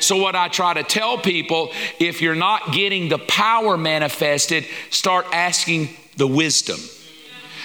So, 0.00 0.16
what 0.16 0.34
I 0.34 0.48
try 0.48 0.72
to 0.72 0.82
tell 0.82 1.18
people 1.18 1.72
if 1.98 2.22
you're 2.22 2.34
not 2.34 2.72
getting 2.72 3.10
the 3.10 3.18
power 3.18 3.76
manifested, 3.76 4.64
start 4.88 5.26
asking 5.30 5.90
the 6.16 6.26
wisdom. 6.26 6.80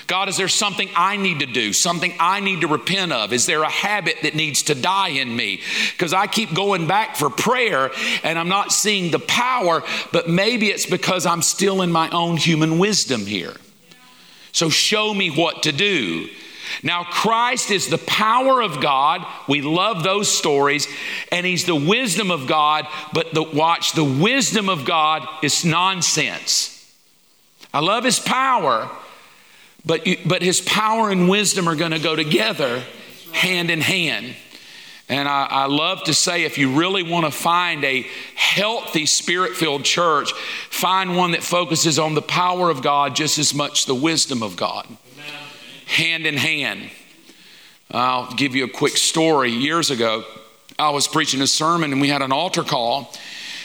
God, 0.08 0.30
is 0.30 0.38
there 0.38 0.48
something 0.48 0.90
I 0.96 1.18
need 1.18 1.40
to 1.40 1.48
do? 1.48 1.74
Something 1.74 2.14
I 2.20 2.40
need 2.40 2.62
to 2.62 2.68
repent 2.68 3.12
of? 3.12 3.34
Is 3.34 3.48
there 3.48 3.64
a 3.64 3.70
habit 3.70 4.18
that 4.22 4.36
needs 4.36 4.64
to 4.64 4.76
die 4.76 5.10
in 5.10 5.36
me? 5.36 5.62
Because 5.92 6.14
I 6.14 6.28
keep 6.28 6.54
going 6.54 6.88
back 6.88 7.16
for 7.16 7.30
prayer 7.30 7.92
and 8.24 8.38
I'm 8.38 8.50
not 8.50 8.72
seeing 8.72 9.12
the 9.12 9.20
power, 9.20 9.84
but 10.12 10.30
maybe 10.30 10.68
it's 10.68 10.86
because 10.86 11.26
I'm 11.26 11.42
still 11.42 11.82
in 11.82 11.92
my 11.92 12.10
own 12.12 12.38
human 12.38 12.78
wisdom 12.78 13.26
here. 13.26 13.54
So 14.52 14.70
show 14.70 15.14
me 15.14 15.30
what 15.30 15.64
to 15.64 15.72
do. 15.72 16.30
Now, 16.84 17.04
Christ 17.04 17.72
is 17.72 17.88
the 17.88 17.98
power 17.98 18.62
of 18.62 18.82
God. 18.82 19.26
We 19.48 19.62
love 19.62 20.04
those 20.04 20.32
stories. 20.32 20.88
And 21.32 21.46
He's 21.46 21.66
the 21.66 21.76
wisdom 21.76 22.32
of 22.32 22.48
God. 22.48 22.88
But 23.14 23.34
the, 23.34 23.44
watch, 23.44 23.94
the 23.94 24.04
wisdom 24.04 24.70
of 24.70 24.86
God 24.86 25.28
is 25.42 25.66
nonsense. 25.66 26.72
I 27.74 27.80
love 27.80 28.04
His 28.04 28.20
power, 28.20 28.90
but, 29.86 30.08
you, 30.08 30.18
but 30.26 30.42
his 30.42 30.62
power 30.62 31.10
and 31.10 31.30
wisdom 31.30 31.68
are 31.68 31.76
going 31.76 31.92
to 31.92 32.00
go 32.00 32.16
together 32.16 32.84
hand 33.32 33.70
in 33.70 33.82
hand. 33.82 34.36
And 35.08 35.28
I, 35.28 35.46
I, 35.46 35.66
love 35.68 36.04
to 36.06 36.16
say 36.16 36.46
if 36.46 36.58
you 36.58 36.80
really 36.80 37.04
want 37.04 37.26
to 37.26 37.32
find 37.32 37.84
a 37.84 38.08
healthy 38.34 39.06
spirit 39.06 39.52
filled 39.52 39.84
church, 39.84 40.34
find 40.34 41.16
one 41.16 41.32
that 41.32 41.44
focuses 41.44 42.00
on 42.00 42.16
the 42.16 42.24
power 42.24 42.72
of 42.72 42.82
God 42.82 43.16
just 43.16 43.38
as 43.38 43.54
much 43.54 43.86
the 43.86 43.94
wisdom 43.94 44.42
of 44.42 44.56
God. 44.56 44.88
Amen. 44.88 45.34
Hand 45.86 46.26
in 46.26 46.38
hand. 46.38 46.90
I'll 47.92 48.34
give 48.34 48.56
you 48.56 48.64
a 48.66 48.70
quick 48.70 48.98
story. 48.98 49.52
Years 49.52 49.92
ago, 49.92 50.24
I 50.80 50.90
was 50.90 51.08
preaching 51.08 51.42
a 51.42 51.48
sermon 51.48 51.92
and 51.92 52.02
we 52.02 52.10
had 52.10 52.24
an 52.24 52.32
altar 52.32 52.64
call, 52.64 53.14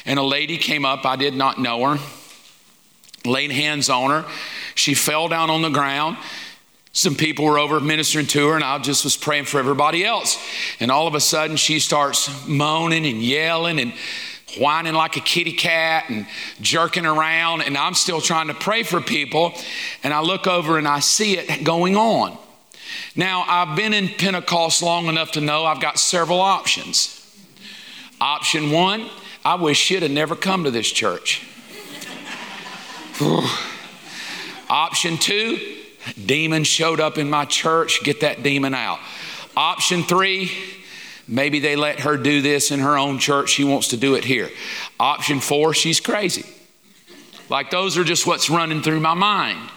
and 0.04 0.18
a 0.18 0.22
lady 0.22 0.58
came 0.58 0.84
up. 0.84 1.06
I 1.06 1.16
did 1.16 1.34
not 1.34 1.58
know 1.58 1.94
her, 1.94 2.02
laid 3.24 3.50
hands 3.50 3.88
on 3.88 4.10
her 4.10 4.24
she 4.80 4.94
fell 4.94 5.28
down 5.28 5.50
on 5.50 5.62
the 5.62 5.68
ground. 5.68 6.16
Some 6.92 7.14
people 7.14 7.44
were 7.44 7.58
over 7.58 7.78
ministering 7.78 8.26
to 8.28 8.48
her, 8.48 8.54
and 8.56 8.64
I 8.64 8.78
just 8.78 9.04
was 9.04 9.16
praying 9.16 9.44
for 9.44 9.58
everybody 9.58 10.04
else. 10.04 10.36
And 10.80 10.90
all 10.90 11.06
of 11.06 11.14
a 11.14 11.20
sudden, 11.20 11.56
she 11.56 11.78
starts 11.78 12.46
moaning 12.48 13.06
and 13.06 13.22
yelling 13.22 13.78
and 13.78 13.92
whining 14.58 14.94
like 14.94 15.16
a 15.16 15.20
kitty 15.20 15.52
cat 15.52 16.06
and 16.08 16.26
jerking 16.60 17.06
around. 17.06 17.62
And 17.62 17.76
I'm 17.76 17.94
still 17.94 18.20
trying 18.20 18.48
to 18.48 18.54
pray 18.54 18.82
for 18.82 19.00
people. 19.00 19.52
And 20.02 20.12
I 20.12 20.20
look 20.20 20.48
over 20.48 20.78
and 20.78 20.88
I 20.88 20.98
see 20.98 21.38
it 21.38 21.62
going 21.62 21.96
on. 21.96 22.36
Now, 23.14 23.44
I've 23.46 23.76
been 23.76 23.92
in 23.92 24.08
Pentecost 24.08 24.82
long 24.82 25.06
enough 25.06 25.32
to 25.32 25.40
know 25.40 25.64
I've 25.64 25.80
got 25.80 26.00
several 26.00 26.40
options. 26.40 27.16
Option 28.20 28.72
one, 28.72 29.08
I 29.44 29.54
wish 29.54 29.78
she'd 29.78 30.02
have 30.02 30.10
never 30.10 30.34
come 30.34 30.64
to 30.64 30.72
this 30.72 30.90
church. 30.90 31.46
Option 34.68 35.18
two, 35.18 35.58
demon 36.24 36.64
showed 36.64 37.00
up 37.00 37.18
in 37.18 37.28
my 37.28 37.44
church, 37.44 38.02
get 38.02 38.20
that 38.20 38.42
demon 38.42 38.74
out. 38.74 38.98
Option 39.56 40.02
three, 40.02 40.50
maybe 41.26 41.58
they 41.58 41.76
let 41.76 42.00
her 42.00 42.16
do 42.16 42.40
this 42.40 42.70
in 42.70 42.80
her 42.80 42.96
own 42.96 43.18
church, 43.18 43.50
she 43.50 43.64
wants 43.64 43.88
to 43.88 43.96
do 43.96 44.14
it 44.14 44.24
here. 44.24 44.48
Option 44.98 45.40
four, 45.40 45.74
she's 45.74 46.00
crazy. 46.00 46.44
Like 47.48 47.70
those 47.70 47.98
are 47.98 48.04
just 48.04 48.26
what's 48.26 48.48
running 48.48 48.82
through 48.82 49.00
my 49.00 49.14
mind 49.14 49.70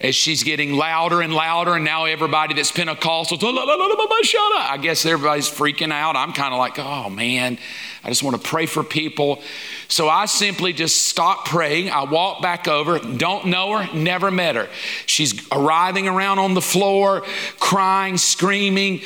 as 0.00 0.14
she's 0.14 0.42
getting 0.42 0.74
louder 0.74 1.22
and 1.22 1.32
louder, 1.32 1.74
and 1.74 1.84
now 1.84 2.04
everybody 2.04 2.54
that's 2.54 2.70
Pentecostal. 2.70 3.38
I 3.42 4.78
guess 4.80 5.06
everybody's 5.06 5.48
freaking 5.48 5.92
out. 5.92 6.16
I'm 6.16 6.32
kind 6.32 6.52
of 6.52 6.58
like, 6.58 6.78
oh 6.78 7.08
man, 7.08 7.58
I 8.04 8.08
just 8.08 8.22
want 8.22 8.40
to 8.40 8.48
pray 8.48 8.66
for 8.66 8.84
people. 8.84 9.42
So 9.88 10.08
I 10.08 10.26
simply 10.26 10.72
just 10.72 11.06
stop 11.06 11.46
praying. 11.46 11.90
I 11.90 12.04
walk 12.04 12.42
back 12.42 12.68
over, 12.68 12.98
don't 12.98 13.46
know 13.46 13.78
her, 13.78 13.94
never 13.96 14.30
met 14.30 14.56
her. 14.56 14.68
She's 15.06 15.48
writhing 15.50 16.08
around 16.08 16.40
on 16.40 16.54
the 16.54 16.62
floor, 16.62 17.22
crying, 17.58 18.18
screaming, 18.18 19.00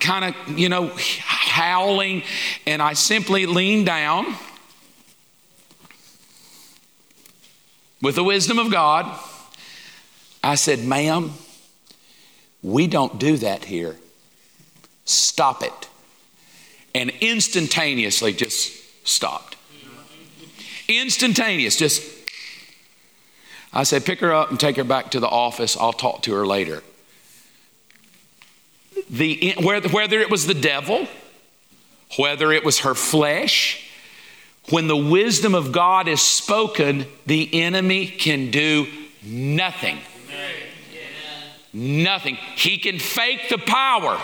kind 0.00 0.24
of, 0.24 0.58
you 0.58 0.68
know, 0.68 0.90
howling. 1.20 2.24
And 2.66 2.82
I 2.82 2.94
simply 2.94 3.46
lean 3.46 3.84
down 3.84 4.34
with 8.02 8.16
the 8.16 8.24
wisdom 8.24 8.58
of 8.58 8.72
God 8.72 9.16
I 10.44 10.56
said, 10.56 10.84
Ma'am, 10.84 11.32
We 12.62 12.86
don't 12.86 13.18
do 13.18 13.36
that 13.38 13.64
here. 13.64 13.96
Stop 15.04 15.62
it. 15.62 15.88
And 16.94 17.10
instantaneously 17.20 18.32
just 18.32 18.72
stopped. 19.06 19.56
Instantaneous, 20.88 21.76
just. 21.76 22.02
I 23.72 23.82
said, 23.82 24.04
pick 24.04 24.20
her 24.20 24.32
up 24.32 24.50
and 24.50 24.60
take 24.60 24.76
her 24.76 24.84
back 24.84 25.10
to 25.10 25.20
the 25.20 25.28
office. 25.28 25.76
I'll 25.76 25.92
talk 25.92 26.22
to 26.22 26.34
her 26.34 26.46
later. 26.46 26.82
The, 29.10 29.54
whether 29.60 30.20
it 30.20 30.30
was 30.30 30.46
the 30.46 30.54
devil, 30.54 31.08
whether 32.16 32.52
it 32.52 32.64
was 32.64 32.80
her 32.80 32.94
flesh, 32.94 33.90
when 34.70 34.86
the 34.86 34.96
wisdom 34.96 35.54
of 35.54 35.72
God 35.72 36.06
is 36.06 36.22
spoken, 36.22 37.06
the 37.26 37.62
enemy 37.62 38.06
can 38.06 38.50
do 38.50 38.86
nothing. 39.22 39.98
Nothing. 41.72 42.36
He 42.56 42.78
can 42.78 43.00
fake 43.00 43.48
the 43.50 43.58
power, 43.58 44.20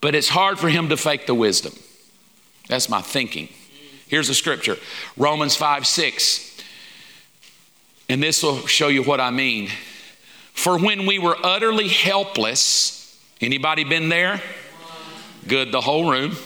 but 0.00 0.16
it's 0.16 0.28
hard 0.28 0.58
for 0.58 0.68
him 0.68 0.88
to 0.88 0.96
fake 0.96 1.26
the 1.26 1.34
wisdom. 1.34 1.72
That's 2.66 2.88
my 2.88 3.00
thinking. 3.00 3.48
Here's 4.08 4.28
a 4.28 4.34
scripture 4.34 4.76
Romans 5.16 5.54
5 5.54 5.86
6. 5.86 6.48
And 8.08 8.20
this 8.20 8.42
will 8.42 8.66
show 8.66 8.88
you 8.88 9.04
what 9.04 9.20
I 9.20 9.30
mean. 9.30 9.68
For 10.52 10.76
when 10.76 11.06
we 11.06 11.20
were 11.20 11.36
utterly 11.44 11.86
helpless, 11.86 13.16
anybody 13.40 13.84
been 13.84 14.08
there? 14.08 14.42
Good, 15.46 15.70
the 15.70 15.80
whole 15.80 16.10
room. 16.10 16.36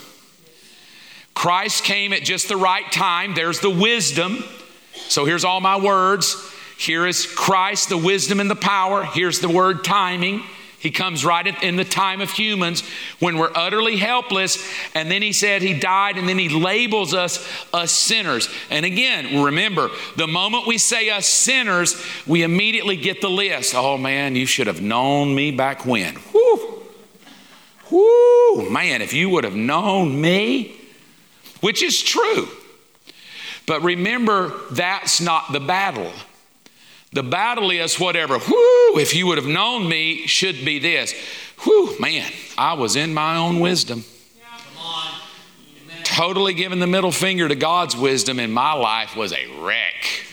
Christ 1.33 1.83
came 1.83 2.13
at 2.13 2.23
just 2.23 2.49
the 2.49 2.57
right 2.57 2.91
time. 2.93 3.35
There's 3.35 3.61
the 3.61 3.71
wisdom. 3.71 4.45
So 4.93 5.25
here's 5.25 5.45
all 5.45 5.63
my 5.63 5.81
words. 5.81 6.37
Here 6.77 7.07
is 7.07 7.27
Christ, 7.27 7.89
the 7.89 7.99
wisdom 7.99 8.41
and 8.41 8.51
the 8.51 8.57
power. 8.57 9.05
Here's 9.05 9.41
the 9.41 9.49
word 9.49 9.85
timing. 9.85 10.43
He 10.85 10.91
comes 10.91 11.25
right 11.25 11.47
in 11.63 11.77
the 11.77 11.85
time 11.85 12.21
of 12.21 12.31
humans 12.31 12.83
when 13.19 13.39
we're 13.39 13.53
utterly 13.55 13.97
helpless. 13.97 14.63
And 14.95 15.11
then 15.11 15.23
he 15.23 15.33
said 15.33 15.63
he 15.63 15.73
died, 15.73 16.19
and 16.19 16.29
then 16.29 16.39
he 16.39 16.51
labels 16.51 17.15
us 17.15 17.49
us 17.73 17.91
sinners. 17.91 18.51
And 18.69 18.85
again, 18.85 19.43
remember, 19.43 19.89
the 20.17 20.27
moment 20.27 20.67
we 20.67 20.77
say 20.77 21.09
us 21.09 21.27
sinners, 21.27 22.05
we 22.27 22.43
immediately 22.43 22.99
get 22.99 23.23
the 23.23 23.31
list. 23.31 23.75
Oh 23.75 23.97
man, 23.97 24.37
you 24.37 24.45
should 24.45 24.67
have 24.67 24.83
known 24.83 25.35
me 25.35 25.53
back 25.53 25.87
when. 25.87 26.19
Whoo! 26.35 26.83
Whoo! 27.91 28.69
Man, 28.69 29.01
if 29.01 29.15
you 29.15 29.31
would 29.31 29.45
have 29.45 29.57
known 29.57 30.21
me, 30.21 30.77
which 31.63 31.83
is 31.83 32.03
true. 32.03 32.47
But 33.67 33.83
remember, 33.83 34.53
that's 34.71 35.23
not 35.23 35.51
the 35.51 35.61
battle. 35.61 36.13
The 37.15 37.23
battle 37.23 37.71
is 37.71 37.99
whatever, 37.99 38.39
whoo, 38.39 38.99
if 38.99 39.15
you 39.15 39.29
would 39.29 39.39
have 39.39 39.47
known 39.47 39.89
me, 39.89 40.27
should 40.27 40.65
be 40.65 40.81
this. 40.81 41.15
Whoo, 41.65 41.97
man, 42.01 42.31
I 42.59 42.75
was 42.75 42.97
in 42.97 43.15
my 43.15 43.37
own 43.37 43.61
wisdom. 43.61 44.05
Totally 46.03 46.55
giving 46.55 46.81
the 46.81 46.87
middle 46.89 47.13
finger 47.13 47.49
to 47.49 47.55
God's 47.55 47.97
wisdom, 47.97 48.41
and 48.41 48.53
my 48.53 48.73
life 48.73 49.17
was 49.17 49.33
a 49.33 49.47
wreck. 49.61 50.27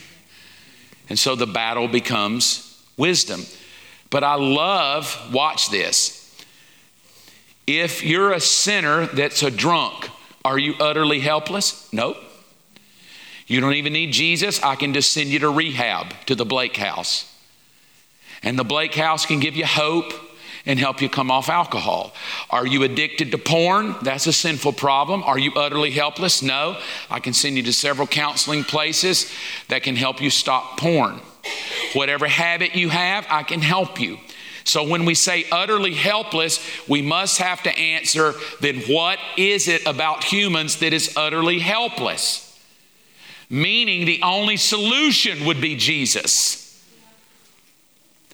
And 1.08 1.18
so 1.18 1.36
the 1.36 1.46
battle 1.46 1.88
becomes 1.88 2.84
wisdom. 2.98 3.46
But 4.10 4.24
I 4.24 4.36
love, 4.36 5.32
watch 5.32 5.70
this. 5.70 6.36
If 7.68 8.04
you're 8.04 8.32
a 8.32 8.40
sinner 8.40 9.06
that's 9.06 9.44
a 9.44 9.52
drunk, 9.52 10.10
are 10.44 10.58
you 10.58 10.74
utterly 10.80 11.20
helpless? 11.20 11.92
Nope. 11.94 12.18
You 13.52 13.60
don't 13.60 13.74
even 13.74 13.92
need 13.92 14.14
Jesus. 14.14 14.64
I 14.64 14.76
can 14.76 14.94
just 14.94 15.12
send 15.12 15.28
you 15.28 15.40
to 15.40 15.50
rehab 15.50 16.14
to 16.28 16.36
the 16.36 16.46
Blake 16.46 16.78
House. 16.78 17.30
And 18.44 18.58
the 18.58 18.64
Blake 18.64 18.96
House 18.96 19.26
can 19.26 19.42
give 19.42 19.58
you 19.58 19.66
hope 19.66 20.14
and 20.66 20.80
help 20.80 21.02
you 21.02 21.10
come 21.10 21.30
off 21.30 21.50
alcohol. 21.50 22.14
Are 22.50 22.66
you 22.66 22.84
addicted 22.84 23.30
to 23.32 23.38
porn? 23.38 23.98
That's 24.04 24.26
a 24.26 24.32
sinful 24.32 24.72
problem. 24.74 25.22
Are 25.24 25.38
you 25.38 25.52
utterly 25.56 25.92
helpless? 25.92 26.42
No. 26.42 26.78
I 27.10 27.20
can 27.20 27.34
send 27.34 27.58
you 27.58 27.64
to 27.64 27.74
several 27.74 28.08
counseling 28.08 28.64
places 28.64 29.30
that 29.68 29.84
can 29.84 29.98
help 29.98 30.22
you 30.22 30.30
stop 30.30 30.80
porn. 30.80 31.20
Whatever 31.92 32.30
habit 32.30 32.74
you 32.74 32.88
have, 32.88 33.28
I 33.30 33.44
can 33.44 33.60
help 33.60 34.00
you. 34.00 34.18
So 34.64 34.88
when 34.88 35.04
we 35.04 35.14
say 35.14 35.44
utterly 35.52 35.94
helpless, 35.94 36.66
we 36.88 37.02
must 37.02 37.40
have 37.40 37.62
to 37.64 37.78
answer 37.78 38.34
then 38.62 38.80
what 38.88 39.20
is 39.36 39.68
it 39.68 39.86
about 39.86 40.24
humans 40.24 40.78
that 40.78 40.94
is 40.94 41.18
utterly 41.18 41.60
helpless? 41.60 42.48
Meaning 43.52 44.06
the 44.06 44.22
only 44.24 44.58
solution 44.58 45.46
would 45.46 45.62
be 45.62 45.76
Jesus. 45.76 46.58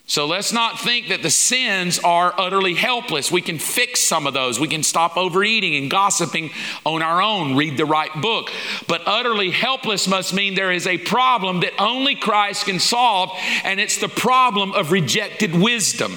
So 0.10 0.26
let's 0.26 0.54
not 0.54 0.80
think 0.80 1.10
that 1.10 1.22
the 1.22 1.30
sins 1.30 2.00
are 2.00 2.34
utterly 2.38 2.76
helpless. 2.76 3.30
We 3.30 3.42
can 3.42 3.60
fix 3.60 4.00
some 4.00 4.26
of 4.26 4.34
those. 4.34 4.58
We 4.58 4.70
can 4.70 4.84
stop 4.84 5.18
overeating 5.18 5.76
and 5.76 5.92
gossiping 5.92 6.52
on 6.86 7.02
our 7.02 7.22
own, 7.22 7.58
read 7.58 7.76
the 7.76 7.86
right 7.86 8.14
book. 8.22 8.50
But 8.88 9.02
utterly 9.06 9.52
helpless 9.52 10.08
must 10.08 10.34
mean 10.34 10.56
there 10.56 10.72
is 10.72 10.88
a 10.88 10.98
problem 10.98 11.60
that 11.60 11.74
only 11.78 12.16
Christ 12.16 12.68
can 12.68 12.80
solve, 12.80 13.32
and 13.66 13.82
it's 13.82 13.98
the 13.98 14.08
problem 14.08 14.72
of 14.72 14.94
rejected 14.94 15.54
wisdom. 15.54 16.16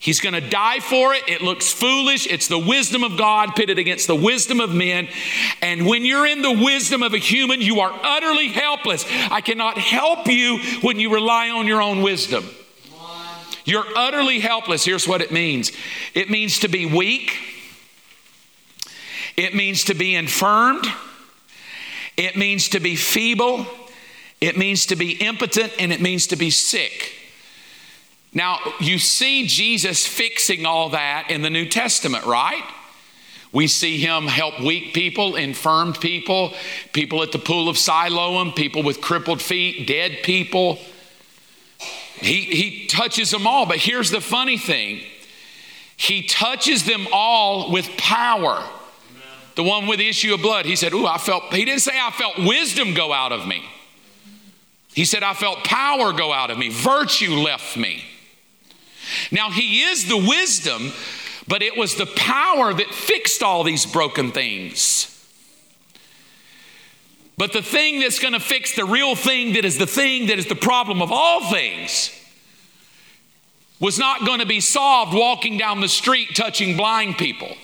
He's 0.00 0.20
going 0.20 0.34
to 0.34 0.48
die 0.48 0.78
for 0.78 1.12
it. 1.12 1.24
It 1.28 1.42
looks 1.42 1.72
foolish. 1.72 2.28
It's 2.28 2.46
the 2.46 2.58
wisdom 2.58 3.02
of 3.02 3.18
God 3.18 3.56
pitted 3.56 3.80
against 3.80 4.06
the 4.06 4.14
wisdom 4.14 4.60
of 4.60 4.72
men. 4.72 5.08
And 5.60 5.86
when 5.86 6.04
you're 6.04 6.26
in 6.26 6.40
the 6.40 6.52
wisdom 6.52 7.02
of 7.02 7.14
a 7.14 7.18
human, 7.18 7.60
you 7.60 7.80
are 7.80 7.92
utterly 8.04 8.48
helpless. 8.48 9.04
I 9.30 9.40
cannot 9.40 9.76
help 9.76 10.28
you 10.28 10.60
when 10.82 11.00
you 11.00 11.12
rely 11.12 11.50
on 11.50 11.66
your 11.66 11.82
own 11.82 12.02
wisdom. 12.02 12.48
You're 13.64 13.84
utterly 13.96 14.38
helpless. 14.38 14.84
Here's 14.84 15.06
what 15.06 15.20
it 15.20 15.32
means 15.32 15.72
it 16.14 16.30
means 16.30 16.60
to 16.60 16.68
be 16.68 16.86
weak, 16.86 17.36
it 19.36 19.54
means 19.54 19.84
to 19.84 19.94
be 19.94 20.14
infirmed, 20.14 20.86
it 22.16 22.36
means 22.36 22.68
to 22.70 22.80
be 22.80 22.94
feeble, 22.94 23.66
it 24.40 24.56
means 24.56 24.86
to 24.86 24.96
be 24.96 25.12
impotent, 25.12 25.72
and 25.78 25.92
it 25.92 26.00
means 26.00 26.28
to 26.28 26.36
be 26.36 26.50
sick. 26.50 27.17
Now, 28.34 28.58
you 28.78 28.98
see 28.98 29.46
Jesus 29.46 30.06
fixing 30.06 30.66
all 30.66 30.90
that 30.90 31.30
in 31.30 31.42
the 31.42 31.50
New 31.50 31.66
Testament, 31.66 32.24
right? 32.26 32.62
We 33.52 33.66
see 33.66 33.96
him 33.98 34.26
help 34.26 34.60
weak 34.60 34.92
people, 34.92 35.36
infirmed 35.36 36.00
people, 36.00 36.52
people 36.92 37.22
at 37.22 37.32
the 37.32 37.38
pool 37.38 37.68
of 37.68 37.78
Siloam, 37.78 38.52
people 38.52 38.82
with 38.82 39.00
crippled 39.00 39.40
feet, 39.40 39.86
dead 39.86 40.18
people. 40.22 40.78
He, 42.20 42.42
he 42.42 42.86
touches 42.86 43.30
them 43.30 43.46
all. 43.46 43.64
But 43.64 43.78
here's 43.78 44.10
the 44.10 44.20
funny 44.20 44.58
thing 44.58 45.00
He 45.96 46.22
touches 46.24 46.84
them 46.84 47.06
all 47.12 47.72
with 47.72 47.88
power. 47.96 48.62
The 49.54 49.64
one 49.64 49.88
with 49.88 49.98
the 49.98 50.08
issue 50.08 50.34
of 50.34 50.42
blood, 50.42 50.66
he 50.66 50.76
said, 50.76 50.92
Ooh, 50.92 51.06
I 51.06 51.18
felt, 51.18 51.52
he 51.52 51.64
didn't 51.64 51.80
say 51.80 51.98
I 52.00 52.12
felt 52.12 52.38
wisdom 52.38 52.94
go 52.94 53.12
out 53.12 53.32
of 53.32 53.44
me. 53.44 53.64
He 54.94 55.04
said, 55.04 55.24
I 55.24 55.34
felt 55.34 55.64
power 55.64 56.12
go 56.12 56.32
out 56.32 56.50
of 56.50 56.58
me, 56.58 56.68
virtue 56.68 57.34
left 57.34 57.76
me. 57.76 58.04
Now, 59.30 59.50
He 59.50 59.82
is 59.82 60.08
the 60.08 60.16
wisdom, 60.16 60.92
but 61.46 61.62
it 61.62 61.76
was 61.76 61.94
the 61.94 62.06
power 62.06 62.74
that 62.74 62.92
fixed 62.92 63.42
all 63.42 63.64
these 63.64 63.86
broken 63.86 64.32
things. 64.32 65.14
But 67.38 67.52
the 67.52 67.62
thing 67.62 68.00
that's 68.00 68.18
going 68.18 68.34
to 68.34 68.40
fix 68.40 68.74
the 68.74 68.84
real 68.84 69.14
thing 69.14 69.52
that 69.54 69.64
is 69.64 69.78
the 69.78 69.86
thing 69.86 70.26
that 70.26 70.38
is 70.38 70.46
the 70.46 70.56
problem 70.56 71.00
of 71.00 71.12
all 71.12 71.50
things 71.50 72.12
was 73.80 73.96
not 73.96 74.26
going 74.26 74.40
to 74.40 74.46
be 74.46 74.60
solved 74.60 75.14
walking 75.14 75.56
down 75.56 75.80
the 75.80 75.88
street 75.88 76.34
touching 76.34 76.76
blind 76.76 77.16
people. 77.16 77.54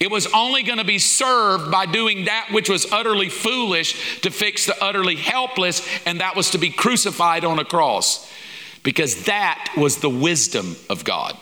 It 0.00 0.10
was 0.10 0.26
only 0.34 0.64
going 0.64 0.78
to 0.78 0.84
be 0.84 0.98
served 0.98 1.70
by 1.70 1.86
doing 1.86 2.24
that 2.24 2.48
which 2.50 2.68
was 2.68 2.90
utterly 2.92 3.28
foolish 3.28 4.20
to 4.20 4.30
fix 4.30 4.66
the 4.66 4.76
utterly 4.82 5.16
helpless, 5.16 5.86
and 6.04 6.20
that 6.20 6.36
was 6.36 6.50
to 6.50 6.58
be 6.58 6.70
crucified 6.70 7.44
on 7.44 7.60
a 7.60 7.64
cross 7.64 8.28
because 8.88 9.24
that 9.24 9.74
was 9.76 9.98
the 9.98 10.08
wisdom 10.08 10.74
of 10.88 11.04
God. 11.04 11.36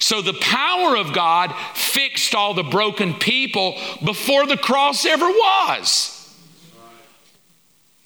So 0.00 0.20
the 0.20 0.34
power 0.34 0.98
of 0.98 1.14
God 1.14 1.50
fixed 1.72 2.34
all 2.34 2.52
the 2.52 2.62
broken 2.62 3.14
people 3.14 3.80
before 4.04 4.46
the 4.46 4.58
cross 4.58 5.06
ever 5.06 5.24
was. 5.24 6.30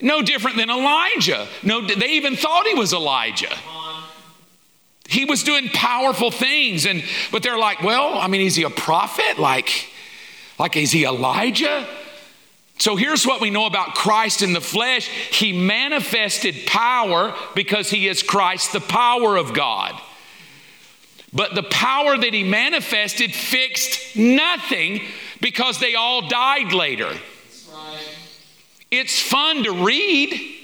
No 0.01 0.23
different 0.23 0.59
than 0.59 0.71
Elijah. 0.71 1.49
No, 1.65 1.85
they 1.85 2.11
even 2.11 2.37
thought 2.37 2.69
he 2.69 2.75
was 2.75 2.93
Elijah. 2.93 3.53
He 5.09 5.25
was 5.25 5.43
doing 5.43 5.69
powerful 5.69 6.31
things, 6.31 6.87
and 6.87 7.03
but 7.33 7.43
they're 7.43 7.59
like, 7.59 7.83
well, 7.83 8.17
I 8.17 8.29
mean, 8.29 8.43
is 8.43 8.55
he 8.55 8.63
a 8.63 8.71
prophet? 8.71 9.41
Like, 9.41 9.91
like 10.57 10.77
is 10.77 10.93
he 10.93 11.05
Elijah? 11.05 11.85
So 12.79 12.95
here's 12.95 13.27
what 13.27 13.41
we 13.41 13.51
know 13.51 13.67
about 13.67 13.95
Christ 13.95 14.41
in 14.43 14.53
the 14.53 14.61
flesh 14.61 15.09
He 15.09 15.53
manifested 15.53 16.67
power 16.67 17.35
because 17.55 17.91
He 17.91 18.09
is 18.09 18.23
Christ, 18.23 18.73
the 18.73 18.81
power 18.81 19.37
of 19.37 19.53
God. 19.53 20.01
But 21.33 21.55
the 21.55 21.65
power 21.65 22.17
that 22.17 22.33
He 22.33 22.45
manifested 22.45 23.35
fixed 23.35 24.17
nothing 24.17 25.03
because 25.41 25.79
they 25.79 25.95
all 25.95 26.29
died 26.29 26.73
later. 26.73 27.13
It's 28.91 29.21
fun 29.21 29.65
to 29.65 29.73
read. 29.85 30.57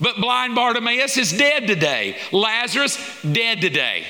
But 0.00 0.16
blind 0.16 0.54
Bartimaeus 0.54 1.18
is 1.18 1.32
dead 1.32 1.66
today. 1.66 2.16
Lazarus, 2.32 2.98
dead 3.22 3.60
today. 3.60 4.04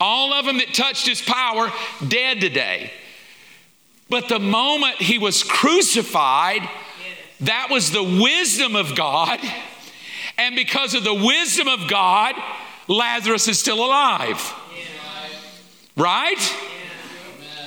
All 0.00 0.32
of 0.32 0.46
them 0.46 0.56
that 0.58 0.72
touched 0.72 1.06
his 1.06 1.20
power, 1.20 1.70
dead 2.06 2.40
today. 2.40 2.90
But 4.10 4.28
the 4.28 4.40
moment 4.40 4.96
he 4.96 5.18
was 5.18 5.44
crucified, 5.44 6.68
that 7.40 7.68
was 7.70 7.92
the 7.92 8.02
wisdom 8.02 8.76
of 8.76 8.96
God. 8.96 9.38
And 10.36 10.56
because 10.56 10.94
of 10.94 11.04
the 11.04 11.14
wisdom 11.14 11.68
of 11.68 11.88
God, 11.88 12.34
Lazarus 12.88 13.46
is 13.46 13.58
still 13.58 13.84
alive. 13.84 14.54
Right? 15.96 16.56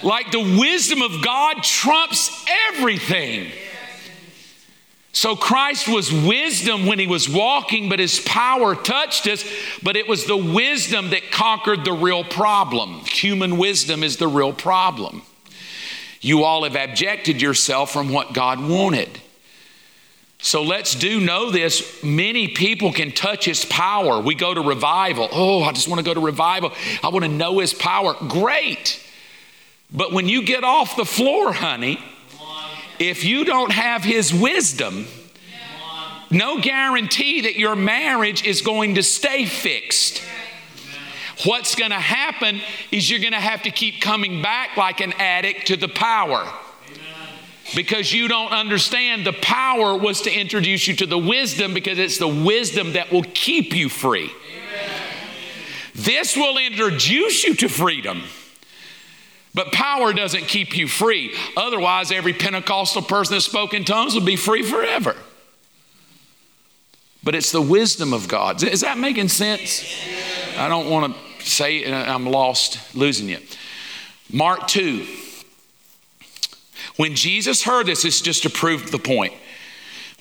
Like 0.03 0.31
the 0.31 0.59
wisdom 0.59 1.01
of 1.01 1.23
God 1.23 1.63
trumps 1.63 2.45
everything. 2.69 3.49
So 5.13 5.35
Christ 5.35 5.87
was 5.87 6.11
wisdom 6.11 6.87
when 6.87 6.99
he 6.99 7.07
was 7.07 7.29
walking, 7.29 7.87
but 7.87 7.99
his 7.99 8.19
power 8.19 8.75
touched 8.75 9.27
us. 9.27 9.45
But 9.81 9.95
it 9.95 10.07
was 10.07 10.25
the 10.25 10.35
wisdom 10.35 11.11
that 11.11 11.31
conquered 11.31 11.85
the 11.85 11.93
real 11.93 12.23
problem. 12.23 13.01
Human 13.05 13.57
wisdom 13.57 14.03
is 14.03 14.17
the 14.17 14.27
real 14.27 14.51
problem. 14.51 15.21
You 16.23 16.45
all 16.45 16.63
have 16.63 16.77
abjected 16.77 17.41
yourself 17.41 17.91
from 17.91 18.09
what 18.09 18.33
God 18.33 18.65
wanted. 18.65 19.09
So 20.39 20.63
let's 20.63 20.95
do 20.95 21.19
know 21.19 21.51
this. 21.51 22.01
Many 22.01 22.47
people 22.47 22.93
can 22.93 23.11
touch 23.11 23.45
his 23.45 23.65
power. 23.65 24.21
We 24.21 24.33
go 24.33 24.53
to 24.53 24.61
revival. 24.61 25.27
Oh, 25.31 25.63
I 25.63 25.73
just 25.73 25.89
want 25.89 25.99
to 25.99 26.05
go 26.05 26.13
to 26.13 26.21
revival. 26.21 26.71
I 27.03 27.09
want 27.09 27.25
to 27.25 27.31
know 27.31 27.59
his 27.59 27.73
power. 27.73 28.15
Great. 28.27 29.01
But 29.91 30.13
when 30.13 30.29
you 30.29 30.43
get 30.43 30.63
off 30.63 30.95
the 30.95 31.05
floor, 31.05 31.51
honey, 31.51 31.99
if 32.99 33.25
you 33.25 33.43
don't 33.43 33.71
have 33.71 34.03
his 34.03 34.33
wisdom, 34.33 35.05
no 36.31 36.61
guarantee 36.61 37.41
that 37.41 37.57
your 37.57 37.75
marriage 37.75 38.45
is 38.45 38.61
going 38.61 38.95
to 38.95 39.03
stay 39.03 39.45
fixed. 39.45 40.23
What's 41.45 41.75
going 41.75 41.91
to 41.91 41.99
happen 41.99 42.61
is 42.91 43.09
you're 43.09 43.19
going 43.19 43.33
to 43.33 43.39
have 43.39 43.63
to 43.63 43.71
keep 43.71 44.01
coming 44.01 44.41
back 44.41 44.77
like 44.77 45.01
an 45.01 45.13
addict 45.13 45.67
to 45.67 45.75
the 45.75 45.89
power 45.89 46.49
because 47.75 48.13
you 48.13 48.27
don't 48.27 48.51
understand 48.51 49.25
the 49.25 49.33
power 49.33 49.97
was 49.97 50.21
to 50.21 50.31
introduce 50.31 50.87
you 50.87 50.95
to 50.97 51.05
the 51.05 51.17
wisdom 51.17 51.73
because 51.73 51.97
it's 51.97 52.17
the 52.17 52.27
wisdom 52.27 52.93
that 52.93 53.11
will 53.11 53.25
keep 53.33 53.75
you 53.75 53.89
free. 53.89 54.31
Amen. 54.31 54.99
This 55.95 56.35
will 56.35 56.57
introduce 56.57 57.43
you 57.43 57.55
to 57.55 57.67
freedom. 57.67 58.23
But 59.55 59.71
power 59.71 60.13
doesn't 60.13 60.47
keep 60.47 60.75
you 60.75 60.87
free. 60.87 61.35
Otherwise, 61.55 62.11
every 62.11 62.33
Pentecostal 62.33 63.03
person 63.03 63.35
that 63.35 63.41
spoke 63.41 63.73
in 63.73 63.85
tongues 63.85 64.15
would 64.15 64.25
be 64.25 64.35
free 64.35 64.63
forever. 64.63 65.15
But 67.23 67.35
it's 67.35 67.51
the 67.51 67.61
wisdom 67.61 68.13
of 68.13 68.27
God. 68.27 68.63
Is 68.63 68.81
that 68.81 68.97
making 68.97 69.29
sense? 69.29 69.85
I 70.57 70.67
don't 70.67 70.89
want 70.89 71.13
to 71.13 71.32
say 71.45 71.91
I'm 71.91 72.25
lost 72.25 72.95
losing 72.95 73.29
you. 73.29 73.39
Mark 74.31 74.67
2. 74.67 75.05
When 76.95 77.15
Jesus 77.15 77.63
heard 77.63 77.85
this, 77.85 78.05
it's 78.05 78.21
just 78.21 78.43
to 78.43 78.49
prove 78.49 78.91
the 78.91 78.99
point. 78.99 79.33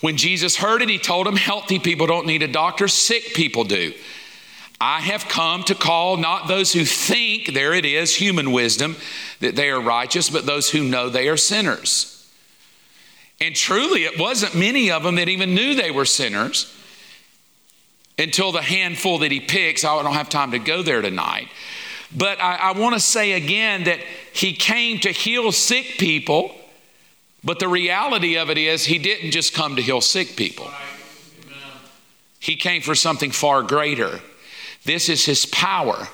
When 0.01 0.17
Jesus 0.17 0.57
heard 0.57 0.83
it, 0.83 0.89
he 0.89 0.99
told 0.99 1.27
him, 1.27 1.37
Healthy 1.37 1.79
people 1.79 2.07
don't 2.07 2.27
need 2.27 2.43
a 2.43 2.49
doctor, 2.49 2.89
sick 2.89 3.35
people 3.35 3.65
do. 3.65 3.93
I 4.81 5.01
have 5.01 5.29
come 5.29 5.63
to 5.65 5.77
call 5.77 6.17
not 6.17 6.49
those 6.49 6.73
who 6.73 6.85
think, 6.85 7.55
there 7.55 7.73
it 7.73 7.85
is, 7.85 8.17
human 8.17 8.51
wisdom, 8.51 8.97
that 9.39 9.55
they 9.55 9.71
are 9.71 9.81
righteous, 9.81 10.29
but 10.29 10.45
those 10.45 10.71
who 10.71 10.83
know 10.83 11.09
they 11.09 11.29
are 11.29 11.37
sinners. 11.37 12.29
And 13.41 13.55
truly, 13.55 14.05
it 14.05 14.19
wasn't 14.19 14.57
many 14.57 14.91
of 14.91 15.05
them 15.05 15.15
that 15.17 15.29
even 15.29 15.55
knew 15.55 15.75
they 15.75 15.93
were 15.93 16.05
sinners 16.05 16.75
until 18.19 18.53
the 18.53 18.63
handful 18.63 19.19
that 19.19 19.33
he 19.33 19.41
picks. 19.41 19.85
Oh, 19.85 19.99
I 19.99 20.03
don't 20.03 20.15
have 20.15 20.29
time 20.29 20.53
to 20.53 20.59
go 20.59 20.83
there 20.83 21.03
tonight. 21.03 21.49
But 22.15 22.41
I, 22.41 22.57
I 22.57 22.73
want 22.73 22.95
to 22.95 23.01
say 23.01 23.33
again 23.33 23.85
that 23.85 24.01
he 24.33 24.53
came 24.53 24.99
to 25.01 25.11
heal 25.11 25.51
sick 25.53 25.97
people 25.99 26.55
but 27.45 27.59
the 27.59 27.69
reality 27.69 28.37
of 28.37 28.51
it 28.51 28.59
is, 28.59 28.85
he 28.85 28.99
didn't 28.99 29.33
just 29.33 29.53
come 29.53 29.77
to 29.77 29.83
heal 29.83 30.01
sick 30.01 30.37
people, 30.37 30.71
he 32.39 32.57
came 32.57 32.83
for 32.83 32.95
something 32.95 33.31
far 33.31 33.63
greater. 33.63 34.21
This 34.85 35.09
is 35.09 35.25
his 35.25 35.47
power 35.47 36.09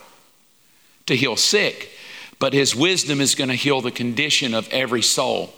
to 1.06 1.16
heal 1.16 1.36
sick, 1.36 1.90
but 2.38 2.52
his 2.52 2.76
wisdom 2.76 3.20
is 3.20 3.34
going 3.34 3.48
to 3.48 3.54
heal 3.54 3.80
the 3.80 3.90
condition 3.90 4.54
of 4.54 4.68
every 4.70 5.00
soul. 5.00 5.54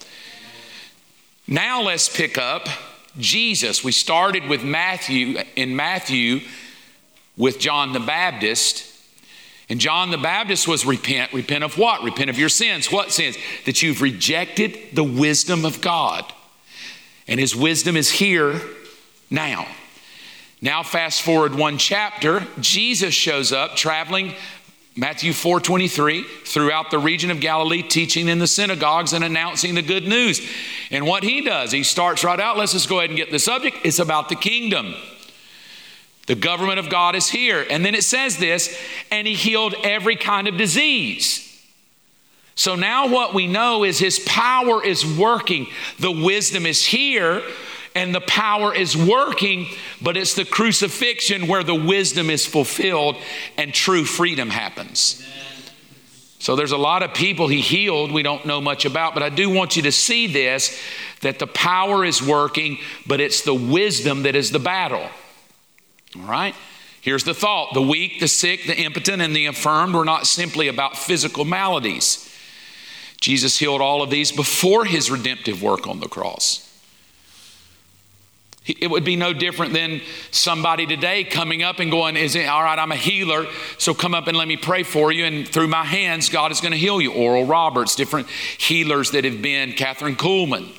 Now 1.49 1.83
let's 1.83 2.09
pick 2.09 2.39
up 2.39 2.69
Jesus. 3.19 3.83
We 3.83 3.93
started 3.93 4.49
with 4.49 4.63
Matthew, 4.63 5.43
in 5.57 5.75
Matthew, 5.77 6.41
with 7.37 7.59
John 7.59 7.93
the 7.93 8.01
Baptist. 8.01 8.87
And 9.69 9.81
John 9.81 10.11
the 10.11 10.19
Baptist 10.19 10.67
was 10.67 10.85
repent. 10.85 11.33
Repent 11.33 11.65
of 11.65 11.79
what? 11.79 12.03
Repent 12.03 12.31
of 12.31 12.39
your 12.39 12.49
sins. 12.49 12.91
What 12.91 13.13
sins? 13.13 13.37
That 13.67 13.83
you've 13.83 14.03
rejected 14.03 14.77
the 14.93 15.05
wisdom 15.05 15.65
of 15.65 15.81
God. 15.81 16.25
And 17.29 17.39
his 17.39 17.55
wisdom 17.55 17.97
is 17.97 18.11
here 18.11 18.61
now. 19.31 19.67
Now, 20.61 20.83
fast 20.83 21.23
forward 21.23 21.55
one 21.55 21.79
chapter, 21.79 22.47
Jesus 22.61 23.15
shows 23.15 23.53
up 23.53 23.77
traveling 23.77 24.35
Matthew 25.01 25.33
4 25.33 25.61
23, 25.61 26.25
throughout 26.45 26.91
the 26.91 26.99
region 26.99 27.31
of 27.31 27.41
Galilee, 27.41 27.81
teaching 27.81 28.29
in 28.29 28.39
the 28.39 28.47
synagogues 28.47 29.15
and 29.15 29.25
announcing 29.25 29.75
the 29.75 29.81
good 29.81 30.07
news. 30.07 30.47
And 30.91 31.07
what 31.07 31.23
he 31.23 31.41
does, 31.41 31.73
he 31.73 31.85
starts 31.85 32.23
right 32.23 32.39
out. 32.39 32.59
Let's 32.59 32.75
just 32.75 32.87
go 32.87 32.99
ahead 32.99 33.09
and 33.09 33.17
get 33.17 33.31
the 33.31 33.39
subject. 33.39 33.79
It's 33.83 33.99
about 33.99 34.29
the 34.29 34.37
kingdom. 34.37 34.95
The 36.27 36.35
government 36.35 36.81
of 36.81 36.91
God 36.91 37.15
is 37.15 37.31
here. 37.31 37.65
And 37.71 37.83
then 37.83 37.95
it 37.95 38.05
says 38.05 38.37
this, 38.37 38.79
and 39.11 39.27
he 39.27 39.33
healed 39.33 39.75
every 39.83 40.17
kind 40.17 40.47
of 40.47 40.59
disease. 40.59 41.47
So 42.55 42.75
now 42.75 43.09
what 43.09 43.33
we 43.33 43.47
know 43.47 43.85
is 43.85 43.99
his 43.99 44.19
power 44.19 44.85
is 44.85 45.07
working. 45.17 45.69
The 45.99 46.13
wisdom 46.13 46.67
is 46.67 46.85
here 46.85 47.43
and 47.95 48.15
the 48.15 48.21
power 48.21 48.75
is 48.75 48.97
working, 48.97 49.67
but 50.01 50.17
it's 50.17 50.35
the 50.35 50.45
crucifixion 50.45 51.47
where 51.47 51.65
the 51.65 51.75
wisdom 51.75 52.31
is 52.31 52.47
fulfilled 52.47 53.17
and 53.57 53.75
true 53.75 54.05
freedom 54.05 54.51
happens. 54.51 55.25
So 56.39 56.57
there's 56.57 56.73
a 56.73 56.79
lot 56.79 57.03
of 57.03 57.13
people 57.13 57.49
he 57.49 57.61
healed 57.61 58.13
we 58.13 58.23
don't 58.23 58.47
know 58.47 58.63
much 58.63 58.87
about, 58.87 59.13
but 59.13 59.23
I 59.23 59.29
do 59.29 59.51
want 59.51 59.77
you 59.77 59.83
to 59.83 59.93
see 59.93 60.27
this 60.27 60.81
that 61.21 61.39
the 61.39 61.47
power 61.47 62.03
is 62.03 62.23
working, 62.23 62.79
but 63.07 63.21
it's 63.21 63.43
the 63.43 63.53
wisdom 63.53 64.23
that 64.23 64.35
is 64.35 64.51
the 64.51 64.59
battle. 64.59 65.07
All 66.17 66.23
right? 66.23 66.55
Here's 67.03 67.25
the 67.25 67.35
thought 67.35 67.75
the 67.75 67.83
weak, 67.83 68.21
the 68.21 68.29
sick, 68.29 68.65
the 68.65 68.79
impotent, 68.79 69.21
and 69.21 69.37
the 69.37 69.47
infirmed 69.47 69.95
were 69.95 70.05
not 70.05 70.27
simply 70.27 70.69
about 70.69 70.97
physical 70.97 71.45
maladies. 71.45 72.27
Jesus 73.21 73.59
healed 73.59 73.83
all 73.83 74.01
of 74.01 74.09
these 74.09 74.33
before 74.33 74.87
his 74.87 75.11
redemptive 75.11 75.63
work 75.63 75.87
on 75.87 76.01
the 76.01 76.09
cross. 76.09 76.70
It 78.67 78.91
would 78.91 79.05
be 79.05 79.17
no 79.17 79.33
different 79.33 79.73
than 79.73 80.03
somebody 80.31 80.87
today 80.87 81.25
coming 81.25 81.63
up 81.63 81.79
and 81.79 81.91
going, 81.91 82.17
Is 82.17 82.35
it 82.35 82.47
all 82.47 82.63
right? 82.63 82.79
I'm 82.79 82.93
a 82.93 82.97
healer, 82.97 83.47
so 83.79 83.95
come 83.95 84.15
up 84.15 84.27
and 84.27 84.37
let 84.37 84.47
me 84.47 84.57
pray 84.57 84.83
for 84.83 85.11
you. 85.11 85.25
And 85.25 85.49
through 85.49 85.69
my 85.69 85.85
hands, 85.85 86.29
God 86.29 86.53
is 86.53 86.61
going 86.61 86.73
to 86.73 86.79
heal 86.79 87.01
you. 87.01 87.13
Oral 87.13 87.47
Roberts, 87.47 87.97
different 87.97 88.29
healers 88.29 89.13
that 89.13 89.25
have 89.25 89.41
been, 89.41 89.73
Kathryn 89.73 90.17
Kuhlman. 90.17 90.77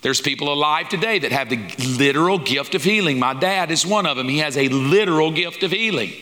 There's 0.00 0.20
people 0.20 0.52
alive 0.52 0.88
today 0.88 1.18
that 1.18 1.32
have 1.32 1.50
the 1.50 1.58
literal 1.98 2.38
gift 2.38 2.76
of 2.76 2.84
healing. 2.84 3.18
My 3.18 3.34
dad 3.34 3.72
is 3.72 3.84
one 3.84 4.06
of 4.06 4.16
them. 4.16 4.28
He 4.28 4.38
has 4.38 4.56
a 4.56 4.68
literal 4.68 5.32
gift 5.32 5.64
of 5.64 5.72
healing. 5.72 6.12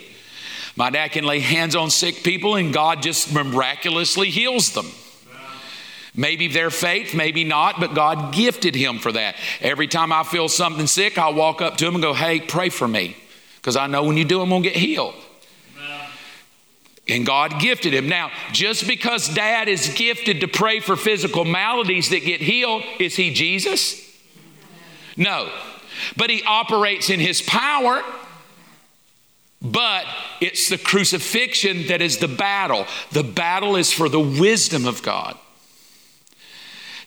My 0.76 0.88
dad 0.88 1.08
can 1.08 1.24
lay 1.24 1.40
hands 1.40 1.76
on 1.76 1.90
sick 1.90 2.22
people 2.22 2.56
and 2.56 2.72
God 2.72 3.02
just 3.02 3.32
miraculously 3.32 4.30
heals 4.30 4.72
them. 4.72 4.86
Maybe 6.16 6.48
their 6.48 6.70
faith, 6.70 7.14
maybe 7.14 7.44
not, 7.44 7.78
but 7.78 7.94
God 7.94 8.32
gifted 8.32 8.74
him 8.74 8.98
for 8.98 9.12
that. 9.12 9.36
Every 9.60 9.86
time 9.86 10.12
I 10.12 10.22
feel 10.22 10.48
something 10.48 10.86
sick, 10.86 11.18
I'll 11.18 11.34
walk 11.34 11.60
up 11.60 11.76
to 11.76 11.86
him 11.86 11.94
and 11.94 12.02
go, 12.02 12.14
Hey, 12.14 12.40
pray 12.40 12.70
for 12.70 12.88
me. 12.88 13.16
Because 13.56 13.76
I 13.76 13.86
know 13.86 14.04
when 14.04 14.16
you 14.16 14.24
do, 14.24 14.40
I'm 14.40 14.48
going 14.48 14.62
to 14.62 14.68
get 14.68 14.78
healed. 14.78 15.14
And 17.08 17.24
God 17.24 17.60
gifted 17.60 17.94
him. 17.94 18.08
Now, 18.08 18.32
just 18.52 18.86
because 18.88 19.28
dad 19.28 19.68
is 19.68 19.94
gifted 19.94 20.40
to 20.40 20.48
pray 20.48 20.80
for 20.80 20.96
physical 20.96 21.44
maladies 21.44 22.10
that 22.10 22.24
get 22.24 22.40
healed, 22.40 22.82
is 22.98 23.14
he 23.14 23.32
Jesus? 23.32 24.00
No. 25.16 25.50
But 26.16 26.30
he 26.30 26.42
operates 26.42 27.08
in 27.08 27.20
his 27.20 27.42
power. 27.42 28.02
But 29.62 30.04
it's 30.40 30.68
the 30.68 30.78
crucifixion 30.78 31.86
that 31.88 32.02
is 32.02 32.18
the 32.18 32.28
battle. 32.28 32.86
The 33.12 33.24
battle 33.24 33.76
is 33.76 33.92
for 33.92 34.08
the 34.08 34.20
wisdom 34.20 34.86
of 34.86 35.02
God. 35.02 35.38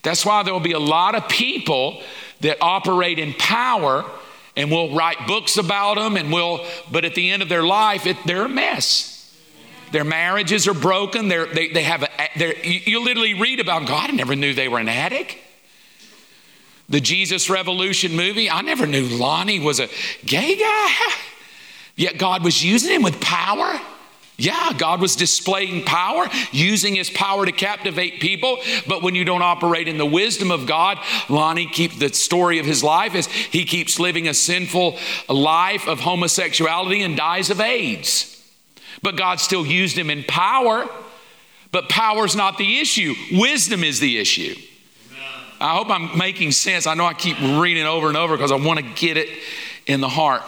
That's 0.04 0.26
why 0.26 0.44
there 0.44 0.54
will 0.54 0.60
be 0.60 0.74
a 0.74 0.80
lot 0.80 1.16
of 1.16 1.28
people 1.28 2.02
that 2.42 2.58
operate 2.62 3.20
in 3.20 3.34
power 3.34 4.06
and 4.56 4.72
we'll 4.72 4.94
write 4.96 5.28
books 5.28 5.58
about 5.58 5.96
them 5.96 6.18
and 6.18 6.34
we'll, 6.34 6.66
but 6.92 7.06
at 7.06 7.16
the 7.16 7.30
end 7.30 7.42
of 7.42 7.50
their 7.50 7.64
life, 7.64 8.06
it, 8.06 8.18
they're 8.26 8.46
a 8.46 8.50
mess. 8.50 9.16
Their 9.92 10.04
marriages 10.04 10.68
are 10.68 10.74
broken. 10.74 11.30
They're, 11.30 11.46
they, 11.46 11.70
they 11.70 11.84
have 11.84 12.04
a, 12.04 12.68
you 12.86 13.04
literally 13.04 13.34
read 13.34 13.60
about 13.60 13.88
God. 13.88 14.10
I 14.10 14.14
never 14.14 14.36
knew 14.36 14.54
they 14.54 14.68
were 14.68 14.80
an 14.80 14.90
addict. 14.90 15.38
The 16.90 17.00
Jesus 17.00 17.50
Revolution 17.50 18.16
movie, 18.16 18.50
I 18.50 18.62
never 18.62 18.88
knew 18.88 19.06
Lonnie 19.06 19.60
was 19.60 19.80
a 19.80 19.88
gay 20.26 20.56
guy. 20.58 20.90
Yet 21.96 22.18
God 22.18 22.44
was 22.44 22.64
using 22.64 22.92
him 22.92 23.04
with 23.04 23.20
power. 23.22 23.80
Yeah, 24.40 24.72
God 24.78 25.02
was 25.02 25.16
displaying 25.16 25.84
power, 25.84 26.28
using 26.52 26.96
his 26.96 27.10
power 27.10 27.46
to 27.46 27.52
captivate 27.52 28.22
people. 28.22 28.58
But 28.88 29.04
when 29.04 29.14
you 29.14 29.26
don't 29.26 29.42
operate 29.42 29.88
in 29.88 29.98
the 29.98 30.06
wisdom 30.06 30.50
of 30.50 30.66
God, 30.66 30.98
Lonnie 31.28 31.68
keeps 31.68 31.98
the 31.98 32.12
story 32.14 32.58
of 32.60 32.66
his 32.66 32.84
life 32.84 33.16
is 33.16 33.28
he 33.28 33.66
keeps 33.66 34.00
living 34.00 34.28
a 34.28 34.34
sinful 34.34 34.98
life 35.28 35.88
of 35.88 36.00
homosexuality 36.00 37.02
and 37.02 37.18
dies 37.18 37.50
of 37.50 37.60
AIDS. 37.60 38.36
But 39.04 39.18
God 39.18 39.40
still 39.40 39.66
used 39.66 39.98
him 39.98 40.10
in 40.10 40.24
power. 40.24 40.88
But 41.72 41.90
power's 41.90 42.36
not 42.36 42.58
the 42.58 42.80
issue. 42.80 43.14
Wisdom 43.34 43.84
is 43.84 44.00
the 44.00 44.18
issue. 44.18 44.56
I 45.62 45.76
hope 45.76 45.90
I'm 45.90 46.18
making 46.18 46.54
sense. 46.54 46.88
I 46.88 46.94
know 46.94 47.06
I 47.06 47.14
keep 47.14 47.38
reading 47.40 47.86
over 47.86 48.08
and 48.08 48.16
over 48.16 48.36
because 48.36 48.52
I 48.52 48.56
want 48.56 48.80
to 48.80 48.86
get 48.96 49.18
it 49.18 49.28
in 49.86 50.00
the 50.00 50.08
heart. 50.08 50.42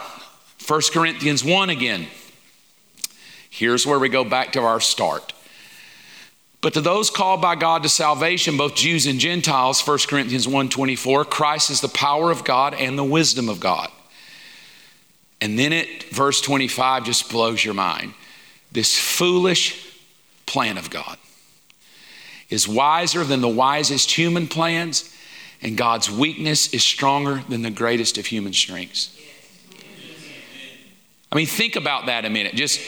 1 0.66 0.80
Corinthians 0.92 1.44
1 1.44 1.70
again. 1.70 2.06
Here's 3.54 3.86
where 3.86 3.98
we 3.98 4.08
go 4.08 4.24
back 4.24 4.52
to 4.52 4.60
our 4.60 4.80
start. 4.80 5.34
But 6.62 6.72
to 6.72 6.80
those 6.80 7.10
called 7.10 7.42
by 7.42 7.54
God 7.54 7.82
to 7.82 7.88
salvation, 7.90 8.56
both 8.56 8.74
Jews 8.74 9.04
and 9.04 9.20
Gentiles, 9.20 9.78
1 9.78 10.08
Corinthians 10.08 10.48
1:24, 10.48 11.26
Christ 11.26 11.68
is 11.68 11.82
the 11.82 11.88
power 11.88 12.30
of 12.30 12.44
God 12.44 12.72
and 12.72 12.98
the 12.98 13.04
wisdom 13.04 13.50
of 13.50 13.60
God. 13.60 13.90
And 15.42 15.58
then 15.58 15.74
it 15.74 16.04
verse 16.04 16.40
25 16.40 17.04
just 17.04 17.28
blows 17.28 17.62
your 17.62 17.74
mind. 17.74 18.14
This 18.72 18.98
foolish 18.98 19.76
plan 20.46 20.78
of 20.78 20.88
God 20.88 21.18
is 22.48 22.66
wiser 22.66 23.22
than 23.22 23.42
the 23.42 23.48
wisest 23.48 24.12
human 24.12 24.48
plans, 24.48 25.14
and 25.60 25.76
God's 25.76 26.10
weakness 26.10 26.72
is 26.72 26.82
stronger 26.82 27.42
than 27.50 27.60
the 27.60 27.70
greatest 27.70 28.16
of 28.16 28.24
human 28.24 28.54
strengths. 28.54 29.10
I 31.30 31.36
mean, 31.36 31.46
think 31.46 31.76
about 31.76 32.06
that 32.06 32.24
a 32.24 32.30
minute. 32.30 32.54
Just 32.54 32.80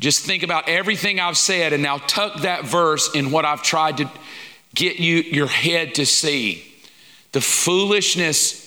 just 0.00 0.24
think 0.24 0.42
about 0.42 0.68
everything 0.68 1.20
I've 1.20 1.36
said 1.36 1.72
and 1.72 1.82
now 1.82 1.98
tuck 1.98 2.42
that 2.42 2.64
verse 2.64 3.14
in 3.14 3.30
what 3.30 3.44
I've 3.44 3.62
tried 3.62 3.98
to 3.98 4.10
get 4.74 4.98
you 4.98 5.16
your 5.16 5.46
head 5.46 5.94
to 5.96 6.06
see. 6.06 6.64
The 7.32 7.40
foolishness 7.40 8.60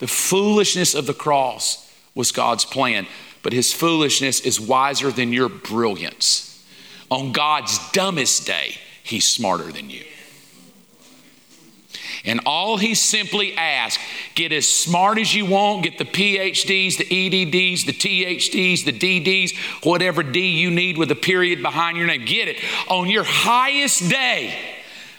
the 0.00 0.08
foolishness 0.08 0.94
of 0.94 1.06
the 1.06 1.14
cross 1.14 1.86
was 2.14 2.32
God's 2.32 2.64
plan, 2.64 3.06
but 3.42 3.52
his 3.52 3.72
foolishness 3.72 4.40
is 4.40 4.58
wiser 4.58 5.10
than 5.10 5.30
your 5.30 5.50
brilliance. 5.50 6.64
On 7.10 7.32
God's 7.32 7.78
dumbest 7.92 8.46
day, 8.46 8.76
he's 9.02 9.28
smarter 9.28 9.70
than 9.70 9.90
you. 9.90 10.04
And 12.24 12.40
all 12.44 12.76
he 12.76 12.94
simply 12.94 13.54
asked 13.56 13.98
get 14.34 14.52
as 14.52 14.68
smart 14.68 15.18
as 15.18 15.34
you 15.34 15.46
want, 15.46 15.84
get 15.84 15.98
the 15.98 16.04
PhDs, 16.04 16.98
the 16.98 17.04
EDDs, 17.04 17.86
the 17.86 17.92
THDs, 17.92 18.84
the 18.84 18.92
DDs, 18.92 19.56
whatever 19.84 20.22
D 20.22 20.48
you 20.48 20.70
need 20.70 20.98
with 20.98 21.10
a 21.10 21.16
period 21.16 21.62
behind 21.62 21.96
your 21.96 22.06
name. 22.06 22.24
Get 22.24 22.48
it. 22.48 22.56
On 22.88 23.08
your 23.08 23.24
highest 23.24 24.08
day, 24.10 24.54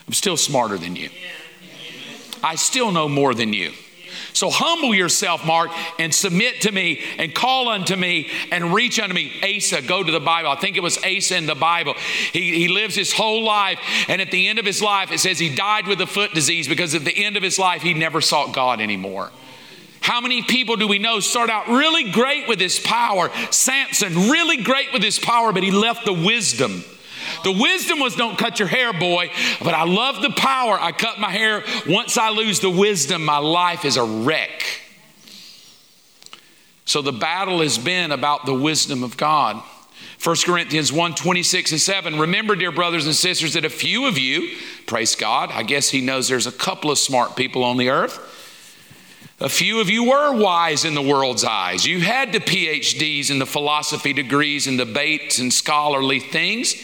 I'm 0.06 0.12
still 0.12 0.36
smarter 0.36 0.78
than 0.78 0.94
you. 0.96 1.10
I 2.42 2.56
still 2.56 2.90
know 2.92 3.08
more 3.08 3.34
than 3.34 3.52
you. 3.52 3.72
So 4.32 4.50
humble 4.50 4.94
yourself, 4.94 5.44
Mark, 5.44 5.70
and 5.98 6.14
submit 6.14 6.62
to 6.62 6.72
me 6.72 7.00
and 7.18 7.34
call 7.34 7.68
unto 7.68 7.96
me 7.96 8.28
and 8.50 8.72
reach 8.72 8.98
unto 8.98 9.14
me. 9.14 9.32
Asa, 9.42 9.82
go 9.82 10.02
to 10.02 10.12
the 10.12 10.20
Bible. 10.20 10.50
I 10.50 10.56
think 10.56 10.76
it 10.76 10.82
was 10.82 10.98
Asa 10.98 11.36
in 11.36 11.46
the 11.46 11.54
Bible. 11.54 11.94
He, 12.32 12.54
he 12.54 12.68
lives 12.68 12.94
his 12.94 13.12
whole 13.12 13.44
life, 13.44 13.78
and 14.08 14.20
at 14.20 14.30
the 14.30 14.48
end 14.48 14.58
of 14.58 14.64
his 14.64 14.80
life, 14.80 15.12
it 15.12 15.20
says 15.20 15.38
he 15.38 15.54
died 15.54 15.86
with 15.86 16.00
a 16.00 16.06
foot 16.06 16.32
disease 16.32 16.68
because 16.68 16.94
at 16.94 17.04
the 17.04 17.24
end 17.24 17.36
of 17.36 17.42
his 17.42 17.58
life, 17.58 17.82
he 17.82 17.94
never 17.94 18.20
sought 18.20 18.54
God 18.54 18.80
anymore. 18.80 19.30
How 20.00 20.20
many 20.20 20.42
people 20.42 20.74
do 20.76 20.88
we 20.88 20.98
know 20.98 21.20
start 21.20 21.48
out 21.48 21.68
really 21.68 22.10
great 22.10 22.48
with 22.48 22.58
his 22.58 22.80
power? 22.80 23.30
Samson, 23.50 24.30
really 24.30 24.56
great 24.56 24.92
with 24.92 25.02
his 25.02 25.20
power, 25.20 25.52
but 25.52 25.62
he 25.62 25.70
left 25.70 26.04
the 26.04 26.12
wisdom. 26.12 26.82
The 27.44 27.52
wisdom 27.52 28.00
was 28.00 28.16
don't 28.16 28.38
cut 28.38 28.58
your 28.58 28.68
hair, 28.68 28.92
boy, 28.92 29.30
but 29.62 29.74
I 29.74 29.84
love 29.84 30.22
the 30.22 30.30
power. 30.30 30.78
I 30.80 30.92
cut 30.92 31.18
my 31.18 31.30
hair. 31.30 31.62
Once 31.86 32.16
I 32.18 32.30
lose 32.30 32.60
the 32.60 32.70
wisdom, 32.70 33.24
my 33.24 33.38
life 33.38 33.84
is 33.84 33.96
a 33.96 34.04
wreck. 34.04 34.64
So 36.84 37.02
the 37.02 37.12
battle 37.12 37.60
has 37.60 37.78
been 37.78 38.12
about 38.12 38.44
the 38.44 38.54
wisdom 38.54 39.02
of 39.02 39.16
God. 39.16 39.62
1 40.22 40.36
Corinthians 40.44 40.92
1 40.92 41.14
26 41.14 41.72
and 41.72 41.80
7. 41.80 42.18
Remember, 42.18 42.54
dear 42.54 42.70
brothers 42.70 43.06
and 43.06 43.14
sisters, 43.14 43.54
that 43.54 43.64
a 43.64 43.70
few 43.70 44.06
of 44.06 44.18
you, 44.18 44.56
praise 44.86 45.16
God, 45.16 45.50
I 45.50 45.64
guess 45.64 45.88
he 45.90 46.00
knows 46.00 46.28
there's 46.28 46.46
a 46.46 46.52
couple 46.52 46.90
of 46.90 46.98
smart 46.98 47.34
people 47.34 47.64
on 47.64 47.76
the 47.76 47.90
earth. 47.90 48.20
A 49.40 49.48
few 49.48 49.80
of 49.80 49.90
you 49.90 50.04
were 50.04 50.32
wise 50.36 50.84
in 50.84 50.94
the 50.94 51.02
world's 51.02 51.42
eyes. 51.42 51.84
You 51.84 52.00
had 52.00 52.32
the 52.32 52.38
PhDs 52.38 53.28
and 53.28 53.40
the 53.40 53.46
philosophy 53.46 54.12
degrees 54.12 54.68
and 54.68 54.78
debates 54.78 55.40
and 55.40 55.52
scholarly 55.52 56.20
things. 56.20 56.76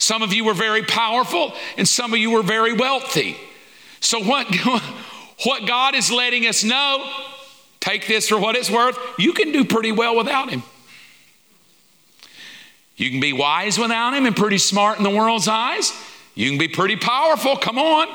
Some 0.00 0.22
of 0.22 0.32
you 0.32 0.44
were 0.44 0.54
very 0.54 0.82
powerful, 0.82 1.52
and 1.76 1.86
some 1.86 2.14
of 2.14 2.18
you 2.18 2.30
were 2.30 2.42
very 2.42 2.72
wealthy. 2.72 3.36
So, 4.00 4.18
what, 4.24 4.46
what 5.44 5.68
God 5.68 5.94
is 5.94 6.10
letting 6.10 6.46
us 6.46 6.64
know, 6.64 7.06
take 7.80 8.08
this 8.08 8.28
for 8.28 8.38
what 8.38 8.56
it's 8.56 8.70
worth, 8.70 8.98
you 9.18 9.34
can 9.34 9.52
do 9.52 9.62
pretty 9.62 9.92
well 9.92 10.16
without 10.16 10.48
Him. 10.48 10.62
You 12.96 13.10
can 13.10 13.20
be 13.20 13.34
wise 13.34 13.78
without 13.78 14.14
Him 14.14 14.24
and 14.24 14.34
pretty 14.34 14.56
smart 14.56 14.96
in 14.96 15.04
the 15.04 15.10
world's 15.10 15.48
eyes. 15.48 15.92
You 16.34 16.48
can 16.48 16.58
be 16.58 16.68
pretty 16.68 16.96
powerful. 16.96 17.56
Come 17.56 17.78
on. 17.78 18.08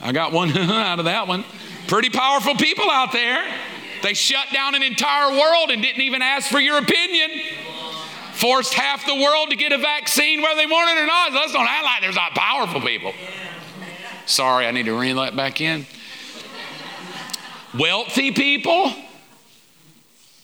I 0.00 0.12
got 0.12 0.32
one 0.32 0.50
out 0.56 0.98
of 0.98 1.04
that 1.04 1.28
one. 1.28 1.44
Pretty 1.88 2.08
powerful 2.08 2.54
people 2.54 2.90
out 2.90 3.12
there. 3.12 3.44
They 4.02 4.14
shut 4.14 4.46
down 4.52 4.74
an 4.74 4.82
entire 4.82 5.30
world 5.30 5.70
and 5.70 5.82
didn't 5.82 6.00
even 6.00 6.22
ask 6.22 6.50
for 6.50 6.60
your 6.60 6.78
opinion 6.78 7.30
forced 8.44 8.74
half 8.74 9.06
the 9.06 9.14
world 9.14 9.48
to 9.48 9.56
get 9.56 9.72
a 9.72 9.78
vaccine 9.78 10.42
whether 10.42 10.56
they 10.56 10.66
want 10.66 10.90
it 10.90 11.02
or 11.02 11.06
not. 11.06 11.32
Let's 11.32 11.54
don't 11.54 11.66
act 11.66 11.82
like 11.82 12.02
there's 12.02 12.14
not 12.14 12.32
powerful 12.32 12.78
people. 12.82 13.14
Sorry, 14.26 14.66
I 14.66 14.70
need 14.70 14.84
to 14.84 14.92
reel 14.92 15.16
that 15.22 15.34
back 15.34 15.62
in. 15.62 15.86
Wealthy 17.78 18.32
people. 18.32 18.92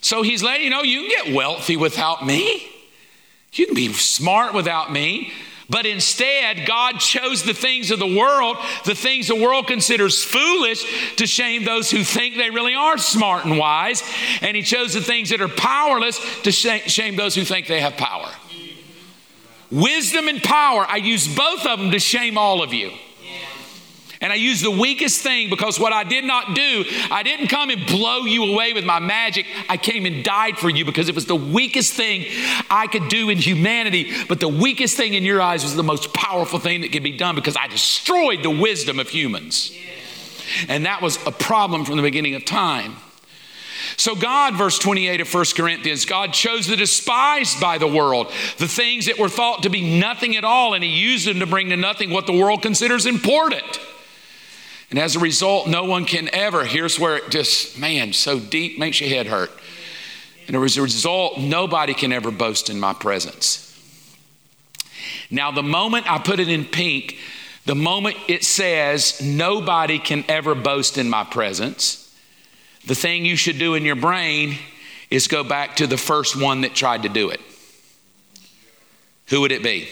So 0.01 0.22
he's 0.22 0.42
letting 0.42 0.64
you 0.64 0.70
know 0.70 0.80
you 0.80 1.03
can 1.03 1.24
get 1.26 1.34
wealthy 1.34 1.76
without 1.76 2.24
me. 2.24 2.66
You 3.53 3.66
can 3.66 3.74
be 3.74 3.92
smart 3.92 4.55
without 4.55 4.90
me. 4.90 5.30
But 5.70 5.86
instead, 5.86 6.66
God 6.66 6.98
chose 6.98 7.44
the 7.44 7.54
things 7.54 7.92
of 7.92 8.00
the 8.00 8.16
world, 8.18 8.56
the 8.84 8.96
things 8.96 9.28
the 9.28 9.36
world 9.36 9.68
considers 9.68 10.22
foolish, 10.22 11.14
to 11.14 11.26
shame 11.28 11.64
those 11.64 11.90
who 11.92 12.02
think 12.02 12.36
they 12.36 12.50
really 12.50 12.74
are 12.74 12.98
smart 12.98 13.44
and 13.44 13.56
wise. 13.56 14.02
And 14.42 14.56
He 14.56 14.64
chose 14.64 14.94
the 14.94 15.00
things 15.00 15.30
that 15.30 15.40
are 15.40 15.48
powerless 15.48 16.18
to 16.42 16.50
shame 16.50 17.14
those 17.14 17.36
who 17.36 17.44
think 17.44 17.68
they 17.68 17.80
have 17.80 17.96
power. 17.96 18.28
Wisdom 19.70 20.26
and 20.26 20.42
power, 20.42 20.84
I 20.88 20.96
use 20.96 21.32
both 21.32 21.64
of 21.64 21.78
them 21.78 21.92
to 21.92 22.00
shame 22.00 22.36
all 22.36 22.62
of 22.64 22.74
you. 22.74 22.90
And 24.22 24.30
I 24.30 24.36
use 24.36 24.60
the 24.60 24.70
weakest 24.70 25.22
thing 25.22 25.48
because 25.48 25.80
what 25.80 25.94
I 25.94 26.04
did 26.04 26.24
not 26.24 26.54
do, 26.54 26.84
I 27.10 27.22
didn't 27.22 27.48
come 27.48 27.70
and 27.70 27.86
blow 27.86 28.26
you 28.26 28.52
away 28.52 28.74
with 28.74 28.84
my 28.84 28.98
magic. 28.98 29.46
I 29.66 29.78
came 29.78 30.04
and 30.04 30.22
died 30.22 30.58
for 30.58 30.68
you 30.68 30.84
because 30.84 31.08
it 31.08 31.14
was 31.14 31.24
the 31.24 31.36
weakest 31.36 31.94
thing 31.94 32.26
I 32.68 32.86
could 32.86 33.08
do 33.08 33.30
in 33.30 33.38
humanity. 33.38 34.12
But 34.28 34.38
the 34.38 34.48
weakest 34.48 34.98
thing 34.98 35.14
in 35.14 35.24
your 35.24 35.40
eyes 35.40 35.64
was 35.64 35.74
the 35.74 35.82
most 35.82 36.12
powerful 36.12 36.58
thing 36.58 36.82
that 36.82 36.92
could 36.92 37.02
be 37.02 37.16
done 37.16 37.34
because 37.34 37.56
I 37.56 37.66
destroyed 37.68 38.42
the 38.42 38.50
wisdom 38.50 38.98
of 38.98 39.08
humans. 39.08 39.72
And 40.68 40.84
that 40.84 41.00
was 41.00 41.18
a 41.26 41.32
problem 41.32 41.86
from 41.86 41.96
the 41.96 42.02
beginning 42.02 42.34
of 42.34 42.44
time. 42.44 42.96
So, 43.96 44.14
God, 44.14 44.54
verse 44.54 44.78
28 44.78 45.22
of 45.22 45.32
1 45.32 45.44
Corinthians, 45.56 46.04
God 46.04 46.32
chose 46.32 46.66
the 46.66 46.76
despised 46.76 47.60
by 47.60 47.78
the 47.78 47.88
world, 47.88 48.30
the 48.58 48.68
things 48.68 49.06
that 49.06 49.18
were 49.18 49.28
thought 49.28 49.62
to 49.62 49.70
be 49.70 49.98
nothing 49.98 50.36
at 50.36 50.44
all, 50.44 50.74
and 50.74 50.84
He 50.84 50.90
used 50.90 51.26
them 51.26 51.40
to 51.40 51.46
bring 51.46 51.70
to 51.70 51.76
nothing 51.76 52.10
what 52.10 52.26
the 52.26 52.38
world 52.38 52.62
considers 52.62 53.06
important. 53.06 53.80
And 54.91 54.99
as 54.99 55.14
a 55.14 55.20
result, 55.20 55.68
no 55.68 55.84
one 55.84 56.05
can 56.05 56.28
ever, 56.32 56.64
here's 56.64 56.99
where 56.99 57.16
it 57.16 57.30
just, 57.30 57.78
man, 57.78 58.12
so 58.12 58.41
deep 58.41 58.78
makes 58.78 59.01
your 59.01 59.09
head 59.09 59.26
hurt. 59.26 59.51
And 60.49 60.57
as 60.57 60.76
a 60.76 60.82
result, 60.82 61.38
nobody 61.38 61.95
can 61.95 62.12
ever 62.12 62.32
boast 62.32 62.68
in 62.70 62.80
my 62.80 62.93
presence. 62.93 63.66
Now, 65.30 65.53
the 65.53 65.62
moment 65.62 66.11
I 66.11 66.18
put 66.18 66.41
it 66.41 66.49
in 66.49 66.64
pink, 66.64 67.18
the 67.66 67.76
moment 67.76 68.16
it 68.26 68.45
says 68.45 69.20
nobody 69.22 70.01
can 70.01 70.24
ever 70.28 70.57
boast 70.57 70.99
in 70.99 71.09
my 71.09 71.22
presence, 71.22 72.12
the 72.84 72.97
thing 72.97 73.24
you 73.24 73.36
should 73.36 73.59
do 73.59 73.74
in 73.74 73.84
your 73.84 73.95
brain 73.95 74.59
is 75.09 75.28
go 75.28 75.45
back 75.45 75.76
to 75.76 75.86
the 75.86 75.97
first 75.97 76.41
one 76.41 76.62
that 76.62 76.74
tried 76.74 77.05
to 77.05 77.09
do 77.09 77.30
it. 77.30 77.41
Who 79.28 79.43
would 79.43 79.53
it 79.53 79.62
be? 79.62 79.88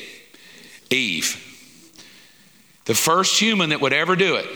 Eve. 0.91 1.45
The 2.87 2.95
first 2.95 3.39
human 3.39 3.71
that 3.71 3.81
would 3.81 3.93
ever 3.93 4.17
do 4.17 4.35
it 4.37 4.49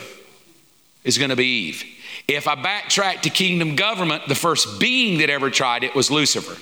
is 1.04 1.18
going 1.18 1.30
to 1.30 1.36
be 1.36 1.68
Eve. 1.68 1.84
If 2.28 2.46
I 2.46 2.54
backtrack 2.54 3.22
to 3.22 3.30
kingdom 3.30 3.74
government, 3.76 4.28
the 4.28 4.34
first 4.34 4.78
being 4.78 5.18
that 5.18 5.30
ever 5.30 5.50
tried 5.50 5.84
it 5.84 5.94
was 5.94 6.10
Lucifer, 6.10 6.56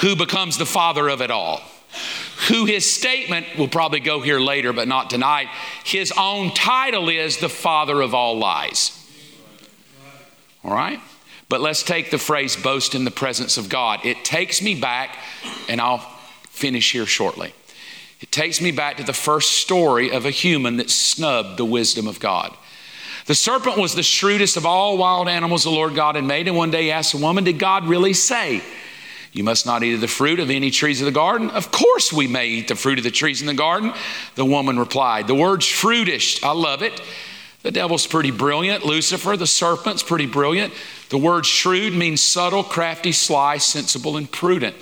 who 0.00 0.16
becomes 0.16 0.58
the 0.58 0.66
father 0.66 1.08
of 1.08 1.20
it 1.20 1.30
all. 1.30 1.62
who 2.48 2.64
his 2.64 2.90
statement 2.90 3.46
will 3.58 3.68
probably 3.68 4.00
go 4.00 4.20
here 4.20 4.40
later, 4.40 4.72
but 4.72 4.88
not 4.88 5.10
tonight. 5.10 5.48
His 5.84 6.12
own 6.16 6.52
title 6.52 7.08
is 7.08 7.38
the 7.38 7.48
father 7.48 8.00
of 8.00 8.14
all 8.14 8.38
lies. 8.38 8.96
All 10.64 10.72
right? 10.72 11.00
But 11.48 11.60
let's 11.60 11.82
take 11.82 12.10
the 12.10 12.18
phrase 12.18 12.56
boast 12.56 12.94
in 12.94 13.04
the 13.04 13.10
presence 13.10 13.56
of 13.56 13.68
God. 13.68 14.04
It 14.04 14.24
takes 14.24 14.62
me 14.62 14.78
back, 14.80 15.16
and 15.68 15.80
I'll 15.80 15.98
finish 16.48 16.92
here 16.92 17.06
shortly. 17.06 17.52
It 18.20 18.30
takes 18.30 18.60
me 18.60 18.70
back 18.70 18.96
to 18.98 19.04
the 19.04 19.12
first 19.12 19.52
story 19.52 20.10
of 20.10 20.26
a 20.26 20.30
human 20.30 20.76
that 20.76 20.90
snubbed 20.90 21.56
the 21.56 21.64
wisdom 21.64 22.06
of 22.06 22.20
God. 22.20 22.56
The 23.30 23.36
serpent 23.36 23.76
was 23.78 23.94
the 23.94 24.02
shrewdest 24.02 24.56
of 24.56 24.66
all 24.66 24.98
wild 24.98 25.28
animals 25.28 25.62
the 25.62 25.70
Lord 25.70 25.94
God 25.94 26.16
had 26.16 26.24
made, 26.24 26.48
and 26.48 26.56
one 26.56 26.72
day 26.72 26.82
he 26.82 26.90
asked 26.90 27.12
the 27.12 27.18
woman, 27.18 27.44
Did 27.44 27.60
God 27.60 27.86
really 27.86 28.12
say, 28.12 28.60
You 29.32 29.44
must 29.44 29.64
not 29.64 29.84
eat 29.84 29.94
of 29.94 30.00
the 30.00 30.08
fruit 30.08 30.40
of 30.40 30.50
any 30.50 30.72
trees 30.72 31.00
of 31.00 31.04
the 31.04 31.12
garden? 31.12 31.48
Of 31.50 31.70
course 31.70 32.12
we 32.12 32.26
may 32.26 32.48
eat 32.48 32.66
the 32.66 32.74
fruit 32.74 32.98
of 32.98 33.04
the 33.04 33.10
trees 33.12 33.40
in 33.40 33.46
the 33.46 33.54
garden. 33.54 33.92
The 34.34 34.44
woman 34.44 34.80
replied, 34.80 35.28
The 35.28 35.36
word's 35.36 35.64
fruitish. 35.64 36.42
I 36.42 36.50
love 36.50 36.82
it. 36.82 37.00
The 37.62 37.70
devil's 37.70 38.04
pretty 38.04 38.32
brilliant. 38.32 38.84
Lucifer, 38.84 39.36
the 39.36 39.46
serpent's 39.46 40.02
pretty 40.02 40.26
brilliant. 40.26 40.74
The 41.10 41.18
word 41.18 41.46
shrewd 41.46 41.92
means 41.92 42.20
subtle, 42.20 42.64
crafty, 42.64 43.12
sly, 43.12 43.58
sensible, 43.58 44.16
and 44.16 44.28
prudent. 44.28 44.74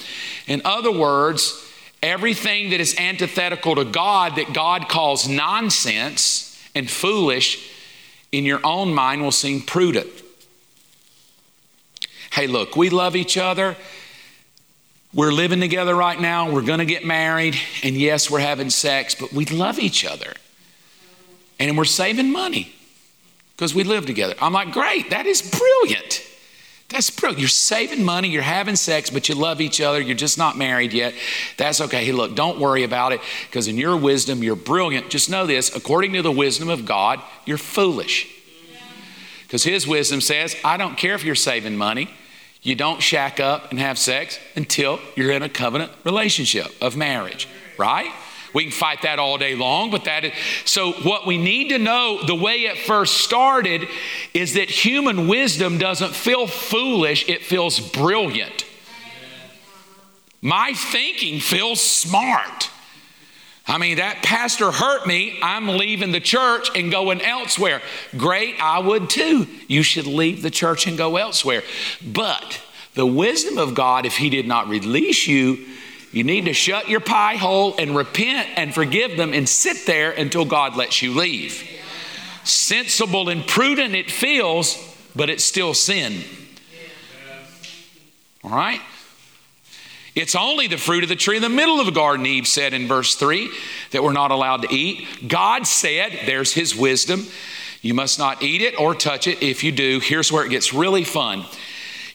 In 0.46 0.62
other 0.64 0.90
words, 0.90 1.70
everything 2.02 2.70
that 2.70 2.80
is 2.80 2.98
antithetical 2.98 3.74
to 3.74 3.84
God, 3.84 4.36
that 4.36 4.54
God 4.54 4.88
calls 4.88 5.28
nonsense 5.28 6.58
and 6.74 6.90
foolish, 6.90 7.74
in 8.32 8.44
your 8.44 8.60
own 8.64 8.94
mind 8.94 9.22
will 9.22 9.32
seem 9.32 9.62
prudent. 9.62 10.08
Hey, 12.32 12.46
look, 12.46 12.76
we 12.76 12.90
love 12.90 13.16
each 13.16 13.36
other. 13.36 13.76
We're 15.14 15.32
living 15.32 15.60
together 15.60 15.94
right 15.94 16.20
now. 16.20 16.50
We're 16.50 16.62
going 16.62 16.80
to 16.80 16.84
get 16.84 17.04
married. 17.04 17.56
And 17.82 17.96
yes, 17.96 18.30
we're 18.30 18.40
having 18.40 18.70
sex, 18.70 19.14
but 19.14 19.32
we 19.32 19.46
love 19.46 19.78
each 19.78 20.04
other. 20.04 20.34
And 21.58 21.76
we're 21.76 21.84
saving 21.86 22.30
money 22.30 22.72
because 23.56 23.74
we 23.74 23.82
live 23.84 24.06
together. 24.06 24.34
I'm 24.40 24.52
like, 24.52 24.72
great, 24.72 25.10
that 25.10 25.26
is 25.26 25.42
brilliant. 25.42 26.22
That's 26.88 27.10
brilliant. 27.10 27.40
You're 27.40 27.48
saving 27.48 28.02
money, 28.02 28.28
you're 28.28 28.42
having 28.42 28.76
sex, 28.76 29.10
but 29.10 29.28
you 29.28 29.34
love 29.34 29.60
each 29.60 29.80
other, 29.80 30.00
you're 30.00 30.16
just 30.16 30.38
not 30.38 30.56
married 30.56 30.94
yet. 30.94 31.14
That's 31.58 31.82
okay. 31.82 32.04
Hey, 32.04 32.12
look, 32.12 32.34
don't 32.34 32.58
worry 32.58 32.82
about 32.82 33.12
it 33.12 33.20
because 33.46 33.68
in 33.68 33.76
your 33.76 33.96
wisdom, 33.96 34.42
you're 34.42 34.56
brilliant. 34.56 35.10
Just 35.10 35.28
know 35.28 35.46
this 35.46 35.74
according 35.76 36.14
to 36.14 36.22
the 36.22 36.32
wisdom 36.32 36.70
of 36.70 36.86
God, 36.86 37.20
you're 37.44 37.58
foolish. 37.58 38.34
Because 39.42 39.64
His 39.64 39.86
wisdom 39.86 40.20
says, 40.22 40.56
I 40.64 40.78
don't 40.78 40.96
care 40.96 41.14
if 41.14 41.24
you're 41.24 41.34
saving 41.34 41.76
money. 41.76 42.10
You 42.62 42.74
don't 42.74 43.02
shack 43.02 43.38
up 43.38 43.70
and 43.70 43.78
have 43.78 43.98
sex 43.98 44.38
until 44.56 44.98
you're 45.14 45.30
in 45.30 45.42
a 45.42 45.48
covenant 45.48 45.92
relationship 46.04 46.68
of 46.80 46.96
marriage, 46.96 47.48
right? 47.76 48.10
We 48.54 48.64
can 48.64 48.72
fight 48.72 49.02
that 49.02 49.18
all 49.18 49.38
day 49.38 49.54
long, 49.54 49.90
but 49.90 50.04
that 50.04 50.24
is 50.24 50.32
so. 50.64 50.92
What 50.92 51.26
we 51.26 51.36
need 51.36 51.68
to 51.70 51.78
know, 51.78 52.22
the 52.24 52.34
way 52.34 52.62
it 52.62 52.78
first 52.78 53.18
started, 53.18 53.88
is 54.34 54.54
that 54.54 54.70
human 54.70 55.28
wisdom 55.28 55.78
doesn't 55.78 56.14
feel 56.14 56.46
foolish, 56.46 57.28
it 57.28 57.44
feels 57.44 57.78
brilliant. 57.80 58.64
My 60.40 60.72
thinking 60.74 61.40
feels 61.40 61.82
smart. 61.82 62.70
I 63.66 63.76
mean, 63.76 63.98
that 63.98 64.22
pastor 64.22 64.70
hurt 64.70 65.06
me. 65.06 65.38
I'm 65.42 65.68
leaving 65.68 66.10
the 66.10 66.20
church 66.20 66.70
and 66.74 66.90
going 66.90 67.20
elsewhere. 67.20 67.82
Great, 68.16 68.54
I 68.62 68.78
would 68.78 69.10
too. 69.10 69.46
You 69.66 69.82
should 69.82 70.06
leave 70.06 70.42
the 70.42 70.50
church 70.50 70.86
and 70.86 70.96
go 70.96 71.16
elsewhere. 71.16 71.62
But 72.02 72.62
the 72.94 73.04
wisdom 73.04 73.58
of 73.58 73.74
God, 73.74 74.06
if 74.06 74.16
He 74.16 74.30
did 74.30 74.46
not 74.48 74.68
release 74.68 75.26
you, 75.26 75.66
you 76.12 76.24
need 76.24 76.46
to 76.46 76.52
shut 76.52 76.88
your 76.88 77.00
pie 77.00 77.36
hole 77.36 77.74
and 77.78 77.94
repent 77.94 78.48
and 78.56 78.74
forgive 78.74 79.16
them 79.16 79.32
and 79.32 79.48
sit 79.48 79.86
there 79.86 80.10
until 80.10 80.44
God 80.44 80.76
lets 80.76 81.02
you 81.02 81.14
leave. 81.14 81.68
Sensible 82.44 83.28
and 83.28 83.46
prudent 83.46 83.94
it 83.94 84.10
feels, 84.10 84.76
but 85.14 85.28
it's 85.28 85.44
still 85.44 85.74
sin. 85.74 86.22
All 88.42 88.50
right? 88.50 88.80
It's 90.14 90.34
only 90.34 90.66
the 90.66 90.78
fruit 90.78 91.04
of 91.04 91.08
the 91.08 91.16
tree 91.16 91.36
in 91.36 91.42
the 91.42 91.48
middle 91.48 91.78
of 91.78 91.86
the 91.86 91.92
garden, 91.92 92.26
Eve 92.26 92.48
said 92.48 92.72
in 92.72 92.88
verse 92.88 93.14
3, 93.14 93.50
that 93.92 94.02
we're 94.02 94.12
not 94.12 94.30
allowed 94.30 94.62
to 94.62 94.74
eat. 94.74 95.28
God 95.28 95.66
said, 95.66 96.20
there's 96.26 96.52
his 96.52 96.74
wisdom, 96.74 97.26
you 97.82 97.94
must 97.94 98.18
not 98.18 98.42
eat 98.42 98.60
it 98.60 98.80
or 98.80 98.94
touch 98.94 99.28
it. 99.28 99.42
If 99.42 99.62
you 99.62 99.70
do, 99.70 100.00
here's 100.00 100.32
where 100.32 100.44
it 100.44 100.48
gets 100.48 100.74
really 100.74 101.04
fun. 101.04 101.44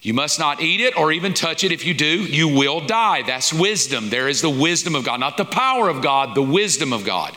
You 0.04 0.14
must 0.14 0.38
not 0.38 0.62
eat 0.62 0.82
it 0.82 0.98
or 0.98 1.14
even 1.14 1.34
touch 1.34 1.64
it. 1.64 1.72
If 1.72 1.86
you 1.86 1.94
do, 1.94 2.24
you 2.24 2.50
will 2.50 2.86
die. 2.86 3.22
That's 3.22 3.54
wisdom. 3.54 4.10
There 4.10 4.28
is 4.28 4.42
the 4.42 4.50
wisdom 4.50 4.96
of 4.96 5.06
God, 5.06 5.22
not 5.22 5.38
the 5.38 5.46
power 5.46 5.88
of 5.88 6.02
God, 6.02 6.36
the 6.36 6.44
wisdom 6.44 6.92
of 6.92 7.06
God. 7.06 7.36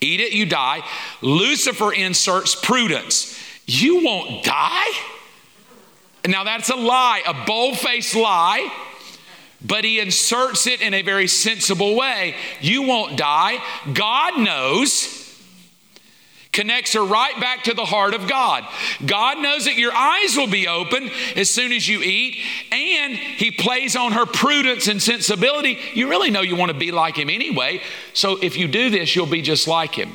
Eat 0.00 0.20
it, 0.20 0.32
you 0.32 0.46
die. 0.46 0.86
Lucifer 1.22 1.92
inserts 1.92 2.54
prudence. 2.54 3.36
You 3.66 4.04
won't 4.04 4.44
die? 4.44 4.90
Now, 6.26 6.44
that's 6.44 6.70
a 6.70 6.76
lie, 6.76 7.22
a 7.26 7.44
bold 7.46 7.78
faced 7.78 8.14
lie, 8.14 8.72
but 9.60 9.84
he 9.84 9.98
inserts 9.98 10.68
it 10.68 10.80
in 10.80 10.94
a 10.94 11.02
very 11.02 11.26
sensible 11.26 11.96
way. 11.96 12.36
You 12.60 12.82
won't 12.82 13.18
die. 13.18 13.58
God 13.92 14.38
knows 14.38 15.23
connects 16.54 16.94
her 16.94 17.04
right 17.04 17.38
back 17.40 17.64
to 17.64 17.74
the 17.74 17.84
heart 17.84 18.14
of 18.14 18.26
God. 18.26 18.64
God 19.04 19.38
knows 19.38 19.66
that 19.66 19.76
your 19.76 19.92
eyes 19.92 20.36
will 20.36 20.46
be 20.46 20.66
open 20.66 21.10
as 21.36 21.50
soon 21.50 21.72
as 21.72 21.86
you 21.86 22.00
eat, 22.00 22.38
and 22.72 23.14
He 23.14 23.50
plays 23.50 23.96
on 23.96 24.12
her 24.12 24.24
prudence 24.24 24.88
and 24.88 25.02
sensibility. 25.02 25.78
You 25.92 26.08
really 26.08 26.30
know 26.30 26.40
you 26.40 26.56
want 26.56 26.72
to 26.72 26.78
be 26.78 26.92
like 26.92 27.18
Him 27.18 27.28
anyway. 27.28 27.82
So 28.14 28.38
if 28.40 28.56
you 28.56 28.68
do 28.68 28.88
this, 28.88 29.14
you'll 29.14 29.26
be 29.26 29.42
just 29.42 29.68
like 29.68 29.94
Him. 29.94 30.12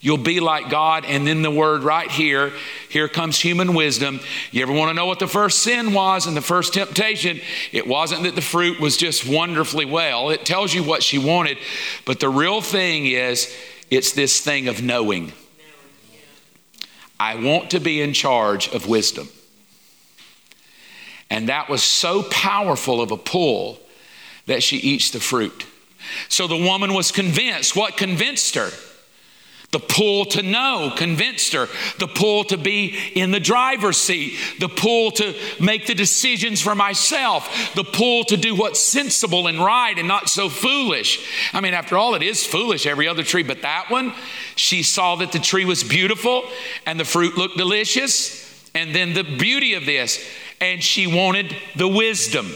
You'll 0.00 0.18
be 0.18 0.40
like 0.40 0.70
God. 0.70 1.04
And 1.04 1.26
then 1.26 1.42
the 1.42 1.50
word 1.50 1.82
right 1.82 2.10
here, 2.10 2.52
here 2.88 3.08
comes 3.08 3.40
human 3.40 3.74
wisdom. 3.74 4.20
You 4.52 4.62
ever 4.62 4.72
want 4.72 4.90
to 4.90 4.94
know 4.94 5.06
what 5.06 5.18
the 5.18 5.26
first 5.26 5.64
sin 5.64 5.92
was 5.92 6.26
and 6.26 6.36
the 6.36 6.42
first 6.42 6.74
temptation? 6.74 7.40
It 7.72 7.88
wasn't 7.88 8.22
that 8.22 8.34
the 8.34 8.42
fruit 8.42 8.78
was 8.78 8.96
just 8.96 9.26
wonderfully 9.26 9.84
well, 9.84 10.30
it 10.30 10.44
tells 10.46 10.72
you 10.72 10.84
what 10.84 11.02
she 11.02 11.18
wanted. 11.18 11.58
But 12.04 12.20
the 12.20 12.28
real 12.28 12.60
thing 12.60 13.06
is, 13.06 13.52
it's 13.90 14.12
this 14.12 14.40
thing 14.40 14.68
of 14.68 14.82
knowing. 14.82 15.32
I 17.18 17.36
want 17.36 17.70
to 17.70 17.80
be 17.80 18.00
in 18.00 18.12
charge 18.12 18.68
of 18.68 18.86
wisdom. 18.86 19.28
And 21.30 21.48
that 21.48 21.68
was 21.68 21.82
so 21.82 22.22
powerful 22.24 23.00
of 23.00 23.10
a 23.10 23.16
pull 23.16 23.80
that 24.46 24.62
she 24.62 24.76
eats 24.76 25.10
the 25.10 25.20
fruit. 25.20 25.66
So 26.28 26.46
the 26.46 26.56
woman 26.56 26.94
was 26.94 27.10
convinced. 27.10 27.74
What 27.74 27.96
convinced 27.96 28.54
her? 28.54 28.70
The 29.76 29.80
pull 29.80 30.24
to 30.26 30.42
know 30.42 30.90
convinced 30.96 31.52
her. 31.52 31.68
The 31.98 32.08
pull 32.08 32.44
to 32.44 32.56
be 32.56 32.96
in 33.14 33.30
the 33.30 33.38
driver's 33.38 33.98
seat. 33.98 34.38
The 34.58 34.70
pull 34.70 35.10
to 35.10 35.34
make 35.60 35.86
the 35.86 35.94
decisions 35.94 36.62
for 36.62 36.74
myself. 36.74 37.74
The 37.74 37.84
pull 37.84 38.24
to 38.24 38.38
do 38.38 38.54
what's 38.54 38.80
sensible 38.80 39.48
and 39.48 39.62
right 39.62 39.98
and 39.98 40.08
not 40.08 40.30
so 40.30 40.48
foolish. 40.48 41.30
I 41.52 41.60
mean, 41.60 41.74
after 41.74 41.98
all, 41.98 42.14
it 42.14 42.22
is 42.22 42.42
foolish, 42.46 42.86
every 42.86 43.06
other 43.06 43.22
tree, 43.22 43.42
but 43.42 43.60
that 43.60 43.90
one, 43.90 44.14
she 44.54 44.82
saw 44.82 45.16
that 45.16 45.32
the 45.32 45.40
tree 45.40 45.66
was 45.66 45.84
beautiful 45.84 46.44
and 46.86 46.98
the 46.98 47.04
fruit 47.04 47.36
looked 47.36 47.58
delicious. 47.58 48.70
And 48.74 48.94
then 48.94 49.12
the 49.12 49.24
beauty 49.24 49.74
of 49.74 49.84
this, 49.84 50.26
and 50.58 50.82
she 50.82 51.06
wanted 51.06 51.54
the 51.74 51.88
wisdom. 51.88 52.50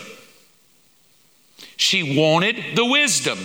She 1.76 2.18
wanted 2.18 2.76
the 2.76 2.86
wisdom. 2.86 3.38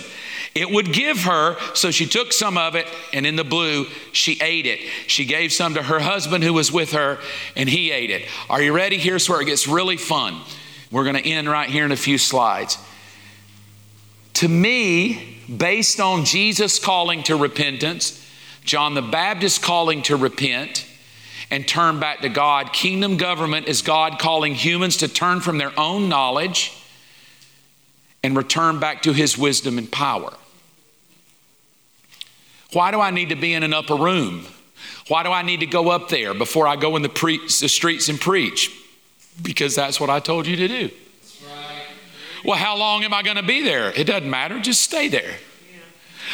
It 0.56 0.70
would 0.70 0.90
give 0.90 1.24
her, 1.24 1.58
so 1.74 1.90
she 1.90 2.06
took 2.06 2.32
some 2.32 2.56
of 2.56 2.74
it, 2.76 2.86
and 3.12 3.26
in 3.26 3.36
the 3.36 3.44
blue, 3.44 3.84
she 4.12 4.40
ate 4.40 4.64
it. 4.64 4.80
She 5.06 5.26
gave 5.26 5.52
some 5.52 5.74
to 5.74 5.82
her 5.82 6.00
husband 6.00 6.42
who 6.42 6.54
was 6.54 6.72
with 6.72 6.92
her, 6.92 7.18
and 7.54 7.68
he 7.68 7.90
ate 7.90 8.10
it. 8.10 8.26
Are 8.48 8.62
you 8.62 8.72
ready? 8.72 8.96
Here's 8.96 9.28
where 9.28 9.38
it 9.42 9.44
gets 9.44 9.68
really 9.68 9.98
fun. 9.98 10.40
We're 10.90 11.04
going 11.04 11.16
to 11.16 11.28
end 11.28 11.50
right 11.50 11.68
here 11.68 11.84
in 11.84 11.92
a 11.92 11.96
few 11.96 12.16
slides. 12.16 12.78
To 14.34 14.48
me, 14.48 15.42
based 15.54 16.00
on 16.00 16.24
Jesus 16.24 16.78
calling 16.78 17.22
to 17.24 17.36
repentance, 17.36 18.24
John 18.64 18.94
the 18.94 19.02
Baptist 19.02 19.60
calling 19.60 20.00
to 20.02 20.16
repent 20.16 20.86
and 21.50 21.68
turn 21.68 22.00
back 22.00 22.20
to 22.20 22.30
God, 22.30 22.72
kingdom 22.72 23.18
government 23.18 23.68
is 23.68 23.82
God 23.82 24.18
calling 24.18 24.54
humans 24.54 24.96
to 24.98 25.08
turn 25.08 25.42
from 25.42 25.58
their 25.58 25.78
own 25.78 26.08
knowledge 26.08 26.72
and 28.22 28.34
return 28.34 28.80
back 28.80 29.02
to 29.02 29.12
his 29.12 29.36
wisdom 29.36 29.76
and 29.76 29.92
power. 29.92 30.32
Why 32.72 32.90
do 32.90 33.00
I 33.00 33.10
need 33.10 33.28
to 33.30 33.36
be 33.36 33.52
in 33.54 33.62
an 33.62 33.72
upper 33.72 33.94
room? 33.94 34.46
Why 35.08 35.22
do 35.22 35.30
I 35.30 35.42
need 35.42 35.60
to 35.60 35.66
go 35.66 35.90
up 35.90 36.08
there 36.08 36.34
before 36.34 36.66
I 36.66 36.76
go 36.76 36.96
in 36.96 37.02
the, 37.02 37.08
pre- 37.08 37.38
the 37.38 37.68
streets 37.68 38.08
and 38.08 38.20
preach? 38.20 38.70
Because 39.40 39.74
that's 39.74 40.00
what 40.00 40.10
I 40.10 40.18
told 40.18 40.46
you 40.46 40.56
to 40.56 40.68
do. 40.68 40.90
Right. 41.44 41.82
Well, 42.44 42.58
how 42.58 42.76
long 42.76 43.04
am 43.04 43.14
I 43.14 43.22
going 43.22 43.36
to 43.36 43.42
be 43.42 43.62
there? 43.62 43.92
It 43.92 44.04
doesn't 44.04 44.28
matter, 44.28 44.58
just 44.60 44.82
stay 44.82 45.08
there. 45.08 45.22
Yeah. 45.30 45.78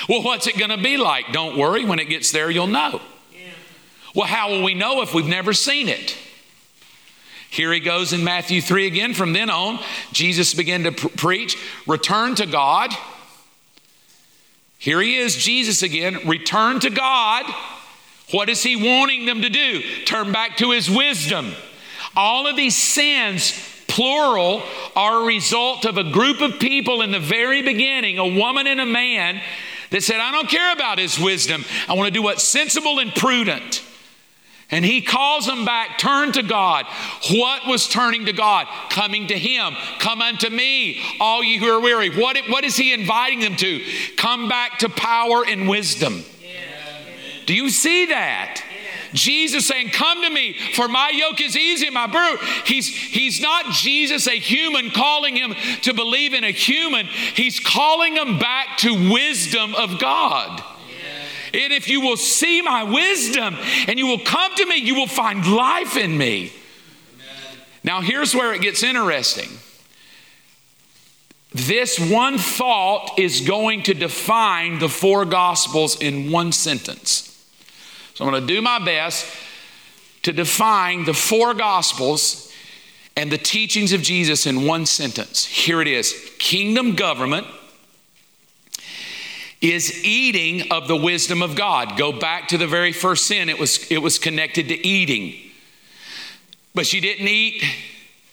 Well, 0.09 0.23
what's 0.23 0.47
it 0.47 0.57
going 0.57 0.71
to 0.71 0.83
be 0.83 0.97
like? 0.97 1.33
Don't 1.33 1.59
worry, 1.59 1.85
when 1.85 1.99
it 1.99 2.07
gets 2.07 2.33
there, 2.33 2.51
you'll 2.51 2.67
know. 2.67 3.03
Yeah. 3.33 3.51
Well, 4.15 4.27
how 4.27 4.51
will 4.51 4.63
we 4.63 4.75
know 4.75 5.03
if 5.03 5.13
we've 5.13 5.27
never 5.27 5.53
seen 5.53 5.89
it? 5.89 6.17
Here 7.51 7.71
he 7.71 7.81
goes 7.81 8.15
in 8.15 8.25
Matthew 8.25 8.63
3 8.63 8.87
again. 8.87 9.13
From 9.13 9.35
then 9.35 9.51
on, 9.51 9.79
Jesus 10.13 10.55
began 10.55 10.85
to 10.85 10.93
pr- 10.93 11.09
preach, 11.09 11.59
return 11.87 12.35
to 12.37 12.47
God 12.47 12.91
Here 14.83 15.01
he 15.01 15.15
is, 15.15 15.37
Jesus 15.37 15.85
again, 15.85 16.19
return 16.27 16.81
to 16.81 16.91
God. 16.91 17.45
What 18.33 18.49
is 18.49 18.65
he 18.65 18.75
wanting 18.75 19.27
them 19.27 19.43
to 19.43 19.49
do? 19.49 19.81
Turn 20.07 20.33
back 20.33 20.57
to 20.57 20.73
his 20.73 20.91
wisdom. 20.91 21.53
All 22.17 22.49
of 22.49 22.57
these 22.57 22.77
sins, 22.77 23.53
plural, 23.87 24.61
are 24.97 25.23
a 25.23 25.25
result 25.25 25.85
of 25.85 25.99
a 25.99 26.11
group 26.11 26.41
of 26.41 26.59
people 26.59 27.01
in 27.01 27.13
the 27.13 27.21
very 27.21 27.63
beginning, 27.63 28.19
a 28.19 28.27
woman 28.27 28.67
and 28.67 28.81
a 28.81 28.85
man, 28.85 29.41
that 29.91 30.03
said, 30.03 30.19
I 30.19 30.33
don't 30.33 30.49
care 30.49 30.73
about 30.73 30.99
his 30.99 31.17
wisdom. 31.17 31.65
I 31.89 31.95
want 31.95 32.09
to 32.09 32.13
do 32.13 32.23
what's 32.23 32.43
sensible 32.43 32.99
and 32.99 33.15
prudent. 33.15 33.82
And 34.73 34.87
he 34.87 35.03
calls 35.03 35.47
them 35.47 35.67
back, 35.67 35.99
turn 35.99 36.33
to 36.33 36.43
God. 36.43 36.87
What 37.31 37.67
was 37.67 37.87
turning 37.87 38.25
to 38.25 38.33
God? 38.33 38.67
Coming 38.89 39.27
to 39.29 39.39
him. 39.39 39.75
Come 39.99 40.23
unto 40.23 40.49
me, 40.49 40.99
all 41.21 41.45
you 41.45 41.61
who 41.61 41.67
are 41.67 41.81
weary. 41.81 42.09
What, 42.09 42.39
what 42.49 42.65
is 42.65 42.75
he 42.75 42.95
inviting 42.95 43.41
them 43.41 43.55
to? 43.57 43.85
Come 44.17 44.49
back 44.49 44.79
to 44.79 44.89
power 44.89 45.45
and 45.47 45.69
wisdom. 45.69 46.25
Do 47.45 47.55
you 47.55 47.69
see 47.69 48.07
that? 48.07 48.65
Jesus 49.13 49.67
saying, 49.67 49.91
Come 49.91 50.23
to 50.23 50.31
me, 50.31 50.55
for 50.75 50.89
my 50.89 51.11
yoke 51.11 51.43
is 51.43 51.55
easy, 51.55 51.91
my 51.91 52.07
burden. 52.07 52.39
He's, 52.65 52.89
he's 52.89 53.43
not 53.43 53.73
Jesus, 53.73 54.27
a 54.27 54.39
human, 54.39 54.91
calling 54.91 55.37
him 55.37 55.55
to 55.83 55.93
believe 55.93 56.33
in 56.33 56.45
a 56.45 56.51
human. 56.51 57.07
He's 57.07 57.61
calling 57.61 58.17
him 58.17 58.39
back 58.39 58.79
to 58.79 59.13
wisdom 59.13 59.75
of 59.75 59.99
God. 59.99 60.63
And 61.55 61.73
if 61.73 61.89
you 61.89 62.01
will 62.01 62.17
see 62.17 62.63
my 62.63 62.83
wisdom 62.83 63.57
and 63.87 63.99
you 63.99 64.07
will 64.07 64.21
come 64.21 64.55
to 64.55 64.67
me, 64.67 64.77
you 64.77 64.95
will 64.95 65.07
find 65.07 65.47
life 65.47 65.97
in 65.97 66.17
me. 66.17 66.53
Amen. 67.15 67.61
Now, 67.85 68.01
here's 68.01 68.35
where 68.35 68.55
it 68.55 68.63
gets 68.63 68.83
interesting. 68.83 69.49
This 71.55 71.99
one 71.99 72.39
thought 72.39 73.19
is 73.19 73.43
going 73.43 73.83
to 73.85 73.95
define 73.95 74.79
the 74.79 74.89
four 74.89 75.25
gospels 75.27 76.01
in 76.01 76.31
one 76.31 76.53
sentence. 76.53 77.29
So 78.15 78.25
I'm 78.25 78.31
going 78.31 78.47
to 78.47 78.55
do 78.55 78.63
my 78.63 78.83
best 78.83 79.27
to 80.23 80.33
define 80.33 81.05
the 81.05 81.15
four 81.15 81.53
gospels 81.53 82.51
and 83.17 83.31
the 83.31 83.39
teachings 83.39 83.93
of 83.93 84.01
Jesus 84.01 84.47
in 84.47 84.67
one 84.67 84.87
sentence. 84.87 85.45
Here 85.45 85.83
it 85.83 85.89
is 85.89 86.15
Kingdom 86.39 86.95
government 86.95 87.47
is 89.63 90.05
eating 90.05 90.73
of 90.73 90.89
the 90.89 90.97
wisdom 90.97 91.41
of 91.41 91.55
God. 91.55 91.97
Go 91.97 92.13
back 92.13 92.49
to 92.49 92.59
the 92.59 92.67
very 92.67 92.93
first 92.93 93.27
sin, 93.27 93.49
it 93.49 93.59
was, 93.59 93.91
it 93.91 93.99
was 93.99 94.19
connected 94.19 94.69
to 94.69 94.87
eating. 94.87 95.35
But 96.75 96.87
she 96.87 97.01
didn't 97.01 97.29
eat. 97.29 97.63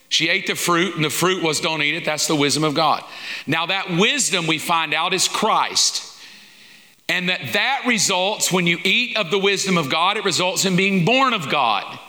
She 0.10 0.28
ate 0.28 0.48
the 0.48 0.56
fruit, 0.56 0.96
and 0.96 1.06
the 1.06 1.12
fruit 1.12 1.44
was 1.44 1.60
don't 1.60 1.84
eat 1.84 1.94
it. 1.94 2.04
That's 2.04 2.26
the 2.26 2.36
wisdom 2.36 2.64
of 2.64 2.74
God. 2.74 3.04
Now, 3.46 3.68
that 3.68 3.92
wisdom 3.92 4.48
we 4.48 4.58
find 4.58 4.94
out 4.94 5.14
is 5.14 5.28
Christ. 5.28 6.04
And 7.08 7.30
that 7.30 7.54
that 7.54 7.84
results 7.86 8.52
when 8.52 8.66
you 8.66 8.80
eat 8.84 9.18
of 9.18 9.30
the 9.30 9.38
wisdom 9.38 9.78
of 9.78 9.90
God, 9.90 10.18
it 10.18 10.26
results 10.26 10.66
in 10.66 10.76
being 10.76 11.06
born 11.06 11.34
of 11.34 11.50
God, 11.50 12.00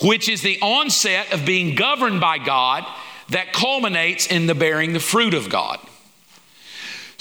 which 0.00 0.28
is 0.28 0.42
the 0.42 0.60
onset 0.60 1.32
of 1.32 1.44
being 1.44 1.74
governed 1.74 2.20
by 2.20 2.38
God 2.38 2.84
that 3.28 3.52
culminates 3.52 4.26
in 4.26 4.46
the 4.46 4.54
bearing 4.54 4.92
the 4.92 5.00
fruit 5.00 5.34
of 5.34 5.48
God. 5.48 5.80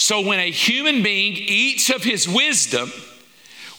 So 0.02 0.20
when 0.20 0.39
a 0.39 0.49
human 0.49 1.04
being 1.04 1.34
eats 1.34 1.91
of 1.91 2.04
his 2.04 2.28
wisdom, 2.28 2.91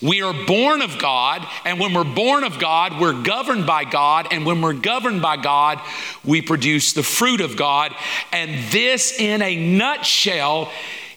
we 0.00 0.22
are 0.22 0.32
born 0.46 0.80
of 0.80 0.96
God, 1.00 1.44
and 1.64 1.80
when 1.80 1.94
we're 1.94 2.04
born 2.04 2.44
of 2.44 2.60
God, 2.60 3.00
we're 3.00 3.24
governed 3.24 3.66
by 3.66 3.82
God, 3.82 4.28
and 4.30 4.46
when 4.46 4.62
we're 4.62 4.72
governed 4.72 5.20
by 5.20 5.36
God, 5.36 5.80
we 6.24 6.40
produce 6.40 6.92
the 6.92 7.02
fruit 7.02 7.40
of 7.40 7.56
God. 7.56 7.92
And 8.32 8.70
this, 8.70 9.18
in 9.18 9.42
a 9.42 9.76
nutshell, 9.76 10.70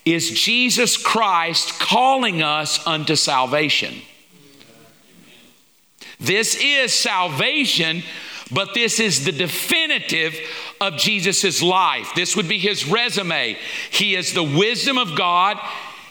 is 0.06 0.32
Jesus 0.32 0.98
Christ 0.98 1.80
calling 1.80 2.42
us 2.42 2.86
unto 2.88 3.16
salvation. 3.16 4.02
This 6.20 6.56
is 6.60 6.92
salvation, 6.92 8.02
but 8.52 8.74
this 8.74 9.00
is 9.00 9.24
the 9.24 9.32
definitive 9.32 10.36
of 10.82 10.98
Jesus' 10.98 11.62
life. 11.62 12.12
This 12.16 12.36
would 12.36 12.48
be 12.48 12.58
his 12.58 12.88
resume. 12.88 13.58
He 13.92 14.16
is 14.16 14.34
the 14.34 14.44
wisdom 14.44 14.98
of 14.98 15.16
God. 15.16 15.58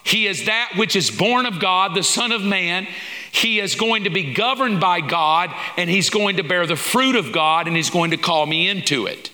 He 0.03 0.27
is 0.27 0.47
that 0.47 0.73
which 0.77 0.97
is 0.97 1.11
born 1.11 1.47
of 1.47 1.61
God, 1.61 1.95
the 1.95 2.03
Son 2.03 2.33
of 2.33 2.43
Man. 2.43 2.87
He 3.33 3.59
is 3.59 3.75
going 3.75 4.05
to 4.05 4.11
be 4.11 4.35
governed 4.35 4.81
by 4.81 5.01
God, 5.01 5.51
and 5.77 5.91
he's 5.91 6.11
going 6.11 6.37
to 6.37 6.45
bear 6.45 6.67
the 6.67 6.77
fruit 6.77 7.17
of 7.17 7.33
God, 7.33 7.67
and 7.67 7.77
he's 7.77 7.91
going 7.91 8.13
to 8.13 8.17
call 8.17 8.47
me 8.47 8.69
into 8.69 9.07
it. 9.07 9.31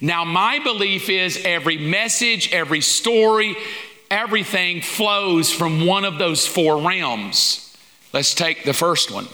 Now, 0.00 0.24
my 0.24 0.58
belief 0.58 1.08
is 1.08 1.40
every 1.44 1.78
message, 1.78 2.52
every 2.52 2.80
story, 2.80 3.56
everything 4.10 4.82
flows 4.82 5.52
from 5.52 5.86
one 5.86 6.04
of 6.04 6.18
those 6.18 6.46
four 6.46 6.82
realms. 6.82 7.76
Let's 8.12 8.34
take 8.34 8.64
the 8.64 8.74
first 8.74 9.10
one. 9.10 9.28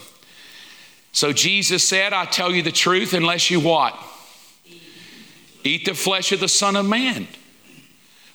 So 1.11 1.33
Jesus 1.33 1.87
said, 1.87 2.13
I 2.13 2.25
tell 2.25 2.51
you 2.51 2.61
the 2.61 2.71
truth, 2.71 3.13
unless 3.13 3.49
you 3.49 3.59
what? 3.59 3.97
Eat 5.63 5.85
the 5.85 5.93
flesh 5.93 6.31
of 6.31 6.39
the 6.39 6.47
Son 6.47 6.75
of 6.75 6.85
Man. 6.85 7.27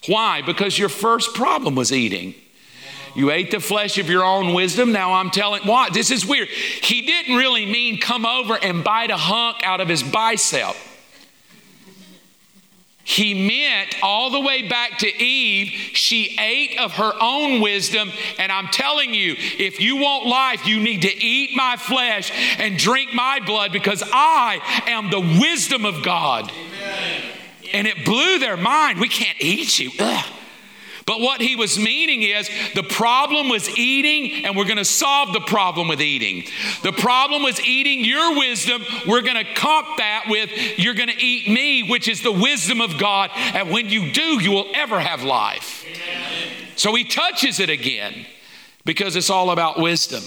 Why? 0.07 0.43
Because 0.43 0.79
your 0.79 0.89
first 0.89 1.35
problem 1.35 1.75
was 1.75 1.93
eating. 1.93 2.35
You 3.15 3.31
ate 3.31 3.51
the 3.51 3.61
flesh 3.61 3.97
of 3.99 4.11
your 4.11 4.25
own 4.25 4.55
wisdom. 4.55 4.93
Now 4.93 5.15
I'm 5.15 5.31
telling 5.31 5.63
what? 5.63 5.95
This 5.95 6.11
is 6.11 6.27
weird. 6.27 6.49
He 6.49 7.03
didn't 7.03 7.37
really 7.37 7.65
mean 7.65 8.01
come 8.01 8.27
over 8.27 8.59
and 8.61 8.83
bite 8.83 9.11
a 9.11 9.17
hunk 9.17 9.63
out 9.63 9.81
of 9.81 9.89
his 9.89 10.03
bicep. 10.03 10.75
He 13.05 13.49
meant 13.49 13.95
all 14.03 14.31
the 14.31 14.41
way 14.41 14.67
back 14.67 14.99
to 15.01 15.23
Eve, 15.23 15.69
she 15.93 16.37
ate 16.41 16.79
of 16.81 16.93
her 16.93 17.13
own 17.21 17.61
wisdom. 17.61 18.11
And 18.39 18.51
I'm 18.51 18.69
telling 18.69 19.13
you, 19.13 19.35
if 19.59 19.79
you 19.79 19.97
want 19.99 20.27
life, 20.27 20.67
you 20.67 20.81
need 20.81 21.03
to 21.03 21.15
eat 21.15 21.55
my 21.55 21.77
flesh 21.77 22.33
and 22.59 22.79
drink 22.79 23.13
my 23.13 23.41
blood 23.45 23.73
because 23.73 24.03
I 24.11 24.59
am 24.87 25.11
the 25.11 25.21
wisdom 25.21 25.85
of 25.85 26.03
God. 26.03 26.51
Amen. 26.51 26.74
And 27.73 27.87
it 27.87 28.05
blew 28.05 28.39
their 28.39 28.57
mind. 28.57 29.01
We 29.01 29.09
can't 29.09 29.37
eat 29.41 29.79
you. 29.79 29.91
Ugh. 29.99 30.25
But 31.07 31.21
what 31.21 31.43
he 31.43 31.55
was 31.55 31.79
meaning 31.79 32.23
is 32.23 32.49
the 32.75 32.83
problem 32.83 33.51
was 33.51 33.69
eating, 33.79 34.45
and 34.45 34.57
we're 34.57 34.65
going 34.65 34.79
to 34.79 34.85
solve 34.87 35.35
the 35.35 35.41
problem 35.41 35.89
with 35.89 36.01
eating. 36.01 36.45
The 36.83 36.93
problem 36.93 37.43
was 37.43 37.61
eating 37.61 38.05
your 38.05 38.39
wisdom. 38.39 38.83
We're 39.07 39.21
going 39.21 39.45
to 39.45 39.55
comp 39.55 39.99
that 39.99 40.25
with 40.29 40.51
you're 40.79 40.95
going 40.95 41.11
to 41.11 41.23
eat 41.23 41.49
me, 41.49 41.83
which 41.91 42.09
is 42.09 42.23
the 42.23 42.33
wisdom 42.33 42.81
of 42.81 42.99
God. 42.99 43.31
And 43.35 43.71
when 43.71 43.89
you 43.91 44.13
do, 44.13 44.43
you 44.43 44.51
will 44.51 44.69
ever 44.75 44.99
have 44.99 45.23
life. 45.23 45.85
Amen. 45.87 46.69
So 46.77 46.95
he 46.95 47.05
touches 47.05 47.61
it 47.61 47.69
again 47.69 48.27
because 48.87 49.15
it's 49.15 49.31
all 49.31 49.51
about 49.51 49.79
wisdom. 49.79 50.23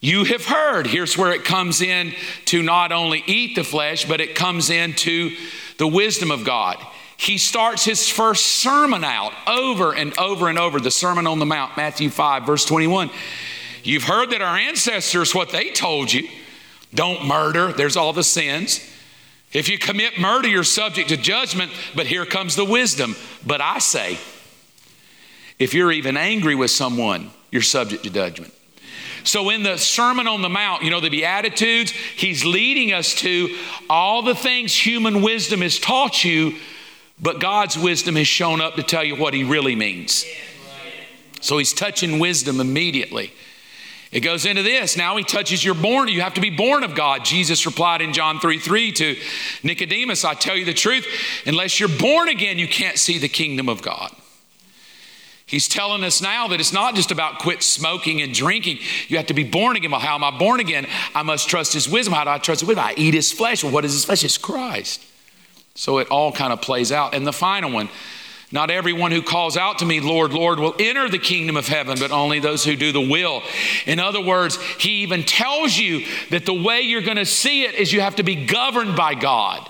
You 0.00 0.24
have 0.24 0.44
heard. 0.44 0.86
Here's 0.86 1.18
where 1.18 1.32
it 1.32 1.44
comes 1.44 1.80
in 1.80 2.14
to 2.46 2.62
not 2.62 2.92
only 2.92 3.24
eat 3.26 3.56
the 3.56 3.64
flesh, 3.64 4.04
but 4.04 4.20
it 4.20 4.34
comes 4.34 4.70
into 4.70 5.34
the 5.76 5.88
wisdom 5.88 6.30
of 6.30 6.44
God 6.44 6.76
he 7.18 7.36
starts 7.36 7.84
his 7.84 8.08
first 8.08 8.46
sermon 8.46 9.02
out 9.02 9.32
over 9.48 9.92
and 9.92 10.16
over 10.18 10.48
and 10.48 10.56
over 10.56 10.78
the 10.78 10.90
Sermon 10.90 11.26
on 11.26 11.40
the 11.40 11.46
Mount, 11.46 11.76
Matthew 11.76 12.10
5, 12.10 12.46
verse 12.46 12.64
21. 12.64 13.10
You've 13.82 14.04
heard 14.04 14.30
that 14.30 14.40
our 14.40 14.56
ancestors, 14.56 15.34
what 15.34 15.50
they 15.50 15.70
told 15.70 16.12
you 16.12 16.28
don't 16.94 17.26
murder, 17.26 17.72
there's 17.72 17.96
all 17.96 18.12
the 18.12 18.22
sins. 18.22 18.88
If 19.52 19.68
you 19.68 19.78
commit 19.78 20.18
murder, 20.18 20.48
you're 20.48 20.62
subject 20.62 21.08
to 21.08 21.16
judgment, 21.16 21.72
but 21.96 22.06
here 22.06 22.24
comes 22.24 22.54
the 22.54 22.64
wisdom. 22.64 23.16
But 23.44 23.60
I 23.60 23.80
say, 23.80 24.16
if 25.58 25.74
you're 25.74 25.92
even 25.92 26.16
angry 26.16 26.54
with 26.54 26.70
someone, 26.70 27.30
you're 27.50 27.62
subject 27.62 28.04
to 28.04 28.10
judgment. 28.10 28.54
So, 29.24 29.50
in 29.50 29.62
the 29.62 29.76
Sermon 29.76 30.26
on 30.26 30.42
the 30.42 30.48
Mount, 30.48 30.82
you 30.82 30.90
know, 30.90 31.00
the 31.00 31.10
Beatitudes, 31.10 31.90
he's 31.90 32.44
leading 32.44 32.92
us 32.92 33.14
to 33.16 33.54
all 33.88 34.22
the 34.22 34.34
things 34.34 34.74
human 34.74 35.22
wisdom 35.22 35.60
has 35.60 35.78
taught 35.78 36.24
you 36.24 36.54
but 37.20 37.40
God's 37.40 37.76
wisdom 37.76 38.16
has 38.16 38.28
shown 38.28 38.60
up 38.60 38.76
to 38.76 38.82
tell 38.82 39.04
you 39.04 39.16
what 39.16 39.34
He 39.34 39.44
really 39.44 39.74
means. 39.74 40.24
So 41.40 41.58
He's 41.58 41.72
touching 41.72 42.18
wisdom 42.18 42.60
immediately. 42.60 43.32
It 44.10 44.20
goes 44.20 44.46
into 44.46 44.62
this. 44.62 44.96
Now 44.96 45.18
he 45.18 45.22
touches 45.22 45.62
your 45.62 45.74
born. 45.74 46.08
You 46.08 46.22
have 46.22 46.32
to 46.34 46.40
be 46.40 46.48
born 46.48 46.82
of 46.82 46.94
God. 46.94 47.26
Jesus 47.26 47.66
replied 47.66 48.00
in 48.00 48.14
John 48.14 48.40
3 48.40 48.58
3 48.58 48.92
to 48.92 49.16
Nicodemus, 49.62 50.24
I 50.24 50.32
tell 50.32 50.56
you 50.56 50.64
the 50.64 50.72
truth, 50.72 51.06
unless 51.44 51.78
you're 51.78 51.90
born 51.90 52.30
again, 52.30 52.58
you 52.58 52.68
can't 52.68 52.96
see 52.96 53.18
the 53.18 53.28
kingdom 53.28 53.68
of 53.68 53.82
God. 53.82 54.10
He's 55.48 55.66
telling 55.66 56.04
us 56.04 56.20
now 56.20 56.46
that 56.48 56.60
it's 56.60 56.72
not 56.74 56.94
just 56.94 57.10
about 57.10 57.38
quit 57.38 57.62
smoking 57.62 58.20
and 58.20 58.32
drinking. 58.34 58.78
You 59.08 59.16
have 59.16 59.26
to 59.26 59.34
be 59.34 59.44
born 59.44 59.76
again. 59.76 59.90
Well, 59.90 59.98
how 59.98 60.14
am 60.14 60.22
I 60.22 60.30
born 60.30 60.60
again? 60.60 60.86
I 61.14 61.22
must 61.22 61.48
trust 61.48 61.72
his 61.72 61.88
wisdom. 61.88 62.12
How 62.14 62.24
do 62.24 62.30
I 62.30 62.38
trust 62.38 62.60
his 62.60 62.68
wisdom? 62.68 62.84
I 62.84 62.94
eat 62.96 63.14
his 63.14 63.32
flesh. 63.32 63.64
Well, 63.64 63.72
what 63.72 63.84
is 63.84 63.94
his 63.94 64.04
flesh? 64.04 64.22
It's 64.24 64.38
Christ. 64.38 65.02
So 65.74 65.98
it 65.98 66.08
all 66.08 66.32
kind 66.32 66.52
of 66.52 66.60
plays 66.60 66.92
out. 66.92 67.14
And 67.14 67.26
the 67.26 67.32
final 67.32 67.72
one 67.72 67.88
not 68.50 68.70
everyone 68.70 69.12
who 69.12 69.20
calls 69.20 69.58
out 69.58 69.80
to 69.80 69.84
me, 69.84 70.00
Lord, 70.00 70.32
Lord, 70.32 70.58
will 70.58 70.74
enter 70.78 71.08
the 71.08 71.18
kingdom 71.18 71.56
of 71.58 71.68
heaven, 71.68 71.98
but 71.98 72.12
only 72.12 72.40
those 72.40 72.64
who 72.64 72.76
do 72.76 72.92
the 72.92 73.00
will. 73.00 73.42
In 73.84 74.00
other 74.00 74.22
words, 74.22 74.56
he 74.78 75.02
even 75.02 75.22
tells 75.22 75.76
you 75.76 76.06
that 76.30 76.46
the 76.46 76.54
way 76.54 76.80
you're 76.80 77.02
going 77.02 77.18
to 77.18 77.26
see 77.26 77.64
it 77.64 77.74
is 77.74 77.92
you 77.92 78.00
have 78.00 78.16
to 78.16 78.22
be 78.22 78.46
governed 78.46 78.96
by 78.96 79.14
God. 79.14 79.68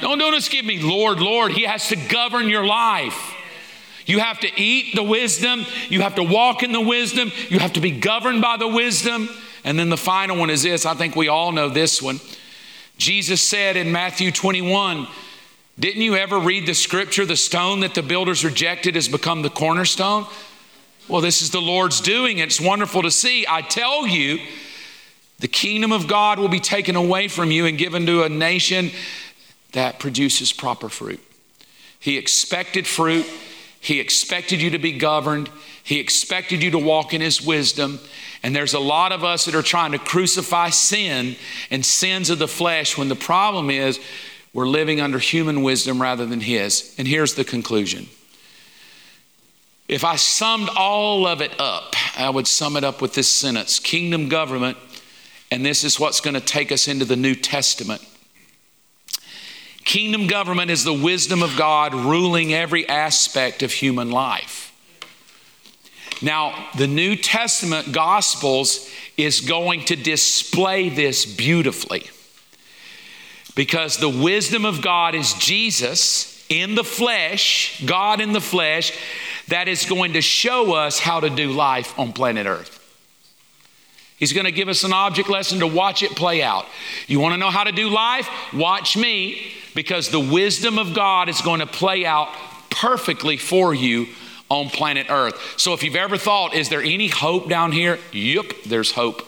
Don't, 0.00 0.18
don't 0.18 0.32
just 0.34 0.50
give 0.50 0.64
me 0.64 0.80
Lord, 0.80 1.20
Lord. 1.20 1.52
He 1.52 1.64
has 1.64 1.88
to 1.88 1.96
govern 1.96 2.48
your 2.48 2.64
life. 2.64 3.33
You 4.06 4.18
have 4.18 4.40
to 4.40 4.60
eat 4.60 4.94
the 4.94 5.02
wisdom. 5.02 5.64
You 5.88 6.02
have 6.02 6.16
to 6.16 6.22
walk 6.22 6.62
in 6.62 6.72
the 6.72 6.80
wisdom. 6.80 7.32
You 7.48 7.58
have 7.58 7.74
to 7.74 7.80
be 7.80 7.90
governed 7.90 8.42
by 8.42 8.56
the 8.56 8.68
wisdom. 8.68 9.28
And 9.64 9.78
then 9.78 9.88
the 9.88 9.96
final 9.96 10.36
one 10.36 10.50
is 10.50 10.62
this 10.62 10.86
I 10.86 10.94
think 10.94 11.16
we 11.16 11.28
all 11.28 11.52
know 11.52 11.68
this 11.68 12.02
one. 12.02 12.20
Jesus 12.96 13.40
said 13.40 13.76
in 13.76 13.90
Matthew 13.90 14.30
21, 14.30 15.08
didn't 15.78 16.02
you 16.02 16.14
ever 16.14 16.38
read 16.38 16.66
the 16.66 16.74
scripture? 16.74 17.26
The 17.26 17.36
stone 17.36 17.80
that 17.80 17.94
the 17.94 18.02
builders 18.02 18.44
rejected 18.44 18.94
has 18.94 19.08
become 19.08 19.42
the 19.42 19.50
cornerstone. 19.50 20.26
Well, 21.08 21.20
this 21.20 21.42
is 21.42 21.50
the 21.50 21.60
Lord's 21.60 22.00
doing. 22.00 22.38
It's 22.38 22.60
wonderful 22.60 23.02
to 23.02 23.10
see. 23.10 23.44
I 23.48 23.62
tell 23.62 24.06
you, 24.06 24.38
the 25.40 25.48
kingdom 25.48 25.92
of 25.92 26.06
God 26.06 26.38
will 26.38 26.48
be 26.48 26.60
taken 26.60 26.94
away 26.94 27.28
from 27.28 27.50
you 27.50 27.66
and 27.66 27.76
given 27.76 28.06
to 28.06 28.22
a 28.22 28.28
nation 28.28 28.90
that 29.72 29.98
produces 29.98 30.52
proper 30.52 30.88
fruit. 30.88 31.20
He 31.98 32.16
expected 32.16 32.86
fruit. 32.86 33.26
He 33.84 34.00
expected 34.00 34.62
you 34.62 34.70
to 34.70 34.78
be 34.78 34.92
governed. 34.92 35.50
He 35.82 36.00
expected 36.00 36.62
you 36.62 36.70
to 36.70 36.78
walk 36.78 37.12
in 37.12 37.20
His 37.20 37.42
wisdom. 37.42 38.00
And 38.42 38.56
there's 38.56 38.72
a 38.72 38.80
lot 38.80 39.12
of 39.12 39.22
us 39.22 39.44
that 39.44 39.54
are 39.54 39.60
trying 39.60 39.92
to 39.92 39.98
crucify 39.98 40.70
sin 40.70 41.36
and 41.70 41.84
sins 41.84 42.30
of 42.30 42.38
the 42.38 42.48
flesh 42.48 42.96
when 42.96 43.10
the 43.10 43.14
problem 43.14 43.68
is 43.68 44.00
we're 44.54 44.66
living 44.66 45.02
under 45.02 45.18
human 45.18 45.62
wisdom 45.62 46.00
rather 46.00 46.24
than 46.24 46.40
His. 46.40 46.94
And 46.96 47.06
here's 47.06 47.34
the 47.34 47.44
conclusion. 47.44 48.08
If 49.86 50.02
I 50.02 50.16
summed 50.16 50.70
all 50.74 51.26
of 51.26 51.42
it 51.42 51.60
up, 51.60 51.94
I 52.16 52.30
would 52.30 52.46
sum 52.46 52.78
it 52.78 52.84
up 52.84 53.02
with 53.02 53.12
this 53.12 53.28
sentence 53.28 53.78
Kingdom 53.78 54.30
government, 54.30 54.78
and 55.50 55.62
this 55.62 55.84
is 55.84 56.00
what's 56.00 56.22
going 56.22 56.32
to 56.32 56.40
take 56.40 56.72
us 56.72 56.88
into 56.88 57.04
the 57.04 57.16
New 57.16 57.34
Testament. 57.34 58.00
Kingdom 59.84 60.26
government 60.26 60.70
is 60.70 60.84
the 60.84 60.94
wisdom 60.94 61.42
of 61.42 61.56
God 61.56 61.94
ruling 61.94 62.54
every 62.54 62.88
aspect 62.88 63.62
of 63.62 63.72
human 63.72 64.10
life. 64.10 64.72
Now, 66.22 66.70
the 66.76 66.86
New 66.86 67.16
Testament 67.16 67.92
Gospels 67.92 68.88
is 69.16 69.40
going 69.42 69.84
to 69.86 69.96
display 69.96 70.88
this 70.88 71.26
beautifully 71.26 72.08
because 73.54 73.98
the 73.98 74.08
wisdom 74.08 74.64
of 74.64 74.80
God 74.80 75.14
is 75.14 75.34
Jesus 75.34 76.44
in 76.48 76.74
the 76.74 76.84
flesh, 76.84 77.82
God 77.84 78.20
in 78.20 78.32
the 78.32 78.40
flesh, 78.40 78.92
that 79.48 79.68
is 79.68 79.84
going 79.84 80.14
to 80.14 80.20
show 80.20 80.74
us 80.74 80.98
how 80.98 81.20
to 81.20 81.30
do 81.30 81.52
life 81.52 81.98
on 81.98 82.12
planet 82.12 82.46
Earth. 82.46 82.80
He's 84.18 84.32
going 84.32 84.46
to 84.46 84.52
give 84.52 84.68
us 84.68 84.84
an 84.84 84.92
object 84.92 85.28
lesson 85.28 85.60
to 85.60 85.66
watch 85.66 86.02
it 86.02 86.12
play 86.12 86.42
out. 86.42 86.66
You 87.06 87.20
want 87.20 87.34
to 87.34 87.38
know 87.38 87.50
how 87.50 87.64
to 87.64 87.72
do 87.72 87.88
life? 87.88 88.28
Watch 88.52 88.96
me 88.96 89.52
because 89.74 90.08
the 90.08 90.20
wisdom 90.20 90.78
of 90.78 90.94
God 90.94 91.28
is 91.28 91.40
going 91.40 91.60
to 91.60 91.66
play 91.66 92.06
out 92.06 92.28
perfectly 92.70 93.36
for 93.36 93.74
you 93.74 94.06
on 94.48 94.68
planet 94.68 95.06
Earth. 95.10 95.54
So 95.56 95.72
if 95.72 95.82
you've 95.82 95.96
ever 95.96 96.16
thought, 96.16 96.54
is 96.54 96.68
there 96.68 96.82
any 96.82 97.08
hope 97.08 97.48
down 97.48 97.72
here? 97.72 97.98
Yep, 98.12 98.52
there's 98.66 98.92
hope. 98.92 99.26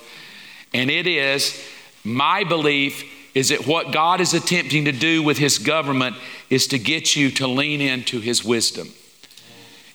And 0.72 0.90
it 0.90 1.06
is 1.06 1.62
my 2.04 2.44
belief 2.44 3.12
is 3.34 3.50
that 3.50 3.66
what 3.66 3.92
God 3.92 4.20
is 4.20 4.32
attempting 4.32 4.86
to 4.86 4.92
do 4.92 5.22
with 5.22 5.36
His 5.36 5.58
government 5.58 6.16
is 6.48 6.68
to 6.68 6.78
get 6.78 7.16
you 7.16 7.30
to 7.32 7.46
lean 7.46 7.80
into 7.80 8.20
His 8.20 8.44
wisdom. 8.44 8.88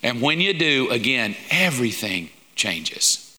And 0.04 0.22
when 0.22 0.42
you 0.42 0.54
do, 0.54 0.90
again, 0.92 1.36
everything 1.50 2.30
changes. 2.56 3.31